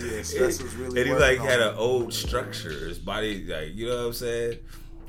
Yeah, 0.00 0.22
stress 0.22 0.60
was 0.60 0.74
really. 0.74 1.00
and 1.00 1.08
he 1.08 1.14
like 1.14 1.40
on 1.40 1.46
had 1.46 1.60
an 1.60 1.76
old 1.76 2.12
structure. 2.12 2.88
His 2.88 2.98
body, 2.98 3.44
like 3.44 3.74
you 3.76 3.86
know 3.88 3.96
what 3.98 4.06
I'm 4.06 4.12
saying. 4.12 4.58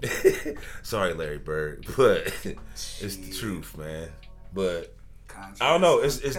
Sorry, 0.83 1.13
Larry 1.15 1.39
Bird, 1.39 1.87
but 1.97 2.27
it's 2.43 3.17
the 3.17 3.33
truth, 3.33 3.75
man. 3.77 4.09
But 4.53 4.95
Contrast 5.27 5.61
I 5.63 5.69
don't 5.71 5.81
know, 5.81 5.97
it's- 5.97 6.19
it's-. 6.19 6.37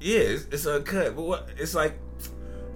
Yeah, 0.00 0.18
it's, 0.18 0.44
it's 0.50 0.66
uncut. 0.66 1.16
But 1.16 1.22
what? 1.22 1.48
It's 1.58 1.74
like 1.74 1.98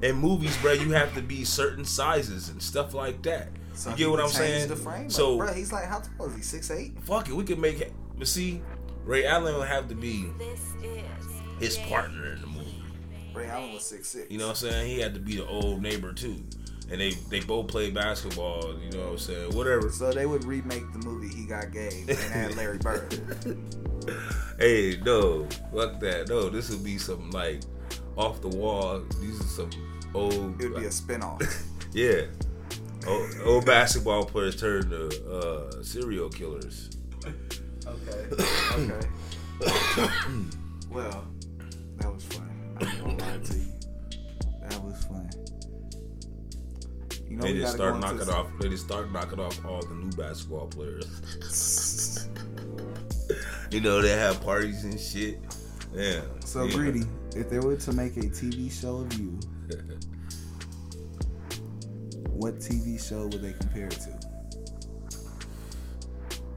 in 0.02 0.16
movies, 0.16 0.56
bro. 0.58 0.72
You 0.72 0.92
have 0.92 1.14
to 1.14 1.22
be 1.22 1.44
certain 1.44 1.84
sizes 1.84 2.48
and 2.48 2.62
stuff 2.62 2.94
like 2.94 3.22
that. 3.22 3.48
So 3.74 3.90
you 3.90 3.96
get 3.96 4.10
what 4.10 4.20
I'm 4.20 4.28
saying? 4.28 4.68
The 4.68 4.76
frame 4.76 5.10
so 5.10 5.38
bro, 5.38 5.52
he's 5.52 5.72
like, 5.72 5.84
how 5.84 6.00
tall 6.00 6.26
is 6.26 6.36
he? 6.36 6.42
Six 6.42 6.70
eight. 6.70 6.92
fuck 7.02 7.28
it, 7.28 7.34
we 7.34 7.44
can 7.44 7.60
make 7.60 7.80
it. 7.80 7.92
But 8.18 8.28
see, 8.28 8.60
Ray 9.04 9.24
Allen 9.24 9.54
will 9.54 9.62
have 9.62 9.88
to 9.88 9.94
be 9.94 10.26
This 10.38 10.60
is 10.82 11.02
his 11.58 11.78
partner 11.88 12.32
in 12.32 12.40
the 12.40 12.46
movie. 12.46 12.82
Ray 13.32 13.46
Allen 13.46 13.72
was 13.72 13.84
six 13.84 14.08
six. 14.08 14.30
You 14.30 14.38
know 14.38 14.48
what 14.48 14.62
I'm 14.62 14.70
saying? 14.70 14.88
He 14.88 14.98
had 14.98 15.14
to 15.14 15.20
be 15.20 15.36
the 15.36 15.46
old 15.46 15.80
neighbor 15.82 16.12
too. 16.12 16.42
And 16.91 17.01
they 17.01 17.11
they 17.28 17.41
both 17.41 17.68
play 17.68 17.91
basketball, 17.91 18.74
you 18.82 18.91
know 18.91 19.05
what 19.05 19.12
I'm 19.12 19.18
saying? 19.18 19.55
Whatever. 19.57 19.91
So 19.91 20.12
they 20.12 20.26
would 20.26 20.45
remake 20.45 20.91
the 20.93 20.99
movie 20.99 21.28
He 21.28 21.45
Got 21.47 21.70
Game 21.72 22.07
and 22.09 22.18
add 22.32 22.57
Larry 22.57 22.78
Bird. 22.82 23.16
Hey, 24.59 24.99
no, 25.05 25.47
fuck 25.72 26.01
that. 26.01 26.26
No, 26.28 26.49
this 26.49 26.68
would 26.70 26.82
be 26.82 26.99
some 26.99 27.30
like 27.30 27.61
off 28.16 28.41
the 28.41 28.49
wall. 28.49 29.03
These 29.20 29.41
are 29.41 29.45
some 29.45 29.70
old 30.14 30.61
It 30.61 30.70
would 30.70 30.80
be 30.80 30.86
a 30.86 30.91
spinoff. 30.91 31.43
Yeah. 31.93 32.26
Old, 33.09 33.30
old 33.45 33.66
basketball 33.66 34.24
players 34.24 34.55
turn 34.61 34.88
to 34.91 35.09
uh, 35.28 35.82
serial 35.82 36.28
killers. 36.28 36.91
Okay. 37.26 37.34
Okay. 38.72 39.07
well, 40.91 41.26
that 41.99 42.14
was 42.14 42.24
fun. 42.24 42.49
I'm 42.80 43.01
gonna 43.01 43.16
lie 43.18 43.38
to 43.45 43.55
you. 43.55 43.69
Know 47.41 47.53
they 47.53 47.59
just 47.61 47.74
start 47.74 47.99
knocking 48.01 48.28
off. 48.30 48.47
They 48.61 48.68
just 48.68 48.84
start 48.86 49.12
knocking 49.12 49.41
off 49.41 49.64
all 49.64 49.82
the 49.82 49.95
new 49.95 50.11
basketball 50.11 50.66
players. 50.68 52.28
you 53.70 53.80
know 53.80 54.01
they 54.03 54.11
have 54.11 54.43
parties 54.43 54.84
and 54.84 54.99
shit. 54.99 55.38
Yeah. 55.95 56.20
So 56.45 56.64
yeah. 56.64 56.74
greedy. 56.74 57.03
If 57.36 57.49
they 57.49 57.59
were 57.59 57.76
to 57.76 57.93
make 57.93 58.16
a 58.16 58.22
TV 58.22 58.70
show 58.70 58.99
of 58.99 59.12
you, 59.18 59.38
what 62.30 62.59
TV 62.59 63.01
show 63.07 63.26
would 63.26 63.43
they 63.43 63.53
compare 63.53 63.86
it 63.86 64.01
to? 64.01 64.11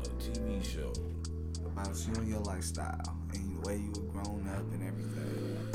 A 0.04 0.08
TV 0.20 0.64
show. 0.64 0.94
About 1.66 1.96
you 2.08 2.14
and 2.16 2.30
your 2.30 2.40
lifestyle 2.42 3.18
and 3.34 3.58
the 3.58 3.68
way 3.68 3.78
you 3.78 3.92
were 3.96 4.12
grown 4.12 4.48
up 4.50 4.72
and 4.74 4.84
everything. 4.84 5.68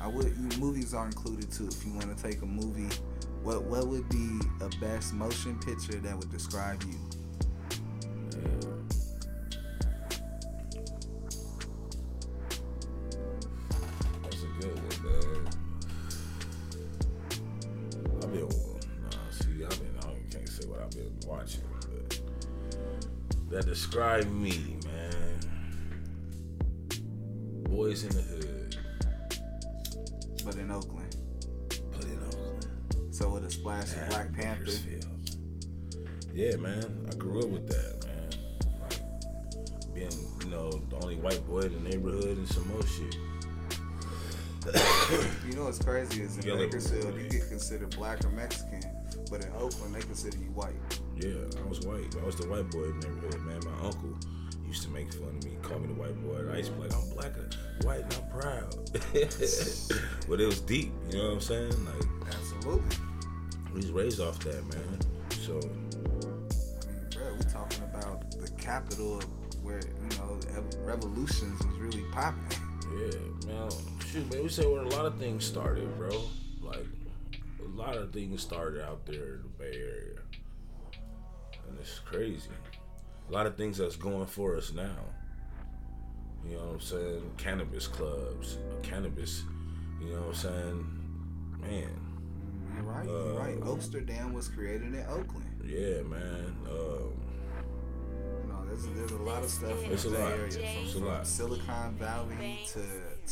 I 0.00 0.06
would. 0.08 0.26
you- 0.26 0.58
Movies 0.58 0.94
are 0.94 1.06
included 1.06 1.50
too. 1.50 1.68
If 1.68 1.84
you 1.86 1.92
want 1.92 2.16
to 2.16 2.22
take 2.22 2.42
a 2.42 2.46
movie, 2.46 2.88
what 3.42 3.62
what 3.62 3.86
would 3.86 4.08
be 4.08 4.40
a 4.60 4.68
best 4.80 5.14
motion 5.14 5.58
picture 5.58 5.98
that 5.98 6.16
would 6.16 6.30
describe 6.30 6.82
you? 6.82 6.98
That's 14.22 14.42
a 14.42 14.46
good 14.60 14.74
one, 14.74 15.02
man. 15.04 15.48
I've 18.22 19.32
see, 19.32 19.64
I've 19.64 19.80
I 20.00 20.32
can't 20.32 20.48
say 20.48 20.68
what 20.68 20.80
I've 20.80 20.90
been 20.90 21.18
watching, 21.26 21.62
but 21.72 22.20
that 23.50 23.66
describe 23.66 24.30
me, 24.30 24.76
Yeah, 36.40 36.56
man. 36.56 37.06
I 37.06 37.14
grew 37.16 37.40
up 37.40 37.48
with 37.50 37.68
that, 37.68 38.02
man. 38.06 38.30
Like 38.80 39.94
being, 39.94 40.10
you 40.42 40.48
know, 40.48 40.70
the 40.88 40.96
only 41.02 41.16
white 41.16 41.46
boy 41.46 41.60
in 41.60 41.74
the 41.74 41.90
neighborhood 41.90 42.38
and 42.38 42.48
some 42.48 42.66
more 42.68 42.82
shit. 42.86 43.14
You 45.46 45.56
know 45.56 45.64
what's 45.64 45.78
crazy 45.78 46.22
is 46.22 46.38
in 46.38 46.46
Yellow. 46.46 46.60
Bakersfield 46.60 47.14
you 47.16 47.28
get 47.28 47.48
considered 47.48 47.94
black 47.96 48.24
or 48.24 48.30
Mexican, 48.30 48.80
but 49.30 49.44
in 49.44 49.52
Oakland 49.52 49.94
they 49.94 50.00
consider 50.00 50.38
you 50.38 50.50
white. 50.52 50.72
Yeah, 51.16 51.34
I 51.62 51.68
was 51.68 51.80
white. 51.80 52.14
I 52.18 52.24
was 52.24 52.36
the 52.36 52.48
white 52.48 52.70
boy 52.70 52.84
in 52.84 53.00
the 53.00 53.08
neighborhood, 53.08 53.40
man. 53.42 53.60
My 53.66 53.86
uncle 53.86 54.16
used 54.66 54.82
to 54.84 54.88
make 54.90 55.12
fun 55.12 55.28
of 55.28 55.44
me, 55.44 55.58
call 55.60 55.78
me 55.80 55.88
the 55.88 56.00
white 56.00 56.16
boy. 56.24 56.36
And 56.36 56.52
I 56.52 56.58
used 56.58 56.70
to 56.70 56.76
be 56.76 56.88
like, 56.88 56.94
I'm 56.94 57.10
black 57.10 57.32
and 57.36 57.84
white 57.84 58.02
and 58.04 58.14
I'm 58.14 58.40
proud. 58.40 58.74
but 60.28 60.40
it 60.40 60.46
was 60.46 60.60
deep, 60.62 60.90
you 61.10 61.18
know 61.18 61.24
what 61.24 61.32
I'm 61.34 61.40
saying? 61.42 61.84
Like, 61.84 62.28
Absolutely. 62.28 62.96
we 63.74 63.76
was 63.76 63.90
raised 63.90 64.20
off 64.20 64.38
that, 64.44 64.64
man. 64.68 65.00
So, 65.44 65.60
capital 68.70 69.18
of 69.18 69.24
where 69.64 69.80
you 69.80 70.18
know 70.18 70.38
revolutions 70.84 71.58
was 71.66 71.76
really 71.78 72.04
popping. 72.12 72.58
yeah, 72.96 73.52
man. 73.52 73.68
Shoot, 74.06 74.32
man, 74.32 74.44
we 74.44 74.48
say 74.48 74.64
where 74.64 74.82
a 74.82 74.88
lot 74.88 75.06
of 75.06 75.18
things 75.18 75.44
started, 75.44 75.96
bro. 75.98 76.10
Like, 76.62 76.86
a 77.58 77.68
lot 77.76 77.96
of 77.96 78.12
things 78.12 78.40
started 78.42 78.82
out 78.84 79.04
there 79.06 79.34
in 79.34 79.42
the 79.42 79.48
Bay 79.58 79.76
Area. 79.76 80.20
And 81.68 81.78
it's 81.80 81.98
crazy. 81.98 82.50
A 83.28 83.32
lot 83.32 83.46
of 83.46 83.56
things 83.56 83.78
that's 83.78 83.96
going 83.96 84.26
for 84.26 84.56
us 84.56 84.72
now. 84.72 84.98
You 86.48 86.56
know 86.56 86.64
what 86.66 86.74
I'm 86.74 86.80
saying? 86.80 87.30
Cannabis 87.38 87.86
clubs, 87.88 88.56
cannabis, 88.82 89.42
you 90.00 90.12
know 90.12 90.20
what 90.20 90.28
I'm 90.28 90.34
saying? 90.34 90.86
Man, 91.60 92.00
You're 92.74 92.84
right. 92.84 93.06
You're 93.06 93.34
right. 93.34 93.58
Amsterdam 93.66 94.32
was 94.32 94.48
created 94.48 94.94
in 94.94 95.04
Oakland. 95.08 95.46
yeah, 95.64 96.02
man. 96.02 96.56
Um, 96.70 97.19
there's 98.70 98.86
there's 98.96 99.10
a 99.12 99.22
lot 99.22 99.42
of 99.44 99.50
stuff 99.50 99.82
in 99.84 99.92
It's 99.92 100.04
the 100.04 100.10
a 100.10 100.12
Bay. 100.12 100.32
Area, 100.32 100.44
It's 100.46 100.56
a 100.56 100.92
from, 100.92 101.00
from 101.00 101.08
lot. 101.08 101.26
Silicon 101.26 101.94
Valley 101.96 102.58
to 102.72 102.80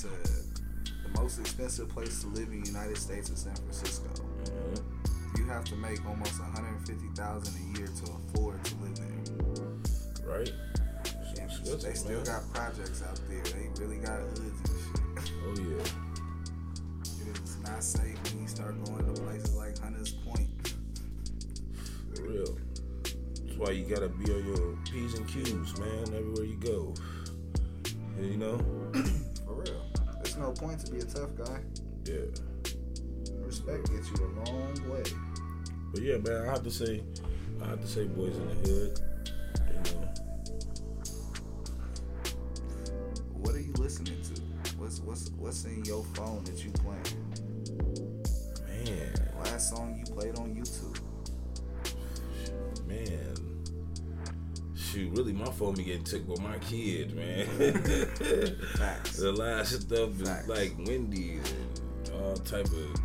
to 0.03 0.09
the 0.09 1.21
most 1.21 1.39
expensive 1.39 1.89
place 1.89 2.21
to 2.23 2.27
live 2.29 2.49
in 2.49 2.61
the 2.61 2.67
United 2.69 2.97
States 2.99 3.31
is 3.31 3.41
San 3.41 3.55
Francisco. 3.57 4.09
mhm. 4.45 5.39
You 5.39 5.45
have 5.47 5.65
to 5.65 5.77
make 5.77 6.05
almost 6.07 6.39
150,000 6.41 7.55
a 7.55 7.79
year 7.79 7.87
to 7.87 8.13
afford 8.13 8.63
to 8.65 8.75
live 8.77 8.97
there. 8.97 10.29
right? 10.29 10.53
And 11.41 11.81
they 11.81 11.95
still 11.95 12.17
man. 12.17 12.25
got 12.25 12.43
projects 12.53 13.03
out 13.03 13.19
there. 13.29 13.43
They 13.43 13.69
really 13.81 13.99
got 13.99 14.21
hoods 14.21 14.43
and 14.43 15.25
shit. 15.25 15.33
Oh 15.47 15.55
yeah. 15.57 15.85
It 17.31 17.39
is 17.45 17.57
not 17.63 17.83
safe 17.83 18.17
when 18.33 18.43
you 18.43 18.49
start 18.49 18.83
going 18.85 19.05
to 19.15 19.21
places 19.23 19.55
like 19.55 19.79
Hunters 19.79 20.13
Point. 20.13 20.49
For 22.15 22.23
real. 22.23 22.59
That's 23.59 23.71
why 23.71 23.75
you 23.75 23.85
gotta 23.87 24.09
be 24.09 24.33
on 24.33 24.47
your 24.47 24.77
P's 24.85 25.15
and 25.15 25.27
Q's, 25.27 25.79
man, 25.81 26.15
everywhere 26.15 26.45
you 26.45 26.55
go. 26.61 26.95
You 28.21 28.37
know? 28.37 28.57
For 29.47 29.55
real. 29.55 29.85
There's 30.23 30.37
no 30.37 30.53
point 30.53 30.79
to 30.87 30.93
be 30.93 30.99
a 30.99 31.05
tough 31.05 31.35
guy. 31.37 31.59
Yeah. 32.05 32.27
Respect 33.41 33.91
gets 33.91 34.11
you 34.11 34.27
a 34.27 34.31
long 34.49 34.89
way. 34.89 35.03
But 35.93 36.03
yeah, 36.03 36.19
man, 36.19 36.47
I 36.47 36.53
have 36.53 36.63
to 36.63 36.71
say, 36.71 37.03
I 37.61 37.67
have 37.71 37.81
to 37.81 37.87
say, 37.89 38.05
boys 38.07 38.37
in 38.37 38.47
the 38.49 38.55
hood. 38.55 39.01
You 39.67 39.75
know, 39.75 40.09
What 43.33 43.57
are 43.57 43.61
you 43.61 43.73
listening 43.73 44.23
to? 44.23 44.41
What's 44.77 45.01
what's 45.01 45.31
what's 45.31 45.65
in 45.65 45.85
your 45.85 46.05
phone 46.15 46.45
that 46.45 46.65
you 46.65 46.71
playing? 46.71 47.35
man, 48.85 49.15
Last 49.43 49.71
song 49.71 49.97
you 49.99 50.05
played 50.15 50.37
on 50.39 50.55
YouTube. 50.55 51.01
man. 52.87 53.35
Really, 55.07 55.33
my 55.33 55.51
phone 55.51 55.75
be 55.75 55.85
getting 55.85 56.05
took 56.05 56.27
with 56.29 56.41
my 56.41 56.59
kids, 56.59 57.15
man. 57.15 57.47
Facts. 58.77 59.17
the 59.17 59.33
last 59.33 59.81
stuff 59.83 60.21
is 60.21 60.29
Facts. 60.29 60.49
like 60.49 60.73
Wendy's 60.87 61.53
and 61.53 62.11
all 62.15 62.37
type 62.37 62.67
of 62.67 63.01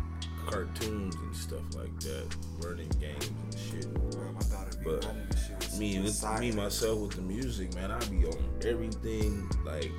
cartoons 0.46 1.14
and 1.14 1.36
stuff 1.36 1.62
like 1.74 1.98
that, 2.00 2.36
learning 2.60 2.90
games 3.00 3.26
and 3.28 3.58
shit. 3.58 3.94
Bro, 4.10 4.32
my 4.32 4.40
daughter 4.40 4.76
be 4.78 4.84
But 4.84 5.02
shit. 5.36 5.78
me 5.78 6.00
with 6.00 6.40
me 6.40 6.52
myself 6.52 6.98
with 7.00 7.12
the 7.12 7.22
music, 7.22 7.74
man, 7.74 7.90
I 7.90 7.98
be 8.06 8.24
on 8.26 8.36
everything 8.64 9.48
like 9.64 9.90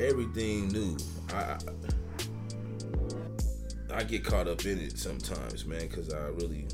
everything 0.00 0.68
new. 0.68 0.96
I 1.32 1.36
I, 1.36 1.58
I 3.94 4.02
get 4.04 4.24
caught 4.24 4.48
up 4.48 4.64
in 4.64 4.78
it 4.78 4.98
sometimes, 4.98 5.66
man, 5.66 5.80
because 5.88 6.12
I 6.12 6.28
really 6.28 6.66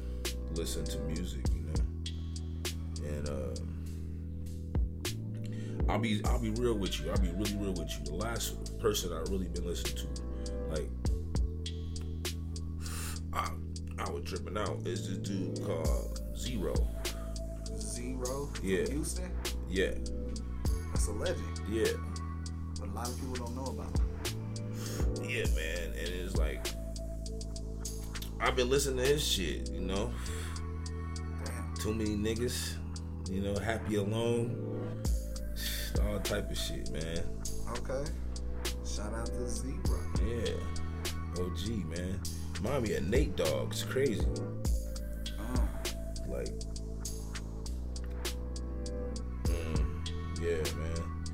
listen 0.54 0.84
to 0.84 0.98
music, 1.00 1.44
you 1.52 1.62
know. 1.62 3.08
And 3.08 3.28
um, 3.28 3.77
I'll 5.88 5.98
be 5.98 6.20
I'll 6.26 6.38
be 6.38 6.50
real 6.50 6.74
with 6.74 7.00
you. 7.00 7.10
I'll 7.10 7.16
be 7.18 7.28
really 7.30 7.56
real 7.56 7.72
with 7.72 7.90
you. 7.98 8.04
The 8.04 8.14
last 8.14 8.78
person 8.80 9.12
I 9.12 9.20
really 9.30 9.46
been 9.48 9.66
listening 9.66 9.96
to, 9.96 10.52
like, 10.70 10.88
I 13.32 13.48
I 13.98 14.10
was 14.10 14.24
tripping 14.24 14.56
out 14.58 14.86
is 14.86 15.08
this 15.08 15.18
dude 15.18 15.64
called 15.64 16.20
Z-Ro. 16.36 16.74
Z-Ro. 17.78 18.48
Yeah. 18.62 18.86
Houston. 18.88 19.30
Yeah, 19.68 19.90
That's 20.92 21.08
a 21.08 21.12
legend. 21.12 21.60
yeah. 21.70 21.84
But 22.80 22.88
a 22.88 22.92
lot 22.92 23.08
of 23.08 23.16
people 23.18 23.34
don't 23.34 23.56
know 23.56 23.64
about 23.64 23.98
him. 23.98 25.28
Yeah, 25.28 25.44
man, 25.54 25.88
and 25.98 26.08
it's 26.08 26.36
like 26.36 26.66
I've 28.40 28.54
been 28.56 28.68
listening 28.70 29.04
to 29.04 29.10
his 29.12 29.26
shit, 29.26 29.70
you 29.72 29.80
know. 29.80 30.12
Damn. 31.44 31.74
Too 31.80 31.92
many 31.94 32.10
niggas, 32.16 32.74
you 33.30 33.40
know, 33.40 33.56
happy 33.58 33.96
alone, 33.96 34.77
all 35.98 36.18
type 36.20 36.50
of 36.50 36.58
shit, 36.58 36.90
man. 36.90 37.18
Okay. 37.78 38.10
Shout 38.84 39.12
out 39.14 39.26
to 39.26 39.48
Zebra. 39.48 39.98
Yeah, 40.26 41.42
OG, 41.42 41.84
man. 41.96 42.20
Mommy 42.62 42.94
of 42.94 43.08
Nate 43.08 43.36
Dogg. 43.36 43.70
It's 43.70 43.82
crazy. 43.84 44.26
Uh, 45.38 45.60
Like, 46.28 46.48
mm, 49.44 50.40
yeah, 50.40 50.62
man. 50.76 51.24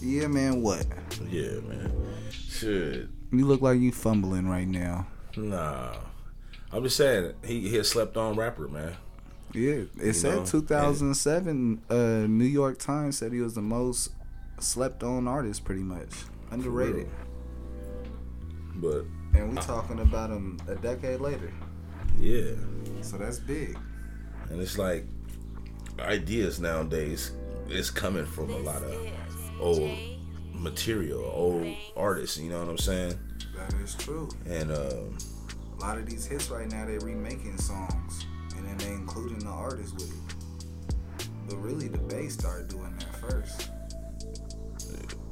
yeah, 0.00 0.26
man. 0.26 0.62
What? 0.62 0.86
Yeah, 1.28 1.60
man. 1.60 1.92
Shit. 2.30 3.08
You 3.32 3.46
look 3.46 3.60
like 3.60 3.80
you 3.80 3.92
fumbling 3.92 4.48
right 4.48 4.68
now. 4.68 5.06
Nah. 5.36 5.94
I'm 6.72 6.82
just 6.82 6.96
saying, 6.96 7.34
he 7.44 7.68
he 7.68 7.78
a 7.78 7.84
slept 7.84 8.16
on 8.16 8.36
rapper, 8.36 8.68
man. 8.68 8.96
Yeah, 9.54 9.84
it 10.02 10.14
said 10.14 10.34
know, 10.38 10.44
2007. 10.44 11.82
Uh, 11.88 11.94
New 12.28 12.44
York 12.44 12.78
Times 12.78 13.18
said 13.18 13.32
he 13.32 13.40
was 13.40 13.54
the 13.54 13.62
most 13.62 14.10
slept 14.58 15.02
on 15.02 15.28
artist, 15.28 15.64
pretty 15.64 15.82
much 15.82 16.10
underrated. 16.50 17.08
But 18.76 19.04
And 19.34 19.50
we 19.50 19.56
talking 19.56 20.00
about 20.00 20.30
him 20.30 20.58
a 20.68 20.74
decade 20.74 21.20
later, 21.20 21.52
yeah. 22.18 22.52
so 23.02 23.16
that's 23.16 23.38
big. 23.38 23.78
And 24.50 24.60
it's 24.60 24.76
like 24.78 25.06
ideas 26.00 26.60
nowadays 26.60 27.32
is 27.68 27.90
coming 27.90 28.26
from 28.26 28.50
a 28.50 28.58
lot 28.58 28.82
of 28.82 29.60
old 29.60 29.90
material, 30.52 31.24
old 31.32 31.74
artists, 31.96 32.38
you 32.38 32.50
know 32.50 32.58
what 32.60 32.68
I'm 32.68 32.78
saying? 32.78 33.18
That 33.56 33.72
is 33.82 33.94
true. 33.94 34.28
And 34.46 34.70
um 34.72 35.16
A 35.78 35.80
lot 35.80 35.98
of 35.98 36.06
these 36.06 36.26
hits 36.26 36.50
right 36.50 36.68
now, 36.70 36.84
they're 36.86 36.98
remaking 37.00 37.58
songs, 37.58 38.26
and 38.74 38.80
they 38.80 38.92
including 38.92 39.38
the 39.38 39.50
artist 39.50 39.94
with 39.94 40.10
it. 40.10 41.26
But 41.48 41.56
really, 41.58 41.86
the 41.86 41.98
bass 41.98 42.34
started 42.34 42.68
doing 42.68 42.96
that 42.98 43.16
first. 43.16 43.70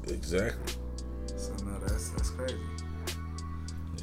exactly. 0.07 0.75
So 1.37 1.53
now 1.65 1.79
that's 1.81 2.11
that's 2.11 2.31
crazy. 2.31 2.55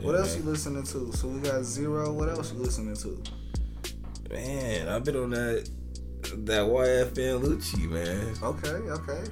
what 0.01 0.15
else 0.15 0.35
man. 0.35 0.43
you 0.43 0.51
listening 0.51 0.83
to? 0.83 1.11
So 1.13 1.27
we 1.29 1.39
got 1.39 1.63
Z-Ro. 1.63 2.11
What 2.11 2.27
else 2.27 2.51
you 2.51 2.59
listening 2.59 2.95
to? 2.97 3.23
Man, 4.29 4.89
I've 4.89 5.05
been 5.05 5.15
on 5.15 5.29
that 5.29 5.69
that 6.21 6.65
YFN 6.65 7.41
Lucci, 7.41 7.89
man. 7.89 8.35
Okay, 8.43 8.69
okay. 8.91 9.23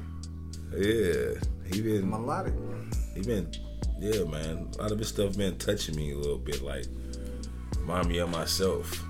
Yeah, 0.71 1.39
he 1.69 1.81
been 1.81 2.09
Melodic. 2.09 2.53
he 3.13 3.21
been 3.23 3.51
yeah, 3.99 4.23
man. 4.23 4.69
A 4.77 4.83
lot 4.83 4.91
of 4.93 4.99
his 4.99 5.09
stuff 5.09 5.35
been 5.35 5.57
touching 5.57 5.97
me 5.97 6.13
a 6.13 6.17
little 6.17 6.37
bit, 6.37 6.61
like 6.61 6.85
remind 7.79 8.07
me 8.07 8.19
of 8.19 8.29
myself, 8.29 9.03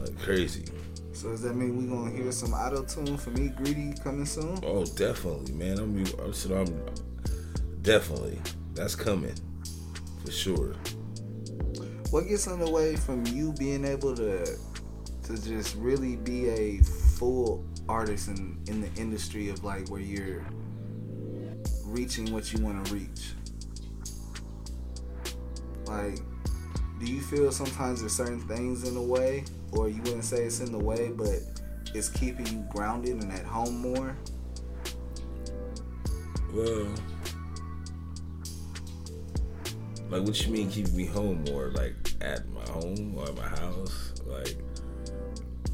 like 0.00 0.18
crazy. 0.18 0.64
So 1.12 1.28
does 1.30 1.42
that 1.42 1.54
mean 1.54 1.76
we're 1.76 1.96
gonna 1.96 2.16
hear 2.16 2.32
some 2.32 2.54
auto 2.54 2.82
tune 2.82 3.18
from 3.18 3.34
me 3.34 3.48
greedy 3.48 3.92
coming 4.02 4.24
soon? 4.24 4.58
Oh, 4.64 4.84
definitely, 4.86 5.52
man. 5.52 5.78
I'm 5.78 5.96
I'm, 5.98 6.52
I'm 6.52 6.84
definitely 7.82 8.38
that's 8.74 8.94
coming 8.94 9.34
for 10.24 10.30
sure. 10.30 10.74
What 12.10 12.26
gets 12.26 12.46
in 12.46 12.58
the 12.58 12.70
way 12.70 12.96
from 12.96 13.26
you 13.26 13.52
being 13.52 13.84
able 13.84 14.16
to 14.16 14.44
to 15.24 15.42
just 15.44 15.76
really 15.76 16.16
be 16.16 16.48
a 16.48 16.82
full 16.82 17.64
artist 17.88 18.28
in 18.28 18.58
in 18.68 18.80
the 18.80 18.92
industry 19.00 19.48
of 19.48 19.62
like 19.62 19.88
where 19.90 20.00
you're 20.00 20.44
reaching 21.84 22.32
what 22.32 22.52
you 22.52 22.64
want 22.64 22.84
to 22.86 22.94
reach? 22.94 23.32
Like, 25.86 26.20
do 27.00 27.06
you 27.06 27.20
feel 27.20 27.50
sometimes 27.50 28.00
there's 28.00 28.16
certain 28.16 28.40
things 28.40 28.86
in 28.86 28.94
the 28.94 29.02
way, 29.02 29.44
or 29.72 29.88
you 29.88 30.02
wouldn't 30.02 30.24
say 30.24 30.44
it's 30.44 30.60
in 30.60 30.72
the 30.72 30.78
way, 30.78 31.10
but 31.14 31.40
it's 31.94 32.08
keeping 32.08 32.46
you 32.46 32.64
grounded 32.68 33.22
and 33.22 33.32
at 33.32 33.44
home 33.44 33.78
more? 33.80 34.16
Well, 36.52 36.88
like 40.08 40.22
what 40.22 40.44
you 40.44 40.52
mean 40.52 40.70
keeping 40.70 40.96
me 40.96 41.06
home 41.06 41.44
more? 41.44 41.70
Like 41.70 41.94
at 42.20 42.48
my 42.50 42.64
home 42.70 43.14
or 43.16 43.28
at 43.28 43.36
my 43.36 43.48
house, 43.48 44.12
like 44.26 44.56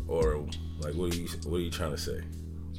or 0.09 0.47
like 0.80 0.94
what 0.94 1.12
are 1.12 1.16
you 1.16 1.28
what 1.44 1.57
are 1.59 1.61
you 1.61 1.70
trying 1.70 1.92
to 1.92 1.99
say? 1.99 2.20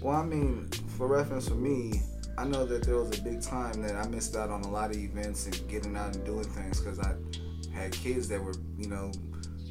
Well, 0.02 0.16
I 0.16 0.24
mean, 0.24 0.70
for 0.98 1.08
reference 1.08 1.50
for 1.50 1.56
me, 1.56 2.02
I 2.38 2.46
know 2.46 2.66
that 2.68 2.84
there 2.84 2.98
was 2.98 3.18
a 3.18 3.22
big 3.24 3.42
time 3.42 3.82
that 3.82 3.96
I 3.96 4.08
missed 4.08 4.36
out 4.36 4.52
on 4.52 4.62
a 4.62 4.70
lot 4.70 4.92
of 4.92 4.98
events 4.98 5.48
and 5.48 5.68
getting 5.68 5.98
out 5.98 6.16
and 6.16 6.24
doing 6.24 6.44
things 6.44 6.80
because 6.80 7.00
I 7.00 7.16
had 7.74 7.92
kids 7.94 8.28
that 8.28 8.40
were, 8.40 8.54
you 8.78 8.88
know, 8.88 9.12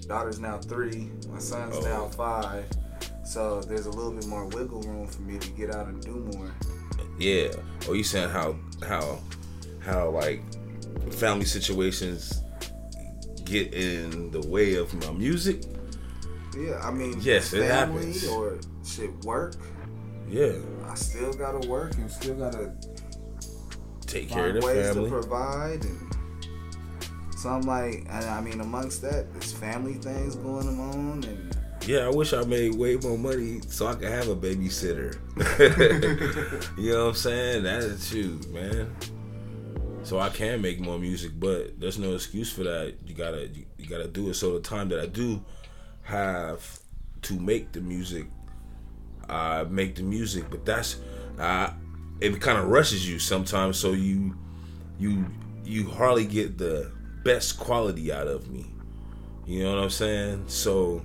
daughter's 0.07 0.38
now 0.38 0.59
three, 0.59 1.11
my 1.30 1.38
son's 1.38 1.76
Oh. 1.76 1.80
now 1.82 2.07
five. 2.09 2.64
So 3.24 3.61
there's 3.61 3.86
a 3.86 3.90
little 3.90 4.12
bit 4.12 4.26
more 4.26 4.46
wiggle 4.46 4.82
room 4.82 5.07
for 5.09 5.22
me 5.22 5.38
to 5.38 5.50
get 5.50 5.74
out 5.74 5.88
and 5.88 6.00
do 6.02 6.14
more. 6.36 6.50
Yeah. 7.18 7.48
Or 7.88 7.96
you 7.96 8.04
saying 8.04 8.30
how 8.30 8.57
how 8.86 9.18
how 9.80 10.11
like 10.11 10.42
family 11.12 11.44
situations 11.44 12.40
get 13.44 13.74
in 13.74 14.30
the 14.30 14.46
way 14.48 14.74
of 14.74 14.92
my 14.94 15.12
music? 15.12 15.64
Yeah, 16.57 16.80
I 16.82 16.90
mean, 16.90 17.18
Yes, 17.20 17.52
it 17.52 17.66
family 17.68 18.07
happens. 18.07 18.26
or 18.28 18.59
shit 18.84 19.11
work. 19.24 19.54
Yeah. 20.28 20.52
I 20.88 20.94
still 20.94 21.32
gotta 21.32 21.66
work 21.68 21.94
and 21.96 22.11
still 22.11 22.34
gotta 22.34 22.72
Take 24.07 24.28
care 24.30 24.48
of 24.48 24.54
the 24.54 24.66
ways 24.66 24.86
family. 24.86 25.11
to 25.11 25.11
provide 25.11 25.84
and 25.84 26.15
so 27.37 27.51
I'm 27.51 27.62
like 27.62 28.07
and 28.09 28.24
I 28.24 28.41
mean 28.41 28.61
amongst 28.61 29.03
that 29.03 29.32
there's 29.32 29.53
family 29.53 29.95
things 29.95 30.34
going 30.37 30.68
on 30.80 31.24
and 31.24 31.57
Yeah, 31.87 32.07
I 32.07 32.11
wish 32.11 32.32
I 32.32 32.43
made 32.45 32.74
way 32.74 32.97
more 32.97 33.18
money 33.18 33.61
so 33.68 33.87
I 33.87 33.95
could 33.95 34.09
have 34.09 34.28
a 34.28 34.34
babysitter. 34.37 35.18
you 36.78 36.93
know 36.93 37.05
what 37.05 37.09
I'm 37.11 37.14
saying? 37.14 37.62
That's 37.62 38.09
true, 38.11 38.41
man. 38.51 38.95
So 40.03 40.18
I 40.18 40.28
can 40.28 40.62
make 40.62 40.80
more 40.80 40.99
music, 40.99 41.32
but 41.39 41.78
there's 41.80 41.99
no 41.99 42.14
excuse 42.14 42.53
for 42.53 42.62
that. 42.64 42.95
You 43.05 43.14
gotta 43.14 43.49
you, 43.49 43.66
you 43.76 43.87
gotta 43.87 44.09
do 44.09 44.30
it. 44.30 44.34
So 44.34 44.55
the 44.55 44.61
time 44.61 44.89
that 44.91 45.01
I 45.01 45.07
do 45.07 45.45
have 46.03 46.80
to 47.22 47.39
make 47.41 47.72
the 47.72 47.80
music, 47.80 48.26
I 49.28 49.64
make 49.64 49.97
the 49.97 50.03
music. 50.03 50.45
But 50.49 50.64
that's 50.64 51.01
uh, 51.39 51.70
it 52.20 52.41
kind 52.41 52.59
of 52.59 52.68
rushes 52.68 53.09
you 53.09 53.18
sometimes. 53.18 53.78
So 53.78 53.93
you 53.93 54.37
you 54.99 55.26
you 55.64 55.89
hardly 55.91 56.24
get 56.24 56.57
the 56.57 56.93
best 57.27 57.59
quality 57.59 58.12
out 58.12 58.29
of 58.29 58.51
me. 58.51 58.66
You 59.47 59.64
know 59.64 59.74
what 59.74 59.83
I'm 59.83 59.91
saying? 59.91 60.45
So 60.47 61.03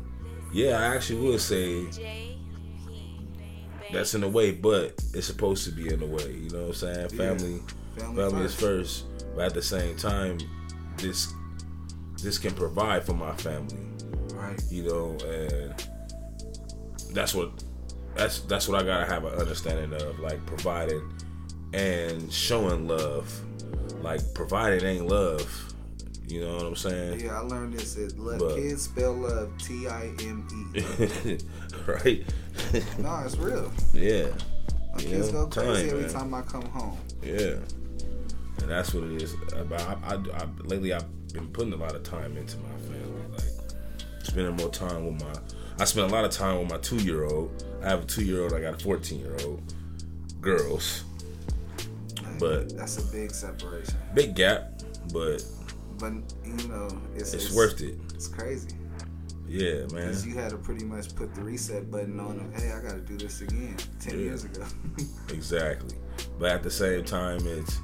yeah, 0.53 0.79
I 0.79 0.95
actually 0.95 1.27
would 1.27 1.41
say 1.41 1.85
that's 3.91 4.13
in 4.13 4.21
the 4.21 4.29
way, 4.29 4.51
but 4.51 4.93
it's 5.13 5.27
supposed 5.27 5.65
to 5.65 5.71
be 5.71 5.91
in 5.93 5.99
the 5.99 6.05
way. 6.05 6.31
You 6.31 6.49
know 6.49 6.61
what 6.61 6.67
I'm 6.67 6.73
saying? 6.73 7.09
Family, 7.09 7.61
family, 7.97 8.15
family 8.15 8.45
is 8.45 8.55
first. 8.55 9.05
first, 9.05 9.35
but 9.35 9.45
at 9.45 9.53
the 9.53 9.61
same 9.61 9.97
time, 9.97 10.37
this 10.97 11.33
this 12.21 12.37
can 12.37 12.53
provide 12.53 13.03
for 13.03 13.13
my 13.13 13.35
family. 13.37 13.79
Right. 14.33 14.61
You 14.69 14.83
know, 14.83 15.17
and 15.25 15.87
that's 17.13 17.33
what 17.33 17.51
that's 18.15 18.41
that's 18.41 18.67
what 18.67 18.81
I 18.81 18.85
gotta 18.85 19.05
have 19.05 19.25
an 19.25 19.33
understanding 19.33 19.93
of, 19.99 20.19
like 20.19 20.45
providing 20.45 21.11
and 21.73 22.31
showing 22.31 22.87
love. 22.87 23.41
Like 24.01 24.21
providing 24.33 24.85
ain't 24.85 25.07
love. 25.07 25.70
You 26.31 26.45
know 26.45 26.55
what 26.55 26.65
I'm 26.65 26.75
saying? 26.77 27.19
Yeah, 27.19 27.37
I 27.39 27.41
learned 27.41 27.73
this 27.73 27.97
at 27.97 28.17
Let 28.17 28.39
But- 28.39 28.55
Kids 28.55 28.83
Spell 28.83 29.13
Love 29.13 29.51
T 29.57 29.87
I 29.87 30.05
M 30.21 30.47
E. 30.75 30.81
right? 31.87 32.23
No, 32.99 33.21
it's 33.25 33.35
real. 33.37 33.69
yeah. 33.93 34.27
My 34.95 35.01
You 35.01 35.07
kids 35.09 35.33
know, 35.33 35.45
go 35.45 35.61
crazy 35.61 35.81
time, 35.81 35.89
every 35.89 36.01
man. 36.03 36.13
time 36.13 36.33
I 36.33 36.41
come 36.41 36.65
home. 36.67 36.97
Yeah, 37.21 37.55
and 38.59 38.69
that's 38.69 38.93
what 38.93 39.03
it 39.05 39.21
is. 39.21 39.33
Uh, 39.53 39.57
About 39.61 39.81
I, 40.03 40.13
I, 40.15 40.43
I, 40.43 40.45
lately, 40.63 40.93
I've 40.93 41.33
been 41.33 41.47
putting 41.49 41.73
a 41.73 41.77
lot 41.77 41.95
of 41.95 42.03
time 42.03 42.37
into 42.37 42.57
my 42.59 42.69
family, 42.77 43.21
like 43.33 44.23
spending 44.23 44.55
more 44.55 44.69
time 44.69 45.05
with 45.05 45.21
my. 45.21 45.33
I 45.79 45.85
spend 45.85 46.09
a 46.11 46.13
lot 46.13 46.23
of 46.25 46.31
time 46.31 46.59
with 46.59 46.69
my 46.69 46.77
two 46.77 46.97
year 46.97 47.25
old. 47.25 47.63
I 47.83 47.89
have 47.89 48.03
a 48.03 48.05
two 48.05 48.23
year 48.23 48.43
old. 48.43 48.53
I 48.53 48.61
got 48.61 48.75
a 48.75 48.77
fourteen 48.83 49.19
year 49.19 49.35
old. 49.45 49.61
Girls, 50.39 51.03
But- 52.39 52.75
that's 52.77 52.97
a 52.97 53.11
big 53.11 53.31
separation. 53.31 53.95
big 54.13 54.33
gap, 54.35 54.81
but 55.13 55.43
But 56.01 56.13
you 56.43 56.67
know, 56.67 56.89
it's 57.15 57.33
it's 57.33 57.53
worth 57.53 57.79
it. 57.81 57.95
It's 58.15 58.27
crazy 58.27 58.69
Yeah, 59.47 59.81
man. 59.93 60.07
because 60.07 60.25
you 60.25 60.33
had 60.33 60.49
to 60.49 60.57
pretty 60.57 60.83
much 60.83 61.15
put 61.15 61.33
the 61.35 61.43
reset 61.43 61.91
button 61.91 62.19
on 62.19 62.37
them. 62.37 62.51
Hey, 62.55 62.71
I 62.71 62.81
got 62.81 62.93
to 62.95 63.01
do 63.01 63.17
this 63.17 63.41
again. 63.41 63.77
Ten 63.99 64.15
Yeah. 64.15 64.25
years 64.25 64.43
ago. 64.43 64.65
Exactly. 65.29 65.95
But 66.39 66.49
at 66.51 66.63
the 66.63 66.71
same 66.71 67.03
time, 67.05 67.39
it's 67.45 67.79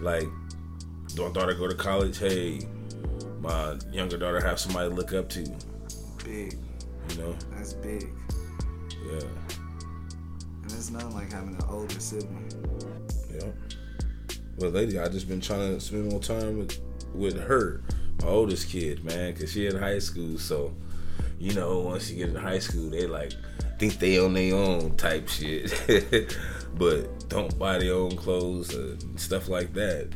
like, 0.00 0.28
my 1.18 1.30
daughter 1.32 1.54
go 1.54 1.66
to 1.68 1.74
college? 1.74 2.18
Hey, 2.18 2.60
my 3.40 3.78
younger 3.92 4.16
daughter 4.18 4.40
have 4.40 4.60
somebody 4.60 4.90
to 4.90 4.94
look 4.94 5.12
up 5.14 5.28
to. 5.30 5.40
big. 6.24 6.58
You 7.10 7.16
know? 7.18 7.34
That's 7.56 7.72
big. 7.74 8.08
Yeah. 9.06 9.20
And 10.62 10.66
it's 10.72 10.90
not 10.90 11.12
like 11.14 11.32
having 11.32 11.54
an 11.56 11.62
older 11.68 11.98
sibling. 11.98 12.50
Yeah. 13.34 13.50
Well, 14.58 14.70
lady, 14.70 14.98
I 14.98 15.08
just 15.08 15.28
been 15.28 15.40
trying 15.40 15.74
to 15.74 15.80
spend 15.80 16.10
more 16.10 16.20
time 16.20 16.58
with 16.58 16.78
with 17.14 17.40
her, 17.40 17.82
my 18.20 18.28
oldest 18.28 18.68
kid, 18.68 19.04
man, 19.04 19.34
cause 19.34 19.52
she 19.52 19.66
in 19.66 19.76
high 19.76 19.98
school. 19.98 20.38
So, 20.38 20.74
you 21.38 21.54
know, 21.54 21.80
once 21.80 22.10
you 22.10 22.16
get 22.16 22.28
in 22.30 22.36
high 22.36 22.58
school, 22.58 22.90
they 22.90 23.06
like 23.06 23.32
think 23.78 23.98
they 23.98 24.18
on 24.18 24.34
their 24.34 24.54
own 24.54 24.96
type 24.96 25.28
shit, 25.28 25.72
but 26.74 27.28
don't 27.28 27.58
buy 27.58 27.78
their 27.78 27.94
own 27.94 28.16
clothes 28.16 28.74
and 28.74 29.18
stuff 29.18 29.48
like 29.48 29.72
that. 29.74 30.08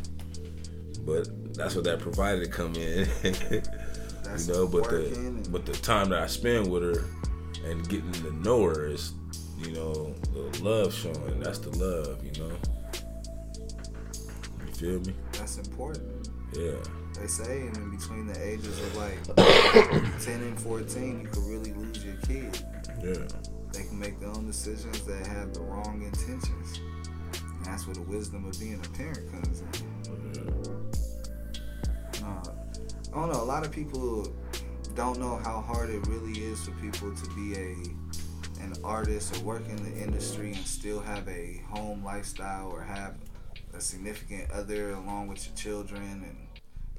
But 1.04 1.28
that's 1.54 1.74
what 1.74 1.84
that 1.84 2.00
provided 2.00 2.44
to 2.44 2.50
come 2.50 2.74
in. 2.74 3.08
You 4.26 4.52
know, 4.52 4.66
but 4.66 4.90
the 4.90 5.48
but 5.50 5.64
the 5.64 5.72
time 5.72 6.10
that 6.10 6.20
I 6.20 6.26
spend 6.26 6.70
with 6.70 6.82
her 6.82 7.04
and 7.64 7.88
getting 7.88 8.12
to 8.12 8.34
know 8.34 8.64
her 8.64 8.86
is, 8.86 9.12
you 9.56 9.72
know, 9.72 10.14
the 10.32 10.62
love 10.62 10.92
showing. 10.92 11.40
That's 11.40 11.58
the 11.58 11.70
love, 11.78 12.22
you 12.24 12.32
know. 12.42 12.56
You 14.66 14.74
feel 14.74 15.00
me? 15.00 15.14
That's 15.32 15.58
important. 15.58 16.15
Yeah. 16.56 16.72
They 17.20 17.26
say 17.26 17.60
in 17.62 17.90
between 17.90 18.26
the 18.26 18.42
ages 18.42 18.78
of 18.78 18.96
like 18.96 19.22
10 20.20 20.40
and 20.42 20.60
14, 20.60 21.20
you 21.20 21.28
could 21.28 21.44
really 21.44 21.72
lose 21.72 22.04
your 22.04 22.16
kid. 22.16 22.62
Yeah. 23.02 23.26
They 23.72 23.82
can 23.82 23.98
make 23.98 24.20
their 24.20 24.30
own 24.30 24.46
decisions 24.46 25.02
that 25.02 25.26
have 25.26 25.52
the 25.52 25.60
wrong 25.60 26.02
intentions. 26.02 26.80
And 27.42 27.64
that's 27.66 27.86
where 27.86 27.94
the 27.94 28.02
wisdom 28.02 28.46
of 28.46 28.58
being 28.58 28.80
a 28.82 28.88
parent 28.96 29.30
comes 29.30 29.60
in. 29.60 29.68
Uh, 32.24 32.42
I 33.12 33.14
don't 33.14 33.32
know. 33.32 33.42
A 33.42 33.44
lot 33.44 33.64
of 33.64 33.72
people 33.72 34.32
don't 34.94 35.18
know 35.18 35.36
how 35.44 35.60
hard 35.60 35.90
it 35.90 36.06
really 36.06 36.40
is 36.40 36.64
for 36.64 36.70
people 36.72 37.14
to 37.14 37.30
be 37.34 37.54
a 37.54 37.76
an 38.62 38.72
artist 38.82 39.36
or 39.36 39.44
work 39.44 39.68
in 39.68 39.76
the 39.76 40.02
industry 40.02 40.52
and 40.52 40.66
still 40.66 41.00
have 41.00 41.28
a 41.28 41.62
home 41.68 42.02
lifestyle 42.02 42.70
or 42.70 42.80
have 42.80 43.14
a 43.74 43.80
significant 43.80 44.50
other 44.50 44.92
along 44.92 45.28
with 45.28 45.46
your 45.46 45.54
children 45.54 46.24
and 46.26 46.45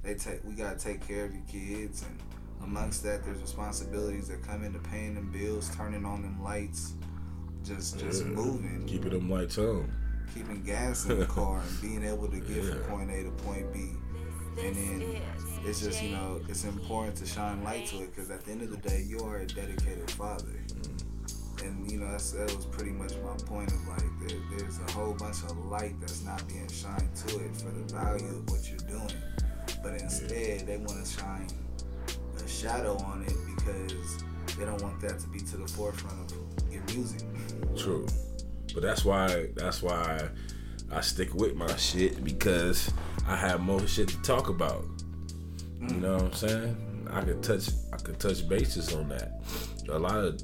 they 0.07 0.13
take 0.15 0.39
we 0.45 0.53
gotta 0.53 0.79
take 0.79 1.05
care 1.05 1.25
of 1.25 1.33
your 1.33 1.43
kids 1.51 2.01
and 2.03 2.17
amongst 2.63 3.03
that 3.03 3.23
there's 3.25 3.41
responsibilities 3.41 4.29
that 4.29 4.41
come 4.41 4.63
into 4.63 4.79
paying 4.79 5.13
them 5.15 5.29
bills 5.31 5.69
turning 5.75 6.05
on 6.05 6.21
them 6.21 6.41
lights 6.41 6.93
just 7.63 7.99
just 7.99 8.23
Yeah. 8.23 8.29
moving 8.31 8.85
Keeping 8.87 9.11
them 9.11 9.29
lights 9.29 9.57
on. 9.57 9.91
keeping 10.33 10.63
gas 10.63 11.05
in 11.07 11.19
the 11.19 11.25
car 11.37 11.59
and 11.61 11.81
being 11.81 12.03
able 12.05 12.29
to 12.29 12.39
get 12.39 12.63
from 12.63 12.79
point 12.97 13.11
A 13.11 13.23
to 13.23 13.31
point 13.31 13.71
B. 13.73 13.89
And 14.63 14.75
then 14.75 15.21
it's 15.65 15.81
just, 15.81 16.01
you 16.01 16.09
know, 16.09 16.41
it's 16.49 16.63
important 16.63 17.15
to 17.17 17.25
shine 17.27 17.63
light 17.63 17.85
to 17.87 17.97
it 17.97 18.15
because 18.15 18.31
at 18.31 18.43
the 18.43 18.51
end 18.51 18.63
of 18.63 18.71
the 18.71 18.77
day, 18.77 19.03
you 19.07 19.19
are 19.19 19.37
a 19.37 19.45
dedicated 19.45 20.09
father. 20.11 20.49
And, 21.63 21.91
you 21.91 21.99
know, 21.99 22.09
that's, 22.09 22.31
that 22.31 22.55
was 22.55 22.65
pretty 22.65 22.89
much 22.91 23.13
my 23.23 23.35
point 23.45 23.71
of 23.71 23.87
like, 23.87 24.01
there, 24.27 24.37
there's 24.57 24.79
a 24.79 24.91
whole 24.93 25.13
bunch 25.13 25.43
of 25.43 25.55
light 25.67 25.93
that's 25.99 26.23
not 26.23 26.47
being 26.47 26.67
shined 26.69 27.13
to 27.27 27.39
it 27.39 27.55
for 27.55 27.69
the 27.69 27.93
value 27.93 28.25
of 28.27 28.49
what 28.49 28.67
you're 28.67 28.79
doing. 28.89 29.13
But 29.83 29.93
instead, 30.01 30.67
they 30.67 30.77
want 30.77 31.05
to 31.05 31.11
shine 31.11 31.47
a 32.43 32.47
shadow 32.47 32.97
on 33.05 33.23
it 33.23 33.33
because 33.55 34.23
they 34.57 34.65
don't 34.65 34.81
want 34.81 34.99
that 35.01 35.19
to 35.19 35.27
be 35.27 35.39
to 35.39 35.57
the 35.57 35.67
forefront 35.67 36.31
of 36.31 36.71
your 36.71 36.83
music. 36.85 37.21
True. 37.75 38.07
But 38.73 38.83
that's 38.83 39.05
why 39.05 39.47
that's 39.55 39.81
why 39.81 40.29
I 40.91 41.01
stick 41.01 41.33
with 41.33 41.55
my 41.55 41.73
shit 41.75 42.23
because 42.23 42.91
I 43.27 43.35
have 43.35 43.59
more 43.59 43.85
shit 43.87 44.07
to 44.09 44.21
talk 44.21 44.49
about. 44.49 44.85
You 45.79 45.87
mm. 45.87 46.01
know 46.01 46.13
what 46.13 46.23
I'm 46.23 46.33
saying? 46.33 47.07
I 47.11 47.21
could 47.21 47.43
touch 47.43 47.69
I 47.93 47.97
could 47.97 48.19
touch 48.19 48.47
bases 48.47 48.93
on 48.93 49.09
that. 49.09 49.41
A 49.89 49.97
lot 49.97 50.17
of 50.23 50.41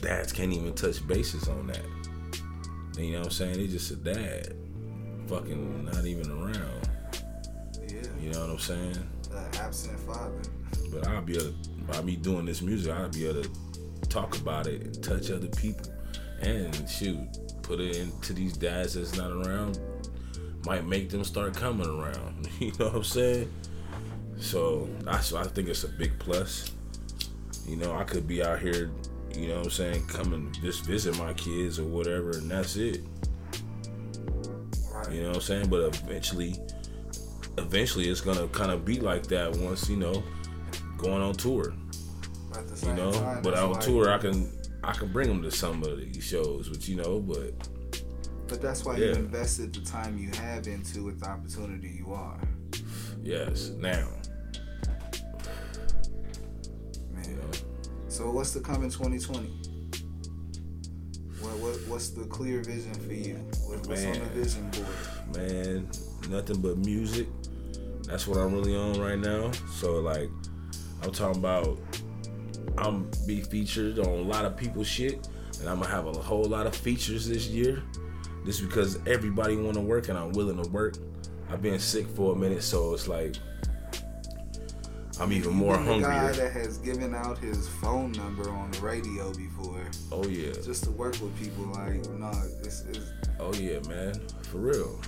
dads 0.00 0.32
can't 0.32 0.52
even 0.52 0.74
touch 0.74 1.06
bases 1.06 1.48
on 1.48 1.66
that. 1.68 1.84
You 2.98 3.12
know 3.12 3.18
what 3.18 3.26
I'm 3.26 3.32
saying? 3.32 3.56
They 3.56 3.66
just 3.66 3.90
a 3.90 3.96
dad. 3.96 4.54
Fucking 5.28 5.84
not 5.84 6.04
even 6.04 6.30
around. 6.30 6.88
You 8.22 8.30
know 8.30 8.40
what 8.40 8.50
I'm 8.50 8.58
saying? 8.58 9.08
the 9.32 9.58
absent 9.60 9.98
father. 10.00 10.42
But 10.92 11.08
I'll 11.08 11.22
be 11.22 11.34
able 11.34 11.46
to, 11.46 11.54
by 11.88 12.02
me 12.02 12.16
doing 12.16 12.44
this 12.44 12.62
music, 12.62 12.92
I'll 12.92 13.08
be 13.08 13.26
able 13.26 13.42
to 13.42 13.50
talk 14.08 14.36
about 14.38 14.66
it 14.66 14.82
and 14.82 15.02
touch 15.02 15.30
other 15.30 15.48
people. 15.48 15.90
And 16.40 16.88
shoot, 16.88 17.18
put 17.62 17.80
it 17.80 17.96
into 17.96 18.32
these 18.32 18.56
dads 18.56 18.94
that's 18.94 19.16
not 19.16 19.30
around, 19.30 19.78
might 20.66 20.86
make 20.86 21.08
them 21.08 21.24
start 21.24 21.54
coming 21.56 21.88
around. 21.88 22.48
You 22.60 22.70
know 22.78 22.86
what 22.86 22.94
I'm 22.94 23.04
saying? 23.04 23.50
So 24.38 24.88
that's 25.00 25.32
I 25.32 25.44
think 25.44 25.68
it's 25.68 25.82
a 25.82 25.88
big 25.88 26.16
plus. 26.20 26.70
You 27.66 27.76
know, 27.76 27.96
I 27.96 28.04
could 28.04 28.28
be 28.28 28.42
out 28.42 28.60
here, 28.60 28.92
you 29.34 29.48
know 29.48 29.56
what 29.56 29.64
I'm 29.64 29.70
saying, 29.70 30.06
coming 30.06 30.54
just 30.62 30.84
visit 30.84 31.18
my 31.18 31.32
kids 31.32 31.80
or 31.80 31.84
whatever, 31.84 32.30
and 32.30 32.48
that's 32.48 32.76
it. 32.76 33.00
You 35.10 35.22
know 35.22 35.28
what 35.28 35.36
I'm 35.36 35.42
saying? 35.42 35.68
But 35.68 35.96
eventually, 36.02 36.56
eventually 37.58 38.08
it's 38.08 38.20
gonna 38.20 38.48
kind 38.48 38.70
of 38.70 38.84
be 38.84 39.00
like 39.00 39.26
that 39.28 39.54
once 39.56 39.88
you 39.88 39.96
know 39.96 40.22
going 40.98 41.22
on 41.22 41.34
tour. 41.34 41.74
You 42.84 42.92
know, 42.94 43.12
time, 43.12 43.42
but 43.42 43.54
on 43.54 43.72
like- 43.72 43.80
tour 43.82 44.10
I 44.12 44.18
can 44.18 44.50
I 44.84 44.92
can 44.92 45.12
bring 45.12 45.28
them 45.28 45.42
to 45.42 45.50
some 45.50 45.82
of 45.84 45.98
these 45.98 46.22
shows, 46.24 46.68
but 46.68 46.86
you 46.88 46.96
know, 46.96 47.20
but 47.20 47.52
But 48.48 48.60
that's 48.60 48.84
why 48.84 48.96
you 48.96 49.06
Yeah. 49.06 49.14
invested 49.14 49.72
the 49.72 49.80
time 49.80 50.18
you 50.18 50.30
have 50.38 50.66
into 50.66 51.08
it, 51.08 51.18
the 51.20 51.26
opportunity 51.26 51.88
you 51.98 52.12
are. 52.12 52.38
yes, 53.22 53.70
now 53.78 54.06
Man. 57.14 57.24
you 57.28 57.36
know, 57.36 57.50
So 58.08 58.30
what's 58.30 58.52
to 58.52 58.60
come 58.60 58.82
in 58.84 58.90
2020? 58.90 59.48
What, 61.40 61.58
what 61.58 61.76
what's 61.88 62.10
the 62.10 62.24
clear 62.24 62.60
vision 62.62 62.94
for 62.94 63.12
you? 63.12 63.36
What, 63.66 63.86
what's 63.86 64.04
on 64.04 64.12
the 64.12 64.20
vision 64.34 64.70
board? 64.70 65.36
man, 65.36 65.88
nothing 66.28 66.60
but 66.60 66.76
music. 66.78 67.26
That's 68.06 68.26
what 68.26 68.38
I'm 68.38 68.52
really 68.52 68.76
on 68.76 69.00
right 69.00 69.18
now. 69.18 69.50
So 69.70 69.94
like, 70.00 70.28
I'm 71.02 71.12
talking 71.12 71.38
about 71.40 71.78
I'm 72.78 73.10
be 73.26 73.40
featured 73.42 73.98
on 73.98 74.06
a 74.06 74.22
lot 74.22 74.44
of 74.44 74.56
people's 74.56 74.88
shit, 74.88 75.28
and 75.60 75.68
I'm 75.68 75.78
gonna 75.80 75.90
have 75.90 76.06
a 76.06 76.12
whole 76.12 76.44
lot 76.44 76.66
of 76.66 76.74
features 76.74 77.28
this 77.28 77.46
year. 77.46 77.82
Just 78.44 78.60
because 78.60 78.98
everybody 79.06 79.56
want 79.56 79.74
to 79.74 79.80
work 79.80 80.08
and 80.08 80.18
I'm 80.18 80.32
willing 80.32 80.60
to 80.62 80.68
work. 80.70 80.96
I've 81.48 81.62
been 81.62 81.78
sick 81.78 82.06
for 82.08 82.34
a 82.34 82.36
minute, 82.36 82.62
so 82.62 82.92
it's 82.94 83.06
like 83.06 83.36
I'm 85.20 85.32
even 85.32 85.52
more 85.52 85.76
You've 85.76 85.86
been 85.86 86.00
the 86.02 86.08
guy 86.08 86.32
that 86.32 86.52
has 86.52 86.78
given 86.78 87.14
out 87.14 87.38
his 87.38 87.68
phone 87.68 88.12
number 88.12 88.50
on 88.50 88.70
the 88.70 88.80
radio 88.80 89.32
before, 89.34 89.86
Oh 90.10 90.24
yeah, 90.26 90.52
just 90.64 90.84
to 90.84 90.90
work 90.90 91.12
with 91.20 91.38
people. 91.38 91.64
Like, 91.66 92.08
no, 92.18 92.32
this 92.62 92.80
is 92.86 93.12
oh 93.38 93.52
yeah, 93.54 93.78
man, 93.88 94.14
for 94.50 94.58
real. 94.58 94.98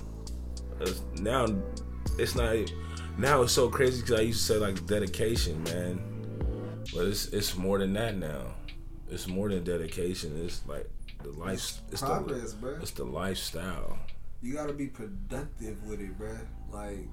It's- 0.79 1.01
now 1.19 1.47
it's 2.19 2.35
not. 2.35 2.55
Now 3.17 3.41
it's 3.43 3.53
so 3.53 3.69
crazy 3.69 4.01
because 4.01 4.19
I 4.19 4.23
used 4.23 4.45
to 4.45 4.53
say 4.53 4.59
like 4.59 4.85
dedication, 4.85 5.63
man, 5.63 5.99
but 6.93 7.05
it's 7.05 7.27
it's 7.27 7.55
more 7.55 7.79
than 7.79 7.93
that 7.93 8.17
now. 8.17 8.55
It's 9.09 9.27
more 9.27 9.49
than 9.49 9.63
dedication. 9.63 10.37
It's 10.43 10.61
like 10.67 10.89
the 11.23 11.29
life. 11.31 11.79
It's 11.91 12.01
progress, 12.01 12.53
the 12.53 12.67
bruh. 12.67 12.81
it's 12.81 12.91
the 12.91 13.05
lifestyle. 13.05 13.97
You 14.41 14.53
gotta 14.53 14.73
be 14.73 14.87
productive 14.87 15.81
with 15.85 16.01
it, 16.01 16.17
bro. 16.17 16.37
Like, 16.71 17.07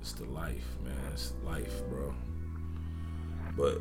It's 0.00 0.12
the 0.12 0.24
life, 0.24 0.66
man. 0.84 0.92
It's 1.12 1.32
life, 1.44 1.82
bro. 1.88 2.14
But 3.56 3.80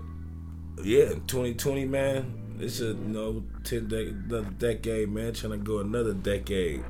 yeah, 0.83 1.09
2020, 1.27 1.85
man. 1.85 2.39
It's 2.59 2.81
a 2.81 2.87
you 2.87 2.93
know 2.93 3.43
ten 3.63 3.87
de- 3.87 4.09
another 4.09 4.49
decade, 4.59 5.09
man. 5.09 5.33
Trying 5.33 5.53
to 5.53 5.57
go 5.57 5.79
another 5.79 6.13
decade. 6.13 6.83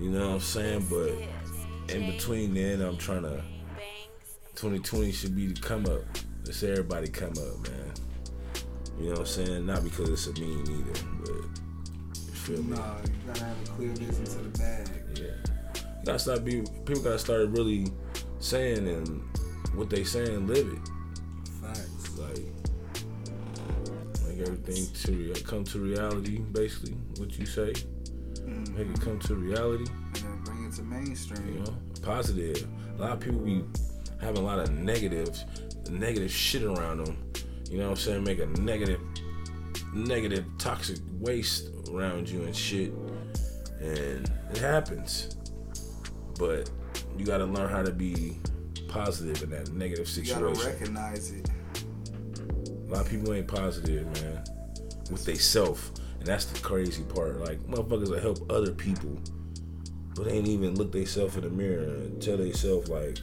You 0.00 0.10
know 0.10 0.28
what 0.28 0.34
I'm 0.36 0.40
saying? 0.40 0.86
But 0.88 1.94
in 1.94 2.10
between 2.10 2.54
then, 2.54 2.80
I'm 2.80 2.96
trying 2.96 3.22
to. 3.22 3.44
2020 4.56 5.12
should 5.12 5.34
be 5.34 5.46
the 5.46 5.60
come 5.60 5.86
up. 5.86 6.02
Let's 6.44 6.62
everybody 6.62 7.08
come 7.08 7.32
up, 7.32 7.68
man. 7.68 7.92
You 8.98 9.06
know 9.06 9.10
what 9.12 9.18
I'm 9.20 9.26
saying? 9.26 9.66
Not 9.66 9.82
because 9.82 10.08
it's 10.08 10.26
a 10.26 10.40
mean 10.40 10.60
either, 10.60 11.00
but 11.20 11.28
you 12.14 12.32
feel 12.32 12.62
me? 12.62 12.76
no, 12.76 12.96
you 13.04 13.12
gotta 13.26 13.44
have 13.44 13.62
a 13.62 13.70
clear 13.70 13.90
vision 13.90 14.24
to 14.24 14.38
the 14.38 14.58
bag. 14.58 14.88
Yeah. 15.16 15.24
You 15.74 16.04
gotta 16.04 16.18
start 16.18 16.44
being 16.44 16.66
people 16.84 17.02
gotta 17.02 17.18
start 17.18 17.48
really 17.48 17.88
saying 18.38 18.86
and 18.86 19.22
what 19.74 19.90
they 19.90 20.04
saying 20.04 20.46
live 20.46 20.68
it. 20.68 20.78
Facts. 21.60 22.18
Like 22.18 22.38
make 24.28 24.46
everything 24.46 24.86
to 24.94 25.12
rea- 25.12 25.42
come 25.42 25.64
to 25.64 25.78
reality, 25.80 26.38
basically, 26.38 26.92
what 27.18 27.36
you 27.38 27.46
say. 27.46 27.72
Make 28.46 28.56
it 28.56 28.92
mm-hmm. 28.92 28.94
come 28.96 29.18
to 29.20 29.34
reality, 29.34 29.90
And 29.90 30.14
then 30.16 30.42
bring 30.44 30.64
it 30.66 30.74
to 30.74 30.82
mainstream. 30.82 31.54
you 31.54 31.60
know. 31.60 31.76
Positive. 32.02 32.66
A 32.98 33.02
lot 33.02 33.12
of 33.12 33.20
people 33.20 33.40
be 33.40 33.64
having 34.20 34.42
a 34.42 34.44
lot 34.44 34.58
of 34.58 34.70
negative 34.72 35.42
negative 35.90 36.30
shit 36.30 36.62
around 36.62 37.04
them. 37.04 37.16
You 37.70 37.78
know 37.78 37.84
what 37.84 37.90
I'm 37.90 37.96
saying? 37.96 38.24
Make 38.24 38.40
a 38.40 38.46
negative 38.46 39.00
negative 39.92 40.44
toxic 40.58 40.98
waste 41.12 41.68
around 41.90 42.28
you 42.28 42.42
and 42.42 42.54
shit. 42.54 42.92
And 43.80 44.30
it 44.50 44.58
happens. 44.58 45.36
But 46.38 46.70
you 47.18 47.24
gotta 47.24 47.44
learn 47.44 47.70
how 47.70 47.82
to 47.82 47.92
be 47.92 48.38
positive 48.88 49.42
in 49.42 49.50
that 49.50 49.72
negative 49.72 50.08
You 50.16 50.22
gotta 50.24 50.54
situation. 50.54 50.66
recognize 50.72 51.32
it. 51.32 51.48
A 52.66 52.92
lot 52.92 53.02
of 53.02 53.10
people 53.10 53.32
ain't 53.32 53.48
positive, 53.48 54.04
man, 54.22 54.44
with 55.10 55.24
they 55.24 55.34
self, 55.34 55.90
and 56.18 56.26
that's 56.26 56.44
the 56.46 56.60
crazy 56.60 57.02
part. 57.02 57.40
Like 57.40 57.60
motherfuckers 57.66 58.10
that 58.10 58.22
help 58.22 58.50
other 58.50 58.72
people, 58.72 59.18
but 60.14 60.26
they 60.26 60.32
ain't 60.32 60.48
even 60.48 60.74
look 60.74 60.92
they 60.92 61.04
self 61.04 61.36
in 61.36 61.42
the 61.44 61.50
mirror 61.50 61.82
and 61.84 62.20
tell 62.22 62.36
they 62.36 62.52
self 62.52 62.88
like, 62.88 63.18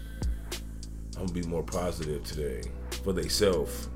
I'm 1.22 1.28
gonna 1.28 1.39
be 1.39 1.47
more 1.47 1.61
positive 1.61 2.24
today 2.24 2.63
for 3.03 3.13
they 3.13 3.28
self. 3.28 3.88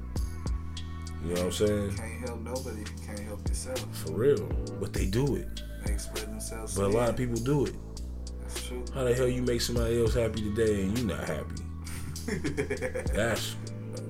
You 1.23 1.33
know 1.33 1.33
what 1.33 1.45
I'm 1.45 1.51
saying? 1.51 1.95
Can't 1.95 2.27
help 2.27 2.41
nobody 2.41 2.81
if 2.83 2.91
you 2.91 3.07
can't 3.07 3.19
help 3.21 3.47
yourself. 3.47 3.83
For 3.97 4.11
real, 4.11 4.47
but 4.79 4.93
they 4.93 5.07
do 5.07 5.35
it. 5.35 5.61
They 5.87 5.97
spread 5.97 6.27
themselves. 6.27 6.75
But 6.75 6.85
a 6.85 6.89
lot 6.89 7.09
of 7.09 7.17
people 7.17 7.37
do 7.37 7.65
it. 7.65 7.73
That's 8.41 8.67
true. 8.67 8.85
How 8.93 9.05
the 9.05 9.15
hell 9.15 9.27
you 9.27 9.41
make 9.41 9.61
somebody 9.61 9.99
else 9.99 10.13
happy 10.13 10.41
today 10.41 10.83
and 10.83 10.95
you 10.95 11.05
not 11.05 11.23
happy? 11.23 11.63
That's, 13.13 13.55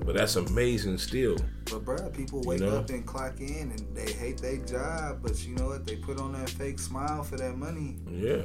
but 0.04 0.14
that's 0.14 0.36
amazing 0.36 0.96
still. 0.96 1.36
But 1.64 1.84
bruh, 1.84 2.14
people 2.14 2.42
wake 2.42 2.60
know? 2.60 2.78
up 2.78 2.88
and 2.88 3.04
clock 3.04 3.40
in 3.40 3.72
and 3.72 3.94
they 3.94 4.10
hate 4.12 4.38
their 4.38 4.56
job, 4.58 5.20
but 5.22 5.46
you 5.46 5.54
know 5.54 5.68
what? 5.68 5.86
They 5.86 5.96
put 5.96 6.18
on 6.18 6.32
that 6.32 6.48
fake 6.48 6.78
smile 6.78 7.22
for 7.22 7.36
that 7.36 7.56
money. 7.56 7.96
Yeah. 8.10 8.42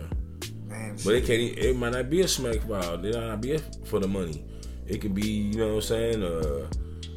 Man, 0.65 0.97
But 1.05 1.15
it 1.15 1.25
can't. 1.25 1.57
It 1.57 1.75
might 1.75 1.93
not 1.93 2.09
be 2.09 2.21
a 2.21 2.27
smack 2.27 2.61
file. 2.67 3.05
It 3.05 3.15
might 3.15 3.27
not 3.27 3.41
be 3.41 3.57
for 3.85 3.99
the 3.99 4.07
money. 4.07 4.43
It 4.91 4.99
could 4.99 5.15
be, 5.15 5.25
you 5.25 5.57
know 5.57 5.67
what 5.69 5.75
I'm 5.75 5.81
saying, 5.81 6.21
uh, 6.21 6.67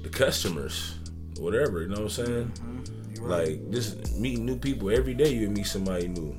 the 0.05 0.09
customers, 0.09 0.95
whatever. 1.39 1.83
You 1.83 1.89
know 1.89 2.03
what 2.03 2.19
I'm 2.19 2.25
saying? 2.27 2.53
Mhm, 2.55 3.21
right. 3.21 3.49
Like 3.49 3.71
just 3.73 4.15
meeting 4.15 4.47
new 4.47 4.57
people 4.57 4.91
every 4.91 5.13
day. 5.13 5.35
You 5.35 5.51
meet 5.51 5.67
somebody 5.67 6.07
new. 6.07 6.37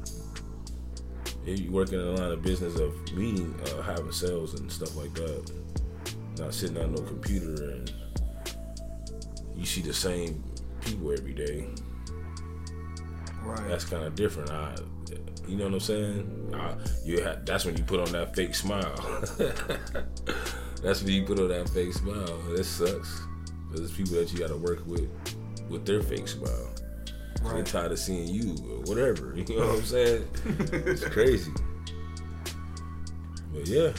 If 1.45 1.59
you 1.59 1.71
work 1.71 1.91
in 1.91 1.99
a 1.99 2.11
line 2.11 2.31
of 2.31 2.41
business 2.41 2.79
of 2.79 2.93
meeting, 3.13 3.53
uh, 3.67 3.81
having 3.81 4.13
sales 4.13 4.57
and 4.57 4.71
stuff 4.71 4.95
like 4.95 5.13
that. 5.15 5.51
Not 6.39 6.53
sitting 6.53 6.77
on 6.77 6.93
no 6.93 7.01
computer 7.01 7.71
and 7.71 7.91
you 9.57 9.65
see 9.65 9.81
the 9.81 9.93
same 9.93 10.41
people 10.81 11.11
every 11.11 11.33
day. 11.33 11.67
right. 13.43 13.67
That's 13.67 13.83
kind 13.85 14.03
of 14.05 14.15
different. 14.15 14.51
I, 14.51 14.75
you 15.47 15.57
know 15.57 15.65
what 15.65 15.73
I'm 15.73 15.79
saying? 15.81 16.51
I, 16.53 16.75
you 17.03 17.23
ha- 17.23 17.37
that's 17.43 17.65
when 17.65 17.75
you 17.77 17.83
put 17.83 17.99
on 17.99 18.11
that 18.13 18.35
fake 18.35 18.55
smile. 18.55 18.95
that's 20.85 21.01
when 21.03 21.13
you 21.13 21.23
put 21.23 21.39
on 21.39 21.49
that 21.49 21.67
fake 21.69 21.93
smile. 21.93 22.37
That 22.55 22.63
sucks. 22.63 23.21
Because 23.67 23.89
it's 23.89 23.97
people 23.97 24.13
that 24.15 24.31
you 24.31 24.39
got 24.39 24.49
to 24.49 24.57
work 24.57 24.85
with 24.85 25.09
with 25.69 25.85
their 25.85 26.01
fake 26.01 26.27
smile. 26.27 26.69
Right. 27.41 27.65
tired 27.65 27.91
of 27.91 27.99
seeing 27.99 28.27
you 28.27 28.51
or 28.71 28.79
whatever. 28.83 29.33
You 29.37 29.43
know 29.59 29.67
what 29.67 29.79
I'm 29.79 29.83
saying? 29.83 30.27
it's 30.71 31.03
crazy. 31.17 31.51
But 33.53 33.67
yeah, 33.67 33.91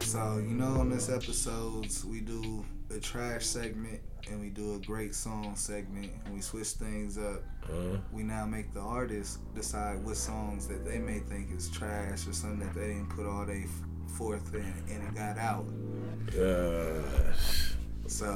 So, 0.00 0.36
you 0.38 0.54
know, 0.54 0.66
on 0.80 0.90
this 0.90 1.08
episodes, 1.08 2.04
we 2.04 2.20
do 2.20 2.64
a 2.94 2.98
trash 2.98 3.46
segment 3.46 4.00
and 4.30 4.40
we 4.40 4.50
do 4.50 4.74
a 4.74 4.78
great 4.78 5.14
song 5.14 5.54
segment 5.56 6.12
and 6.24 6.34
we 6.34 6.40
switch 6.40 6.68
things 6.68 7.18
up. 7.18 7.42
uh, 7.68 7.96
We 8.12 8.22
now 8.22 8.44
make 8.46 8.72
the 8.74 8.80
artists 8.80 9.38
decide 9.54 10.04
what 10.04 10.16
songs 10.16 10.66
that 10.68 10.84
they 10.84 10.98
may 10.98 11.20
think 11.20 11.50
is 11.56 11.68
trash 11.70 12.26
or 12.26 12.32
something 12.32 12.60
that 12.60 12.74
they 12.74 12.88
didn't 12.88 13.08
put 13.10 13.26
all 13.26 13.44
they 13.46 13.62
f- 13.64 13.70
forth 14.10 14.54
in 14.54 14.72
and 14.88 15.02
it 15.02 15.14
got 15.14 15.38
out. 15.38 15.64
gosh. 16.26 17.72
So, 18.06 18.26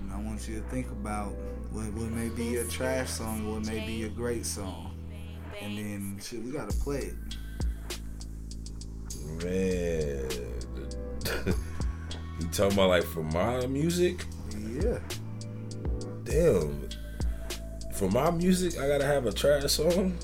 you 0.00 0.08
know, 0.08 0.14
I 0.14 0.20
want 0.22 0.48
you 0.48 0.56
to 0.56 0.62
think 0.68 0.90
about 0.90 1.32
what, 1.70 1.92
what 1.92 2.10
may 2.10 2.28
be 2.28 2.56
a 2.56 2.64
trash 2.64 3.10
song, 3.10 3.50
what 3.50 3.66
may 3.66 3.84
be 3.86 4.04
a 4.04 4.08
great 4.08 4.46
song. 4.46 4.94
And 5.60 5.76
then, 5.78 6.18
shit, 6.22 6.42
we 6.42 6.50
gotta 6.50 6.76
play 6.76 7.12
it. 7.12 7.14
man. 9.42 10.30
you 12.40 12.46
talking 12.52 12.72
about 12.74 12.88
like 12.88 13.04
for 13.04 13.22
my 13.22 13.66
music? 13.66 14.24
Yeah. 14.80 14.98
Damn. 16.24 16.88
For 17.94 18.10
my 18.10 18.30
music, 18.30 18.78
I 18.80 18.88
gotta 18.88 19.06
have 19.06 19.26
a 19.26 19.32
trash 19.32 19.64
song. 19.70 20.18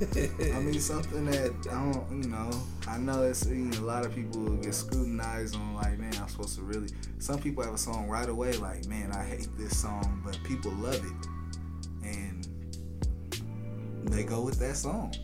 I 0.00 0.60
mean, 0.60 0.78
something 0.80 1.24
that 1.26 1.52
I 1.70 1.74
don't, 1.74 2.22
you 2.22 2.28
know, 2.28 2.50
I 2.86 2.98
know 2.98 3.22
it's 3.22 3.46
you 3.46 3.54
know, 3.56 3.80
a 3.80 3.80
lot 3.80 4.04
of 4.04 4.14
people 4.14 4.56
get 4.56 4.74
scrutinized 4.74 5.56
on, 5.56 5.74
like, 5.74 5.98
man, 5.98 6.14
I'm 6.20 6.28
supposed 6.28 6.56
to 6.56 6.62
really. 6.62 6.88
Some 7.18 7.38
people 7.38 7.64
have 7.64 7.74
a 7.74 7.78
song 7.78 8.08
right 8.08 8.28
away, 8.28 8.52
like, 8.54 8.86
man, 8.86 9.12
I 9.12 9.24
hate 9.24 9.48
this 9.56 9.78
song, 9.78 10.22
but 10.24 10.38
people 10.44 10.70
love 10.72 10.94
it. 10.96 11.26
And 12.06 12.46
they 14.04 14.22
go 14.24 14.42
with 14.42 14.58
that 14.58 14.76
song. 14.76 15.14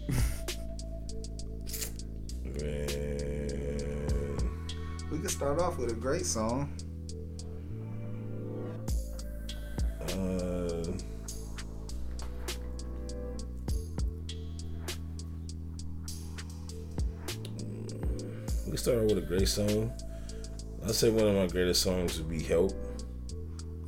Man. 2.60 3.32
We 5.10 5.18
could 5.18 5.30
start 5.30 5.60
off 5.60 5.76
with 5.78 5.92
a 5.92 5.94
great 5.94 6.24
song. 6.24 6.72
Uh, 10.00 10.82
we 18.72 18.76
can 18.78 18.84
start 18.84 18.98
out 19.00 19.04
with 19.04 19.18
a 19.18 19.26
great 19.26 19.46
song. 19.48 19.92
I'd 20.82 20.94
say 20.94 21.10
one 21.10 21.26
of 21.26 21.34
my 21.34 21.46
greatest 21.46 21.82
songs 21.82 22.16
would 22.18 22.30
be 22.30 22.42
Help, 22.42 22.72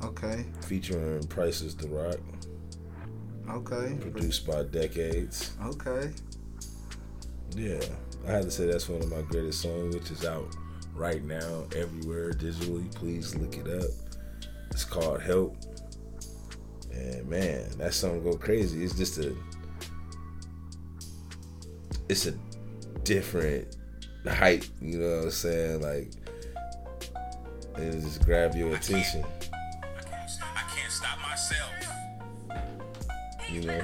Okay. 0.03 0.45
featuring 0.61 1.23
Prices 1.23 1.75
the 1.75 1.87
Rock, 1.87 2.19
Okay. 3.49 3.97
produced 3.99 4.45
by 4.45 4.61
Decades. 4.61 5.53
Okay. 5.65 6.11
Yeah, 7.55 7.81
I 8.27 8.31
had 8.33 8.43
to 8.43 8.51
say 8.51 8.67
that's 8.67 8.87
one 8.87 9.01
of 9.01 9.09
my 9.09 9.23
greatest 9.23 9.59
songs, 9.63 9.95
which 9.95 10.11
is 10.11 10.23
out 10.23 10.55
right 10.93 11.23
now 11.23 11.63
everywhere 11.75 12.33
digitally. 12.33 12.93
Please 12.93 13.33
look 13.35 13.57
it 13.57 13.67
up. 13.67 13.89
It's 14.69 14.85
called 14.85 15.19
Help. 15.19 15.57
And 16.93 17.27
man, 17.27 17.71
that 17.79 17.95
song 17.95 18.23
go 18.23 18.33
crazy. 18.37 18.83
It's 18.83 18.93
just 18.95 19.17
a 19.17 19.35
it's 22.07 22.27
a 22.27 22.33
different 23.03 23.74
height, 24.33 24.69
you 24.81 24.97
know 24.99 25.17
what 25.17 25.23
I'm 25.25 25.31
saying? 25.31 25.81
Like 25.81 26.11
it 27.77 27.91
just 28.01 28.23
grab 28.23 28.55
your 28.55 28.73
attention, 28.75 29.23
I 29.23 30.61
can't 30.75 30.91
stop 30.91 31.19
myself. 31.21 31.71
you 33.51 33.61
know. 33.61 33.81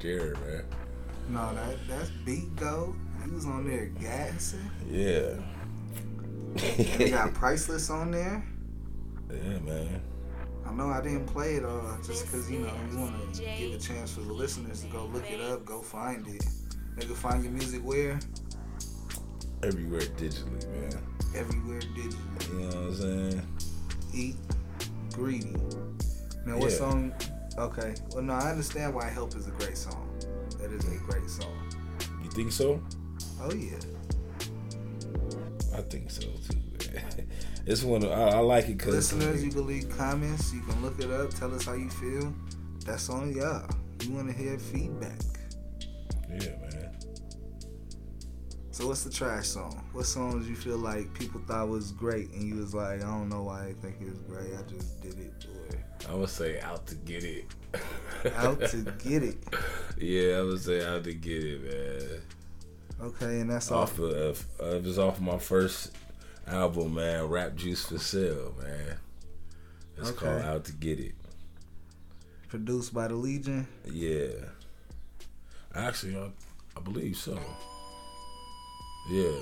There, 0.00 0.34
man. 0.46 0.64
No, 1.28 1.54
that 1.54 1.76
that's 1.88 2.10
Beat 2.24 2.54
Go. 2.56 2.94
He 3.24 3.30
was 3.30 3.44
on 3.46 3.66
there 3.68 3.86
gassing. 4.00 4.70
Yeah. 4.90 5.34
They 6.96 7.10
got 7.10 7.34
Priceless 7.34 7.90
on 7.90 8.10
there. 8.10 8.44
yeah, 9.30 9.58
man. 9.58 10.00
I 10.66 10.72
know 10.72 10.88
I 10.88 11.00
didn't 11.00 11.26
play 11.26 11.54
it 11.54 11.64
all 11.64 11.96
just 12.06 12.26
because, 12.26 12.50
you 12.50 12.60
know, 12.60 12.72
we 12.90 12.96
want 12.96 13.34
to 13.34 13.42
give 13.42 13.72
a 13.74 13.78
chance 13.78 14.12
for 14.14 14.20
the 14.20 14.32
listeners 14.32 14.82
to 14.82 14.86
go 14.88 15.06
look 15.06 15.30
it 15.30 15.40
up, 15.40 15.64
go 15.64 15.80
find 15.80 16.26
it. 16.28 16.44
They 16.96 17.06
can 17.06 17.14
find 17.14 17.42
your 17.42 17.52
music 17.52 17.80
where? 17.82 18.18
Everywhere 19.62 20.00
digitally, 20.00 20.66
man. 20.68 21.02
Everywhere 21.34 21.80
digitally. 21.80 22.48
You 22.52 22.58
know 22.60 22.66
what 22.66 22.76
I'm 22.76 22.94
saying? 22.94 23.42
Eat 24.14 24.36
Greedy. 25.12 25.54
Now, 26.46 26.58
what 26.58 26.70
Yeah. 26.70 26.76
song? 26.76 27.12
Okay. 27.58 27.94
Well, 28.12 28.22
no, 28.22 28.34
I 28.34 28.52
understand 28.52 28.94
why 28.94 29.06
Help 29.08 29.34
is 29.34 29.48
a 29.48 29.50
great 29.50 29.76
song. 29.76 30.08
That 30.60 30.70
is 30.70 30.84
a 30.84 30.96
great 30.98 31.28
song. 31.28 31.52
You 32.22 32.30
think 32.30 32.52
so? 32.52 32.80
Oh, 33.40 33.52
yeah. 33.52 33.78
I 35.74 35.80
think 35.82 36.10
so 36.10 36.22
too. 36.22 36.92
Man. 36.92 37.28
It's 37.66 37.82
one 37.82 38.02
of, 38.02 38.10
I, 38.10 38.30
I 38.30 38.38
like 38.38 38.64
it 38.70 38.78
because 38.78 38.94
Listeners, 38.94 39.44
you 39.44 39.50
can 39.50 39.66
leave 39.66 39.90
comments. 39.90 40.54
You 40.54 40.62
can 40.62 40.80
look 40.80 40.98
it 41.00 41.10
up. 41.10 41.34
Tell 41.34 41.54
us 41.54 41.66
how 41.66 41.74
you 41.74 41.90
feel. 41.90 42.32
That's 42.86 43.10
on 43.10 43.34
y'all. 43.34 43.68
We 44.00 44.08
want 44.08 44.28
to 44.28 44.32
hear 44.32 44.58
feedback. 44.58 45.20
yeah, 46.30 46.56
man. 46.62 46.96
So 48.70 48.86
what's 48.86 49.04
the 49.04 49.10
trash 49.10 49.48
song? 49.48 49.84
What 49.92 50.06
songs 50.06 50.48
you 50.48 50.56
feel 50.56 50.78
like 50.78 51.12
people 51.12 51.42
thought 51.46 51.68
was 51.68 51.92
great 51.92 52.30
and 52.30 52.42
you 52.42 52.54
was 52.54 52.72
like, 52.72 53.02
I 53.02 53.06
don't 53.06 53.28
know 53.28 53.42
why 53.42 53.66
I 53.66 53.72
think 53.74 53.96
it 54.00 54.08
was 54.08 54.20
great. 54.20 54.54
I 54.58 54.62
just 54.62 55.02
did 55.02 55.18
it 55.18 55.38
I 56.08 56.14
would 56.14 56.28
say 56.28 56.60
out 56.60 56.86
to 56.88 56.94
get 56.94 57.24
it. 57.24 57.46
out 58.36 58.60
to 58.66 58.76
get 59.04 59.22
it. 59.22 59.36
yeah, 59.98 60.38
I 60.38 60.42
would 60.42 60.60
say 60.60 60.84
out 60.86 61.04
to 61.04 61.14
get 61.14 61.44
it, 61.44 61.62
man. 61.62 62.20
Okay, 63.00 63.40
and 63.40 63.50
that's 63.50 63.70
off. 63.70 63.92
Off 63.92 63.98
of 64.00 64.46
uh, 64.60 64.64
it 64.76 64.82
was 64.84 64.98
off 64.98 65.20
my 65.20 65.38
first 65.38 65.92
album, 66.46 66.94
man. 66.94 67.24
Rap 67.28 67.54
Juice 67.54 67.86
for 67.86 67.98
Sale, 67.98 68.54
man. 68.62 68.96
It's 69.96 70.10
Okay. 70.10 70.26
called 70.26 70.42
Out 70.42 70.64
to 70.66 70.72
Get 70.72 70.98
It. 71.00 71.14
Produced 72.48 72.94
by 72.94 73.08
the 73.08 73.14
Legion. 73.14 73.66
Yeah. 73.84 74.28
Actually, 75.74 76.16
I, 76.16 76.30
I 76.76 76.80
believe 76.80 77.16
so. 77.16 77.38
Yeah. 79.10 79.40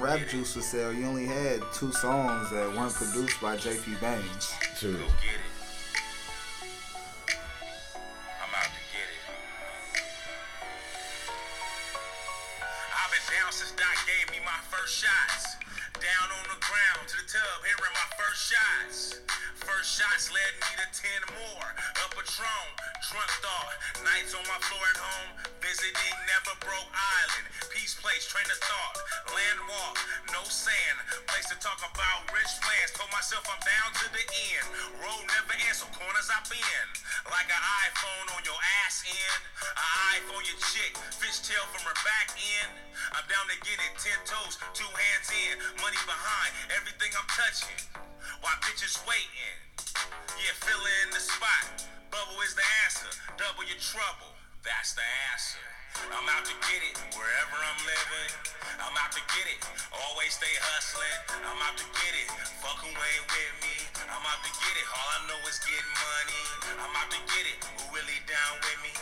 Gotta 0.00 0.18
Rap. 0.20 0.28
Juice 0.28 0.54
for 0.54 0.60
Sale, 0.60 0.92
you 0.92 1.06
only 1.06 1.26
had 1.26 1.60
two 1.72 1.92
songs 1.92 2.50
that 2.50 2.72
weren't 2.76 2.94
produced 2.94 3.40
by 3.40 3.56
JP 3.56 4.00
Bangs. 4.00 4.54
True. 4.78 5.04
Out 61.66 61.74
to 61.74 61.86
get 61.98 62.14
it, 62.14 62.28
fuck 62.62 62.78
who 62.78 62.90
ain't 62.94 63.26
with 63.26 63.54
me. 63.66 63.74
I'm 64.06 64.22
out 64.22 64.40
to 64.46 64.50
get 64.54 64.74
it, 64.78 64.86
all 64.86 65.08
I 65.10 65.18
know 65.26 65.40
is 65.50 65.58
getting 65.66 65.92
money. 65.98 66.42
I'm 66.78 66.94
out 66.94 67.10
to 67.10 67.20
get 67.26 67.44
it, 67.50 67.58
who 67.66 67.82
really 67.90 68.20
down 68.30 68.54
with 68.62 68.78
me? 68.86 68.92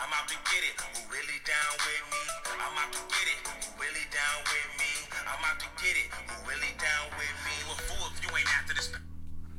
I'm 0.00 0.12
out 0.16 0.24
to 0.32 0.36
get 0.48 0.62
it, 0.64 0.74
who 0.80 1.00
really 1.12 1.40
down 1.44 1.72
with 1.84 2.04
me? 2.08 2.22
I'm 2.56 2.76
out 2.80 2.90
to 2.96 3.02
get 3.12 3.26
it, 3.28 3.40
who 3.44 3.68
really 3.76 4.06
down 4.08 4.38
with 4.48 4.70
me? 4.80 4.92
I'm 5.28 5.42
out 5.44 5.58
to 5.60 5.68
get 5.76 5.96
it, 6.00 6.08
who 6.08 6.34
really 6.48 6.72
down 6.80 7.04
with 7.20 7.36
me? 7.44 7.52
You 7.60 7.68
a 7.68 7.76
fool 7.84 8.04
if 8.08 8.18
you 8.24 8.30
ain't 8.32 8.50
after 8.56 8.72
this. 8.72 8.88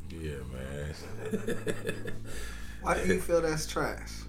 Yeah, 0.10 0.42
man. 0.50 0.92
Why 2.82 2.98
do 2.98 3.06
you 3.06 3.22
feel 3.22 3.42
that's 3.42 3.70
trash? 3.70 4.28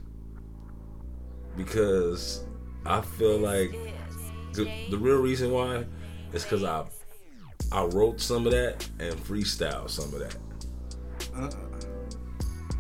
because 1.59 2.45
I 2.87 3.01
feel 3.03 3.37
like 3.37 3.73
the, 4.53 4.71
the 4.91 4.97
real 4.97 5.19
reason 5.19 5.51
why 5.51 5.85
is 6.33 6.45
because 6.45 6.65
I 6.65 6.85
I 7.73 7.85
wrote 7.85 8.21
some 8.21 8.47
of 8.47 8.53
that 8.53 8.89
and 8.99 9.15
freestyle 9.25 9.89
some 9.91 10.13
of 10.15 10.21
that. 10.21 10.37
Uh-uh. 11.37 11.51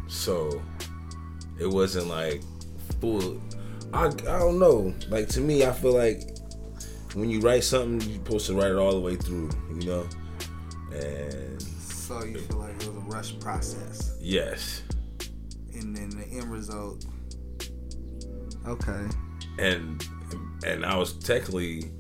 So 0.09 0.61
it 1.61 1.67
wasn't 1.67 2.09
like 2.09 2.43
full. 3.01 3.41
I 3.93 4.07
I 4.07 4.11
don't 4.11 4.59
know. 4.59 4.95
Like 5.09 5.29
to 5.31 5.41
me, 5.41 5.65
I 5.65 5.73
feel 5.73 5.93
like 5.95 6.37
when 7.15 7.29
you 7.31 7.41
write 7.41 7.65
something, 7.65 8.01
you're 8.09 8.19
supposed 8.19 8.47
to 8.47 8.55
write 8.55 8.71
it 8.71 8.77
all 8.77 8.93
the 8.93 9.01
way 9.01 9.17
through. 9.17 9.51
You 9.75 9.87
know, 9.87 10.09
and 10.93 11.61
So 11.63 12.23
you 12.25 12.39
feel 12.39 12.59
like 12.59 12.71
it 12.71 12.79
was 12.79 12.89
a 12.89 13.01
rush 13.01 13.39
process, 13.41 14.17
yes, 14.21 14.83
and 15.75 15.95
then 15.97 16.11
the 16.11 16.25
end 16.31 16.51
result. 16.51 17.05
Okay. 18.67 19.07
and 19.59 20.07
and 20.67 20.85
I 20.85 20.97
was 20.97 21.13
technically 21.15 21.91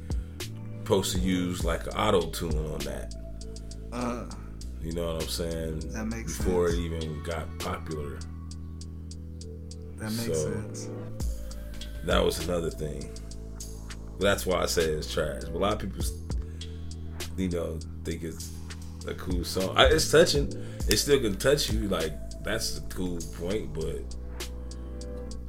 supposed 0.88 1.12
to 1.14 1.18
use 1.20 1.62
like 1.66 1.82
auto 1.98 2.22
tune 2.30 2.56
on 2.72 2.78
that. 2.78 3.14
Uh, 3.92 4.24
You 4.82 4.92
know 4.94 5.12
what 5.14 5.22
I'm 5.24 5.28
saying? 5.28 5.80
That 5.92 6.06
makes 6.06 6.38
Before 6.38 6.68
sense. 6.70 6.78
it 6.80 6.82
even 6.82 7.22
got 7.24 7.46
popular. 7.58 8.18
that 9.98 10.12
makes 10.12 10.38
So- 10.40 10.52
sense. 10.54 10.88
That 12.06 12.24
was 12.24 12.38
another 12.48 12.70
thing. 12.70 13.10
That's 14.18 14.46
why 14.46 14.62
I 14.62 14.66
say 14.66 14.84
it's 14.84 15.12
trash. 15.12 15.42
But 15.42 15.52
a 15.56 15.58
lot 15.58 15.72
of 15.74 15.78
people, 15.80 16.02
you 17.36 17.50
know, 17.50 17.78
think 18.04 18.22
it's 18.22 18.50
a 19.06 19.12
cool 19.14 19.44
song. 19.44 19.76
I, 19.76 19.86
it's 19.88 20.10
touching. 20.10 20.46
It 20.88 20.96
still 20.96 21.20
can 21.20 21.36
touch 21.36 21.70
you. 21.70 21.80
Like 21.88 22.14
that's 22.42 22.78
a 22.78 22.80
cool 22.82 23.18
point, 23.36 23.74
but 23.74 24.00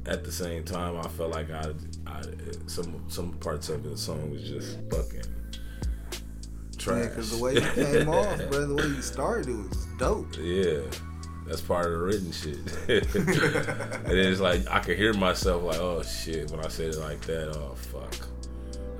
at 0.04 0.22
the 0.22 0.32
same 0.32 0.64
time, 0.64 0.96
I 0.98 1.08
felt 1.08 1.30
like 1.30 1.50
I, 1.50 1.72
I 2.20 2.68
some 2.68 3.04
some 3.08 3.32
parts 3.34 3.68
of 3.68 3.82
the 3.82 3.96
song 3.96 4.30
was 4.30 4.42
just 4.42 4.78
fucking 4.90 5.22
trash. 6.78 7.02
Yeah, 7.02 7.08
because 7.08 7.36
the 7.36 7.42
way 7.42 7.54
you 7.54 7.60
came 7.60 8.08
off, 8.20 8.36
bro, 8.50 8.66
the 8.66 8.74
way 8.74 8.86
you 8.86 9.02
started, 9.02 9.48
it 9.48 9.56
was 9.56 9.86
dope. 9.98 10.36
Yeah, 10.38 10.80
that's 11.46 11.60
part 11.60 11.86
of 11.86 11.92
the 11.92 11.98
written 11.98 12.32
shit. 12.32 12.56
and 12.88 14.06
then 14.06 14.32
it's 14.32 14.40
like 14.40 14.66
I 14.68 14.80
could 14.80 14.96
hear 14.96 15.12
myself 15.14 15.62
like, 15.62 15.78
oh 15.78 16.02
shit, 16.02 16.50
when 16.50 16.60
I 16.64 16.68
said 16.68 16.94
it 16.94 16.98
like 16.98 17.20
that. 17.22 17.56
Oh 17.56 17.74
fuck, 17.74 18.14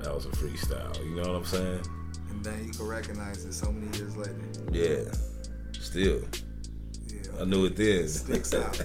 that 0.01 0.13
was 0.13 0.25
a 0.25 0.29
freestyle. 0.29 0.97
You 1.03 1.15
know 1.15 1.33
what 1.33 1.37
I'm 1.37 1.45
saying? 1.45 1.81
And 2.29 2.43
then 2.43 2.65
you 2.65 2.71
can 2.71 2.87
recognize 2.87 3.45
it 3.45 3.53
so 3.53 3.71
many 3.71 3.95
years 3.97 4.15
later. 4.17 4.35
Yeah. 4.71 5.11
Still, 5.79 6.21
Yeah. 7.07 7.41
I 7.41 7.45
knew 7.45 7.65
it 7.65 7.75
then. 7.75 8.07
Sticks 8.07 8.53
out. 8.53 8.81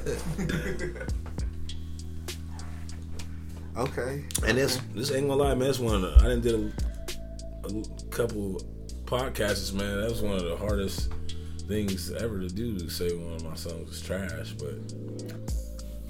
Okay. 3.77 4.25
And 4.47 4.59
this 4.59 4.81
this 4.95 5.11
ain't 5.13 5.29
gonna 5.29 5.43
lie, 5.43 5.55
man. 5.55 5.67
That's 5.69 5.79
one 5.79 5.97
of 5.97 6.03
the 6.03 6.17
I 6.19 6.29
didn't 6.29 6.43
did 6.43 6.55
a, 6.55 7.69
a 7.69 8.09
couple 8.11 8.61
podcasts, 9.05 9.73
man. 9.73 10.01
That 10.01 10.11
was 10.11 10.23
one 10.23 10.35
of 10.35 10.45
the 10.45 10.57
hardest 10.57 11.13
things 11.69 12.13
ever 12.13 12.41
to 12.41 12.49
do 12.49 12.79
to 12.79 12.89
say 12.89 13.15
one 13.17 13.35
of 13.35 13.45
my 13.45 13.55
songs 13.55 13.89
was 13.89 14.01
trash, 14.01 14.53
but 14.53 14.75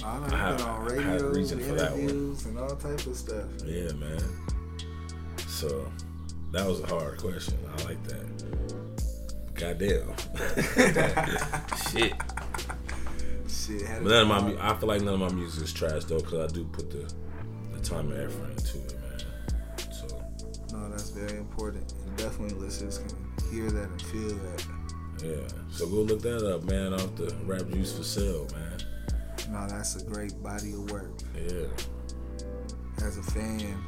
I, 0.05 0.17
I 0.33 0.37
have 0.37 0.59
been 0.59 0.67
on 0.67 0.99
I 0.99 1.03
had 1.03 1.21
a 1.21 1.25
radio, 1.25 1.29
reason 1.31 1.59
for 1.61 1.75
that 1.75 1.93
one. 1.93 2.01
interviews, 2.01 2.45
and 2.47 2.59
all 2.59 2.77
type 2.77 3.07
of 3.07 3.17
stuff. 3.17 3.45
Yeah, 3.65 3.93
man. 3.93 4.21
So 5.49 5.91
that 6.53 6.67
was 6.67 6.81
a 6.81 6.87
hard 6.87 7.19
question. 7.19 7.59
I 7.67 7.83
like 7.85 8.03
that. 8.05 8.27
Goddamn. 9.55 10.15
Shit. 11.91 12.13
Shit, 13.49 13.87
had 13.87 14.05
But 14.05 14.11
none 14.11 14.31
of 14.31 14.57
my, 14.59 14.71
I 14.71 14.75
feel 14.77 14.89
like 14.89 15.01
none 15.01 15.15
of 15.15 15.21
my 15.21 15.31
music 15.33 15.65
is 15.65 15.73
trash 15.73 16.05
though, 16.05 16.21
because 16.21 16.51
I 16.51 16.55
do 16.55 16.65
put 16.65 16.91
the 16.91 17.11
time 17.89 18.11
and 18.13 18.21
effort 18.23 18.51
into 18.51 18.79
it, 18.79 19.01
man. 19.01 19.93
So 19.93 20.07
No, 20.73 20.89
that's 20.91 21.11
very 21.11 21.39
important. 21.39 21.93
And 22.07 22.17
definitely 22.17 22.59
listeners 22.59 22.99
can 22.99 23.51
hear 23.51 23.71
that 23.71 23.89
and 23.89 24.03
feel 24.03 24.29
that. 24.31 24.67
yeah. 25.23 25.49
So 25.71 25.87
go 25.87 25.97
look 26.03 26.21
that 26.23 26.45
up, 26.47 26.65
man. 26.65 26.93
Off 26.95 27.15
the 27.17 27.35
Rap 27.45 27.69
Juice 27.71 27.97
for 27.97 28.05
Sale, 28.05 28.49
man. 28.53 28.79
No, 29.51 29.67
that's 29.69 29.97
a 29.97 30.05
great 30.05 30.41
body 30.43 30.73
of 30.73 30.91
work. 30.91 31.11
Yeah. 31.35 31.67
As 33.05 33.19
a 33.19 33.23
fan, 33.23 33.85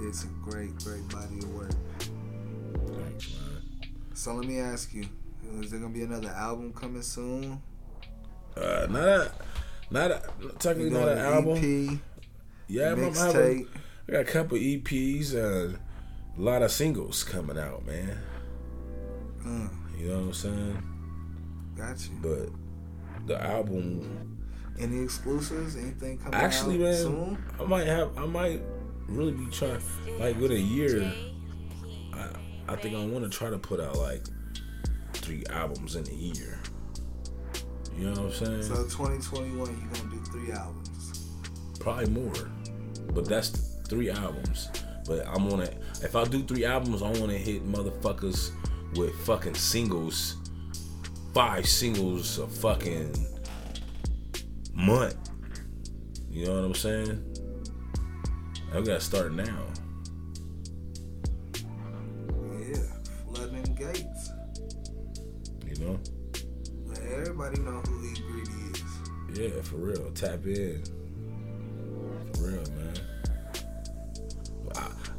it's 0.00 0.24
a 0.24 0.28
great, 0.42 0.74
great 0.84 1.06
body 1.08 1.38
of 1.38 1.50
work. 1.54 1.72
Thanks, 2.86 3.34
man. 3.34 3.62
So 4.14 4.34
let 4.34 4.46
me 4.46 4.58
ask 4.60 4.94
you, 4.94 5.04
is 5.60 5.70
there 5.70 5.80
gonna 5.80 5.92
be 5.92 6.02
another 6.02 6.30
album 6.30 6.72
coming 6.72 7.02
soon? 7.02 7.60
Uh, 8.56 8.86
not 8.88 9.02
a, 9.08 9.32
not 9.90 10.10
a, 10.10 10.22
technically 10.58 10.90
not 10.90 11.08
an 11.08 11.18
an 11.18 11.24
album. 11.24 12.00
Yeah, 12.68 12.92
I'm. 12.92 13.04
I 13.04 13.64
got 14.10 14.20
a 14.20 14.24
couple 14.24 14.58
EPs 14.58 15.34
and 15.34 15.78
a 16.36 16.40
lot 16.40 16.62
of 16.62 16.70
singles 16.70 17.24
coming 17.24 17.58
out, 17.58 17.84
man. 17.86 18.18
Uh, 19.44 19.68
You 19.98 20.08
know 20.08 20.14
what 20.18 20.24
I'm 20.26 20.32
saying? 20.32 20.82
got 21.76 21.98
you. 22.08 22.16
But 22.20 23.26
the 23.26 23.42
album, 23.42 24.38
Any 24.78 25.02
exclusives? 25.02 25.76
Anything 25.76 26.18
coming 26.18 26.34
actually, 26.34 26.76
out 26.76 26.80
man, 26.80 26.94
soon? 26.94 27.44
I 27.60 27.64
might 27.64 27.86
have, 27.86 28.16
I 28.16 28.26
might 28.26 28.60
really 29.08 29.32
be 29.32 29.46
trying, 29.50 29.80
like 30.18 30.38
with 30.38 30.52
a 30.52 30.60
year. 30.60 31.12
I, 32.14 32.28
I 32.68 32.76
think 32.76 32.94
I 32.94 33.04
want 33.04 33.24
to 33.24 33.30
try 33.30 33.50
to 33.50 33.58
put 33.58 33.80
out 33.80 33.96
like 33.96 34.22
three 35.14 35.42
albums 35.50 35.96
in 35.96 36.06
a 36.08 36.12
year. 36.14 36.58
You 37.96 38.04
know 38.06 38.10
what 38.12 38.20
I'm 38.20 38.32
saying? 38.32 38.62
So 38.62 38.74
2021, 38.84 39.56
you're 39.56 39.66
gonna 39.66 40.14
do 40.14 40.22
three 40.30 40.52
albums. 40.52 41.26
Probably 41.80 42.06
more, 42.10 42.32
but 43.14 43.26
that's 43.26 43.50
three 43.88 44.10
albums. 44.10 44.68
But 45.06 45.26
I'm 45.26 45.48
gonna, 45.48 45.70
if 46.02 46.14
I 46.14 46.24
do 46.24 46.42
three 46.42 46.64
albums, 46.64 47.02
I 47.02 47.06
want 47.06 47.30
to 47.30 47.38
hit 47.38 47.66
motherfuckers 47.66 48.50
with 48.96 49.14
fucking 49.24 49.54
singles, 49.54 50.36
five 51.32 51.66
singles 51.66 52.38
a 52.38 52.46
fucking 52.46 53.14
month. 54.74 55.16
You 56.30 56.46
know 56.46 56.56
what 56.56 56.64
I'm 56.66 56.74
saying? 56.74 57.24
I 58.72 58.80
gotta 58.80 59.00
start 59.00 59.32
now. 59.32 59.64
Yeah, 62.60 62.82
flooding 63.24 63.74
gates. 63.74 64.30
You 65.66 65.84
know? 65.84 66.00
Let 66.86 67.00
everybody 67.00 67.60
know 67.62 67.80
who 67.80 68.04
E 68.04 68.14
Greedy 68.20 68.50
is. 68.72 69.54
Yeah, 69.54 69.62
for 69.62 69.76
real. 69.76 70.10
Tap 70.12 70.44
in. 70.44 70.82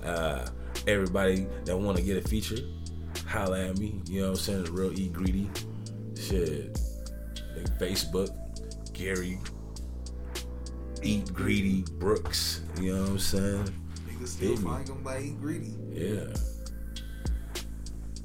Uh, 0.10 0.50
everybody 0.88 1.48
that 1.66 1.78
want 1.78 1.98
to 1.98 2.04
get 2.04 2.18
a 2.24 2.28
feature, 2.28 2.58
holla 3.28 3.70
at 3.70 3.78
me. 3.78 4.02
You 4.08 4.22
know 4.22 4.32
what 4.32 4.40
I'm 4.40 4.44
saying? 4.44 4.64
The 4.66 4.72
real 4.72 5.00
Eat 5.00 5.14
Greedy. 5.14 5.50
Shit. 6.20 6.80
Like 7.56 7.80
Facebook, 7.80 8.30
Gary. 8.94 9.40
Eat 11.04 11.32
Greedy 11.34 11.84
Brooks. 12.00 12.62
You 12.82 12.96
know 12.96 13.02
what 13.04 13.10
I'm 13.12 13.20
saying? 13.20 13.74
Can 14.18 14.28
still 14.28 14.58
find 14.58 14.86
them 14.86 15.02
by 15.02 15.20
E 15.20 15.30
Greedy. 15.40 15.74
Yeah. 15.94 16.34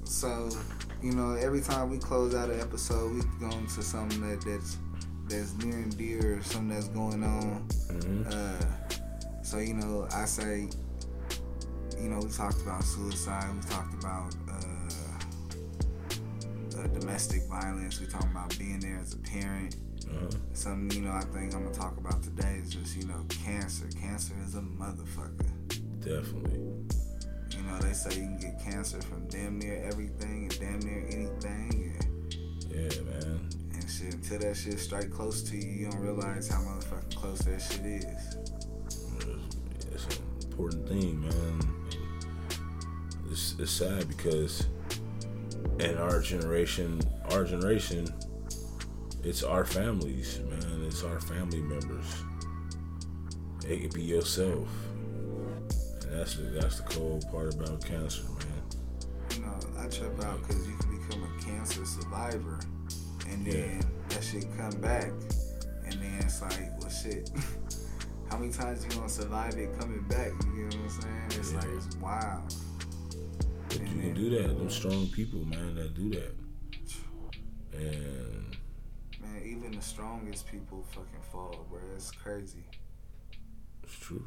So, 0.02 0.48
you 1.02 1.12
know, 1.12 1.34
every 1.34 1.60
time 1.60 1.90
we 1.90 1.98
close 1.98 2.34
out 2.34 2.50
an 2.50 2.60
episode, 2.60 3.12
we 3.12 3.20
go 3.38 3.56
into 3.56 3.82
something 3.82 4.20
that 4.28 4.44
that's 4.44 4.78
that's 5.28 5.52
near 5.64 5.76
and 5.76 5.96
dear, 5.96 6.38
or 6.38 6.42
something 6.42 6.68
that's 6.70 6.88
going 6.88 7.22
on. 7.22 7.68
Mhm. 7.88 8.32
Uh, 8.32 9.42
so 9.42 9.58
you 9.58 9.74
know, 9.74 10.08
I 10.12 10.24
say, 10.24 10.68
you 12.00 12.08
know, 12.08 12.18
we 12.18 12.28
talked 12.30 12.60
about 12.62 12.84
suicide. 12.84 13.46
We 13.54 13.60
talked 13.70 13.94
about 14.02 14.34
uh, 14.48 14.54
uh, 16.80 16.86
domestic 16.98 17.42
violence. 17.48 18.00
We 18.00 18.06
talked 18.06 18.30
about 18.30 18.56
being 18.58 18.80
there 18.80 18.98
as 19.00 19.14
a 19.14 19.18
parent. 19.18 19.76
Uh-huh. 20.10 20.28
Something 20.52 20.90
you 21.02 21.08
know, 21.08 21.14
I 21.14 21.20
think 21.22 21.54
I'm 21.54 21.62
gonna 21.64 21.74
talk 21.74 21.96
about 21.96 22.22
today 22.22 22.60
is 22.62 22.70
just 22.74 22.96
you 22.96 23.06
know, 23.06 23.24
cancer. 23.44 23.86
Cancer 24.00 24.34
is 24.46 24.54
a 24.54 24.60
motherfucker. 24.60 25.50
Definitely. 26.00 26.60
You 27.56 27.62
know, 27.62 27.78
they 27.78 27.92
say 27.92 28.10
you 28.20 28.26
can 28.26 28.38
get 28.38 28.60
cancer 28.62 29.00
from 29.00 29.26
damn 29.28 29.58
near 29.58 29.82
everything 29.84 30.48
and 30.50 30.60
damn 30.60 30.78
near 30.80 31.06
anything. 31.06 31.94
And, 32.00 32.34
Yeah, 32.70 33.02
man. 33.02 33.48
and 33.72 33.90
shit, 33.90 34.12
until 34.14 34.38
that 34.40 34.56
shit 34.56 34.78
strike 34.78 35.10
close 35.10 35.42
to 35.44 35.56
you, 35.56 35.70
you 35.70 35.90
don't 35.90 36.00
realize 36.00 36.48
how 36.48 36.58
motherfucking 36.60 37.14
close 37.14 37.38
that 37.40 37.60
shit 37.62 37.80
is. 37.86 38.36
It's 39.92 40.04
an 40.16 40.22
important 40.50 40.88
thing, 40.88 41.20
man. 41.22 41.60
It's, 43.34 43.56
it's 43.58 43.72
sad 43.72 44.06
because 44.06 44.68
in 45.80 45.98
our 45.98 46.20
generation, 46.20 47.00
our 47.32 47.42
generation, 47.42 48.06
it's 49.24 49.42
our 49.42 49.64
families, 49.64 50.38
man. 50.48 50.84
It's 50.86 51.02
our 51.02 51.18
family 51.18 51.60
members. 51.60 52.22
It 53.68 53.82
could 53.82 53.92
be 53.92 54.02
yourself, 54.02 54.68
and 56.02 56.12
that's 56.12 56.36
the 56.36 56.42
that's 56.42 56.76
the 56.76 56.84
cold 56.84 57.24
part 57.32 57.52
about 57.54 57.84
cancer, 57.84 58.22
man. 58.22 58.62
You 59.34 59.40
know, 59.40 59.58
I 59.80 59.88
trip 59.88 60.22
out 60.22 60.40
because 60.42 60.68
you 60.68 60.76
can 60.76 60.96
become 60.96 61.24
a 61.24 61.42
cancer 61.42 61.84
survivor, 61.84 62.60
and 63.28 63.44
then 63.44 63.82
that 64.10 64.22
shit 64.22 64.46
come 64.56 64.80
back, 64.80 65.10
and 65.84 65.94
then 65.94 66.18
it's 66.20 66.40
like, 66.40 66.70
well, 66.80 66.88
shit. 66.88 67.32
How 68.30 68.38
many 68.38 68.52
times 68.52 68.84
you 68.84 68.90
gonna 68.90 69.08
survive 69.08 69.58
it 69.58 69.76
coming 69.80 70.04
back? 70.08 70.30
You 70.54 70.62
know 70.62 70.66
what 70.66 70.74
I'm 70.76 70.88
saying? 70.88 71.40
It's 71.40 71.52
like 71.52 71.68
it's 71.76 71.96
wild. 71.96 72.54
But 73.78 73.88
you 73.88 74.00
can 74.00 74.14
do 74.14 74.30
that. 74.30 74.56
Them 74.58 74.70
strong 74.70 75.08
people, 75.08 75.44
man, 75.44 75.74
that 75.74 75.94
do 75.94 76.10
that. 76.10 76.34
And 77.72 78.56
Man, 79.20 79.42
even 79.44 79.72
the 79.72 79.82
strongest 79.82 80.46
people 80.46 80.84
fucking 80.90 81.22
fall, 81.32 81.66
bro. 81.70 81.80
It's 81.96 82.10
crazy. 82.10 82.64
it's 83.82 83.98
true. 83.98 84.24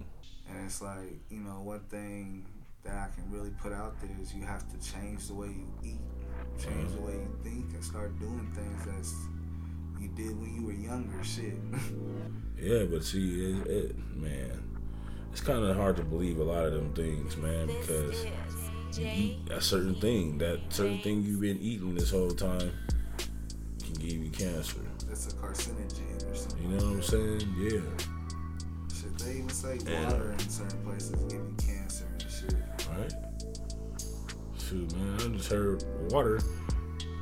And 0.49 0.65
it's 0.65 0.81
like, 0.81 1.19
you 1.29 1.39
know, 1.39 1.61
one 1.61 1.81
thing 1.89 2.45
that 2.83 2.93
I 2.93 3.15
can 3.15 3.29
really 3.31 3.51
put 3.61 3.73
out 3.73 3.99
there 4.01 4.09
is 4.21 4.33
you 4.33 4.43
have 4.45 4.65
to 4.71 4.91
change 4.91 5.27
the 5.27 5.33
way 5.33 5.47
you 5.47 5.67
eat, 5.83 6.01
change 6.57 6.93
the 6.93 7.01
way 7.01 7.13
you 7.13 7.37
think, 7.43 7.73
and 7.73 7.83
start 7.83 8.17
doing 8.19 8.49
things 8.55 8.85
that's 8.85 9.13
you 9.99 10.07
did 10.09 10.39
when 10.39 10.53
you 10.55 10.65
were 10.65 10.73
younger. 10.73 11.23
Shit. 11.23 11.53
Yeah, 12.59 12.85
but 12.85 13.03
see, 13.03 13.51
it, 13.51 13.67
it 13.67 13.95
man, 14.15 14.79
it's 15.31 15.41
kind 15.41 15.63
of 15.63 15.77
hard 15.77 15.95
to 15.97 16.03
believe 16.03 16.39
a 16.39 16.43
lot 16.43 16.65
of 16.65 16.73
them 16.73 16.91
things, 16.95 17.37
man, 17.37 17.67
because 17.67 18.25
a 18.95 19.61
certain 19.61 19.95
thing, 19.95 20.38
that 20.38 20.59
certain 20.69 20.99
thing 20.99 21.23
you've 21.23 21.41
been 21.41 21.59
eating 21.59 21.95
this 21.95 22.11
whole 22.11 22.31
time 22.31 22.71
can 23.83 23.93
give 23.93 24.13
you 24.13 24.29
cancer. 24.29 24.79
That's 25.07 25.27
a 25.27 25.35
carcinogen 25.35 26.31
or 26.31 26.35
something. 26.35 26.63
You 26.63 26.77
know 26.77 26.85
what 26.85 26.93
I'm 26.95 27.03
saying? 27.03 27.55
Yeah. 27.57 27.81
Shit, 28.93 29.17
they 29.19 29.31
even 29.31 29.49
say 29.49 29.77
water 29.77 30.31
in 30.31 30.49
certain 30.49 30.83
places 30.83 31.11
give 31.23 31.33
you 31.33 31.55
cancer 31.57 32.05
and 32.11 32.31
shit. 32.31 32.55
Right. 32.89 33.13
Shoot, 34.57 34.95
man, 34.95 35.33
I 35.33 35.38
just 35.38 35.49
heard 35.49 35.83
water. 36.11 36.39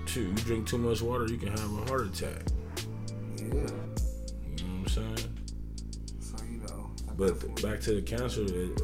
Shoot, 0.06 0.28
you 0.28 0.34
drink 0.46 0.68
too 0.68 0.78
much 0.78 1.02
water, 1.02 1.28
you 1.28 1.38
can 1.38 1.50
have 1.50 1.60
a 1.60 1.86
heart 1.90 2.08
attack. 2.08 2.44
Yeah. 3.38 3.44
You 3.44 3.50
know 3.50 3.62
what 3.62 3.72
I'm 4.58 4.88
saying? 4.88 5.18
So 6.20 6.38
you 6.50 6.60
know. 6.60 6.92
But 7.18 7.62
back 7.62 7.82
to 7.82 7.96
the 7.96 8.02
cancer. 8.02 8.44
It, 8.44 8.82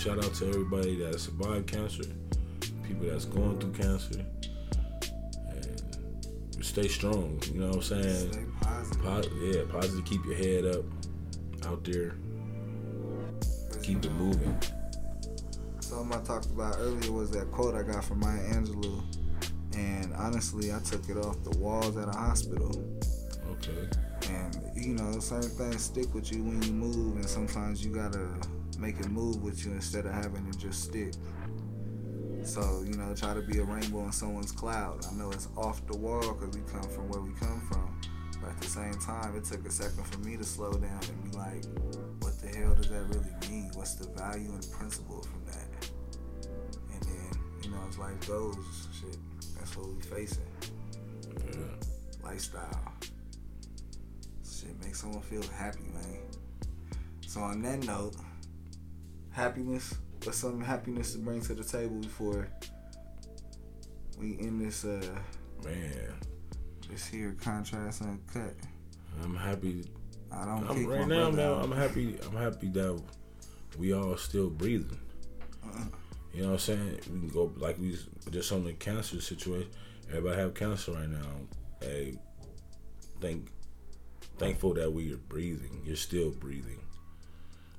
shout 0.00 0.24
out 0.24 0.32
to 0.32 0.48
everybody 0.48 0.96
that 0.96 1.20
survived 1.20 1.66
cancer, 1.66 2.04
people 2.82 3.06
that's 3.06 3.26
going 3.26 3.58
through 3.58 3.72
cancer, 3.72 4.24
and 5.50 6.64
stay 6.64 6.88
strong. 6.88 7.38
You 7.52 7.60
know 7.60 7.66
what 7.66 7.76
I'm 7.76 7.82
saying? 7.82 8.32
stay 8.32 8.44
positive. 8.62 9.02
Po- 9.02 9.22
yeah, 9.42 9.62
positive. 9.70 10.04
Keep 10.06 10.24
your 10.24 10.36
head 10.36 10.64
up, 10.64 10.84
out 11.66 11.84
there. 11.84 12.14
Keep 13.82 14.06
it 14.06 14.12
moving. 14.12 14.58
Something 15.80 16.18
I 16.18 16.24
talked 16.24 16.46
about 16.46 16.76
earlier 16.78 17.12
was 17.12 17.30
that 17.32 17.50
quote 17.50 17.74
I 17.74 17.82
got 17.82 18.02
from 18.02 18.20
Maya 18.20 18.40
Angelou. 18.54 19.02
And 19.76 20.14
honestly, 20.14 20.72
I 20.72 20.78
took 20.78 21.10
it 21.10 21.18
off 21.18 21.44
the 21.44 21.58
walls 21.58 21.98
at 21.98 22.08
a 22.08 22.12
hospital. 22.12 22.70
Okay. 23.50 23.86
And, 24.30 24.56
you 24.74 24.94
know, 24.94 25.20
certain 25.20 25.50
things 25.50 25.82
stick 25.82 26.14
with 26.14 26.32
you 26.32 26.42
when 26.42 26.62
you 26.62 26.72
move, 26.72 27.16
and 27.16 27.28
sometimes 27.28 27.84
you 27.84 27.94
gotta 27.94 28.26
make 28.80 28.98
it 28.98 29.10
move 29.10 29.42
with 29.42 29.64
you 29.64 29.72
instead 29.72 30.06
of 30.06 30.12
having 30.12 30.46
it 30.48 30.58
just 30.58 30.84
stick. 30.84 31.12
So, 32.42 32.82
you 32.86 32.94
know, 32.96 33.14
try 33.14 33.34
to 33.34 33.42
be 33.42 33.58
a 33.58 33.62
rainbow 33.62 34.04
in 34.04 34.12
someone's 34.12 34.50
cloud. 34.50 35.04
I 35.10 35.14
know 35.14 35.30
it's 35.30 35.48
off 35.56 35.86
the 35.86 35.96
wall 35.96 36.20
because 36.32 36.56
we 36.56 36.62
come 36.72 36.88
from 36.88 37.08
where 37.10 37.20
we 37.20 37.32
come 37.34 37.60
from. 37.68 38.00
But 38.40 38.50
at 38.50 38.60
the 38.60 38.68
same 38.68 38.94
time, 38.94 39.36
it 39.36 39.44
took 39.44 39.66
a 39.66 39.70
second 39.70 40.06
for 40.06 40.18
me 40.20 40.38
to 40.38 40.44
slow 40.44 40.72
down 40.72 41.00
and 41.02 41.30
be 41.30 41.36
like, 41.36 41.64
what 42.20 42.40
the 42.40 42.48
hell 42.48 42.74
does 42.74 42.88
that 42.88 43.04
really 43.08 43.30
mean? 43.50 43.70
What's 43.74 43.94
the 43.96 44.08
value 44.18 44.50
and 44.50 44.66
principle 44.72 45.22
from 45.22 45.44
that? 45.46 45.90
And 46.94 47.02
then, 47.02 47.40
you 47.62 47.70
know, 47.70 47.78
as 47.86 47.98
life 47.98 48.26
goes, 48.26 48.56
shit, 48.98 49.18
that's 49.58 49.76
what 49.76 49.88
we 49.88 50.00
facing. 50.00 50.46
Yeah. 51.36 52.24
Lifestyle. 52.24 52.94
Shit 54.42 54.80
makes 54.82 55.02
someone 55.02 55.22
feel 55.22 55.44
happy, 55.58 55.84
man. 55.92 56.20
So 57.26 57.40
on 57.40 57.60
that 57.62 57.84
note, 57.84 58.16
happiness. 59.40 59.94
What's 60.22 60.38
some 60.38 60.60
happiness 60.60 61.12
to 61.14 61.18
bring 61.18 61.40
to 61.42 61.54
the 61.54 61.64
table 61.64 61.96
before 61.96 62.46
we 64.18 64.38
end 64.38 64.60
this 64.60 64.84
uh 64.84 65.02
Man, 65.64 66.14
this 66.90 67.06
here 67.06 67.36
contrast 67.40 68.02
uncut? 68.02 68.54
I'm 69.22 69.36
happy. 69.36 69.84
I 70.32 70.44
don't 70.44 70.70
I'm, 70.70 70.86
right 70.86 71.06
now, 71.06 71.30
man. 71.30 71.52
I'm 71.52 71.72
happy. 71.72 72.18
I'm 72.26 72.36
happy 72.36 72.68
that 72.68 73.02
we 73.78 73.92
all 73.94 74.16
still 74.16 74.50
breathing. 74.50 74.98
You 76.32 76.42
know 76.42 76.48
what 76.48 76.52
I'm 76.52 76.58
saying? 76.60 77.00
We 77.12 77.18
can 77.20 77.28
go 77.28 77.52
like 77.56 77.78
we 77.78 77.98
just 78.30 78.52
on 78.52 78.64
the 78.64 78.74
cancer 78.74 79.20
situation. 79.20 79.68
Everybody 80.08 80.40
have 80.40 80.54
cancer 80.54 80.92
right 80.92 81.08
now. 81.08 81.26
Hey, 81.80 82.18
thank 83.20 83.50
thankful 84.38 84.74
that 84.74 84.92
we 84.92 85.12
are 85.12 85.16
breathing. 85.16 85.82
You're 85.84 85.96
still 85.96 86.30
breathing. 86.30 86.80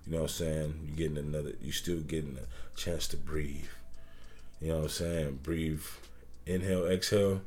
You 0.06 0.14
know 0.14 0.18
what 0.20 0.24
I'm 0.24 0.30
saying? 0.30 0.80
You're 0.86 0.98
getting 0.98 1.18
another. 1.18 1.54
You 1.62 1.72
still 1.72 2.00
getting 2.02 2.38
a 2.38 2.78
chance 2.78 3.08
to 3.10 3.18
breathe. 3.18 3.66
You 4.60 4.70
know 4.70 4.78
what 4.78 4.84
I'm 4.84 4.90
saying? 4.90 5.40
Breathe, 5.44 5.84
inhale, 6.46 6.88
exhale, 6.88 7.42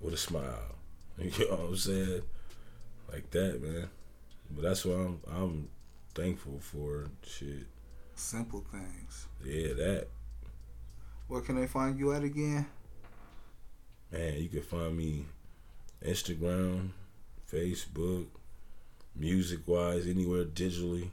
with 0.00 0.14
a 0.14 0.18
smile. 0.18 0.74
You 1.18 1.30
know 1.50 1.56
what 1.56 1.60
I'm 1.60 1.76
saying? 1.76 2.22
Like 3.10 3.30
that, 3.32 3.60
man. 3.60 3.88
But 4.50 4.62
that's 4.62 4.84
what 4.84 4.94
I'm. 4.94 5.20
I'm 5.26 5.68
thankful 6.14 6.58
for. 6.60 7.06
Shit. 7.26 7.66
Simple 8.14 8.64
things. 8.70 9.26
Yeah, 9.44 9.74
that. 9.74 10.08
Where 11.28 11.40
can 11.40 11.60
they 11.60 11.66
find 11.66 11.98
you 11.98 12.12
at 12.12 12.22
again? 12.22 12.66
Man, 14.12 14.34
you 14.38 14.48
can 14.48 14.62
find 14.62 14.96
me 14.96 15.26
Instagram, 16.04 16.90
Facebook, 17.52 18.26
music 19.14 19.60
wise, 19.66 20.06
anywhere 20.06 20.44
digitally. 20.44 21.10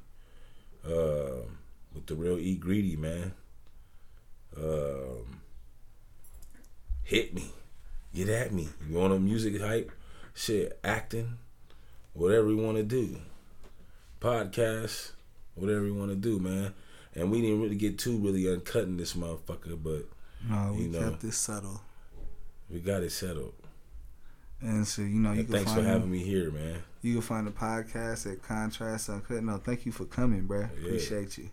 Uh, 0.86 1.41
with 1.94 2.06
the 2.07 2.16
real 2.16 2.38
Eat 2.38 2.60
Greedy, 2.60 2.95
man. 2.95 3.34
Um, 4.57 5.40
hit 7.03 7.34
me. 7.34 7.52
Get 8.14 8.30
at 8.30 8.52
me. 8.53 8.70
You 8.88 8.98
want 8.98 9.14
a 9.14 9.20
music 9.20 9.60
hype? 9.60 9.91
Shit, 10.34 10.78
acting, 10.84 11.38
whatever 12.14 12.49
you 12.49 12.57
want 12.57 12.78
to 12.78 12.84
do. 12.84 13.18
Podcast, 14.22 15.12
whatever 15.56 15.86
you 15.86 15.95
want 15.95 16.12
to 16.12 16.16
do, 16.16 16.40
man. 16.40 16.74
And 17.14 17.32
we 17.32 17.41
didn't 17.41 17.62
really 17.62 17.76
get 17.78 17.98
too 17.98 18.18
really 18.18 18.49
uncut 18.52 18.84
in 18.84 18.98
this 18.98 19.14
motherfucker, 19.14 19.82
but 19.82 20.06
No, 20.48 20.74
we 20.78 20.84
You 20.84 20.90
know. 20.90 21.10
kept 21.12 21.22
this 21.22 21.38
subtle. 21.38 21.82
we 22.70 22.80
got 22.80 23.03
it 23.03 23.12
settled. 23.12 23.53
And 24.66 24.88
so 24.88 25.04
you 25.04 25.20
know 25.20 25.32
you 25.32 25.42
And 25.42 25.48
can 25.48 25.56
thanks 25.58 25.72
for 25.72 25.76
find 25.78 25.88
having 25.88 26.12
me 26.12 26.24
here, 26.24 26.50
man. 26.50 26.82
You 27.04 27.14
can 27.14 27.22
find 27.22 27.46
the 27.46 27.52
podcast 27.52 28.32
at 28.32 28.42
Contrast 28.42 29.10
Uncut. 29.10 29.44
No, 29.44 29.58
thank 29.58 29.86
you 29.86 29.92
for 29.92 30.06
coming, 30.06 30.48
bruh. 30.48 30.68
Yeah. 30.80 30.86
Appreciate 30.88 31.38
you. 31.38 31.50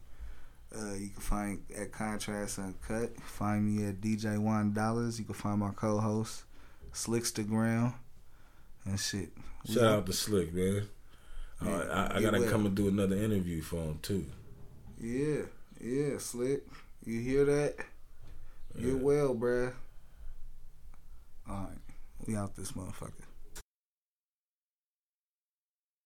Uh, 0.75 0.95
you 0.95 1.09
can 1.11 1.21
find 1.21 1.63
at 1.77 1.93
Contrast 1.93 2.59
Uncut. 2.59 3.21
Find 3.21 3.67
me 3.67 3.85
at 3.87 4.01
DJ 4.01 4.39
One 4.39 4.73
Dollars. 4.73 5.19
You 5.19 5.27
can 5.27 5.35
find 5.35 5.59
my 5.61 5.73
co-host 5.73 6.45
Slickstagram 6.95 7.93
and 8.87 8.99
shit. 8.99 9.29
We 9.69 9.75
Shout 9.75 9.85
out 9.85 10.07
to 10.07 10.13
Slick, 10.15 10.55
man. 10.55 10.89
Uh, 11.61 11.69
I, 11.69 12.17
I 12.17 12.23
gotta 12.23 12.41
well. 12.41 12.51
come 12.51 12.65
and 12.65 12.75
do 12.75 12.89
another 12.89 13.17
interview 13.17 13.61
for 13.61 13.77
him 13.77 13.99
too. 14.01 14.25
Yeah, 14.99 15.43
yeah, 15.81 16.17
Slick. 16.17 16.63
You 17.05 17.21
hear 17.21 17.45
that? 17.45 17.75
You're 18.79 18.97
well, 18.97 19.35
bruh. 19.35 19.75
All 21.49 21.57
right, 21.57 21.79
we 22.27 22.37
out 22.37 22.57
this 22.57 22.73
motherfucker. 22.73 23.22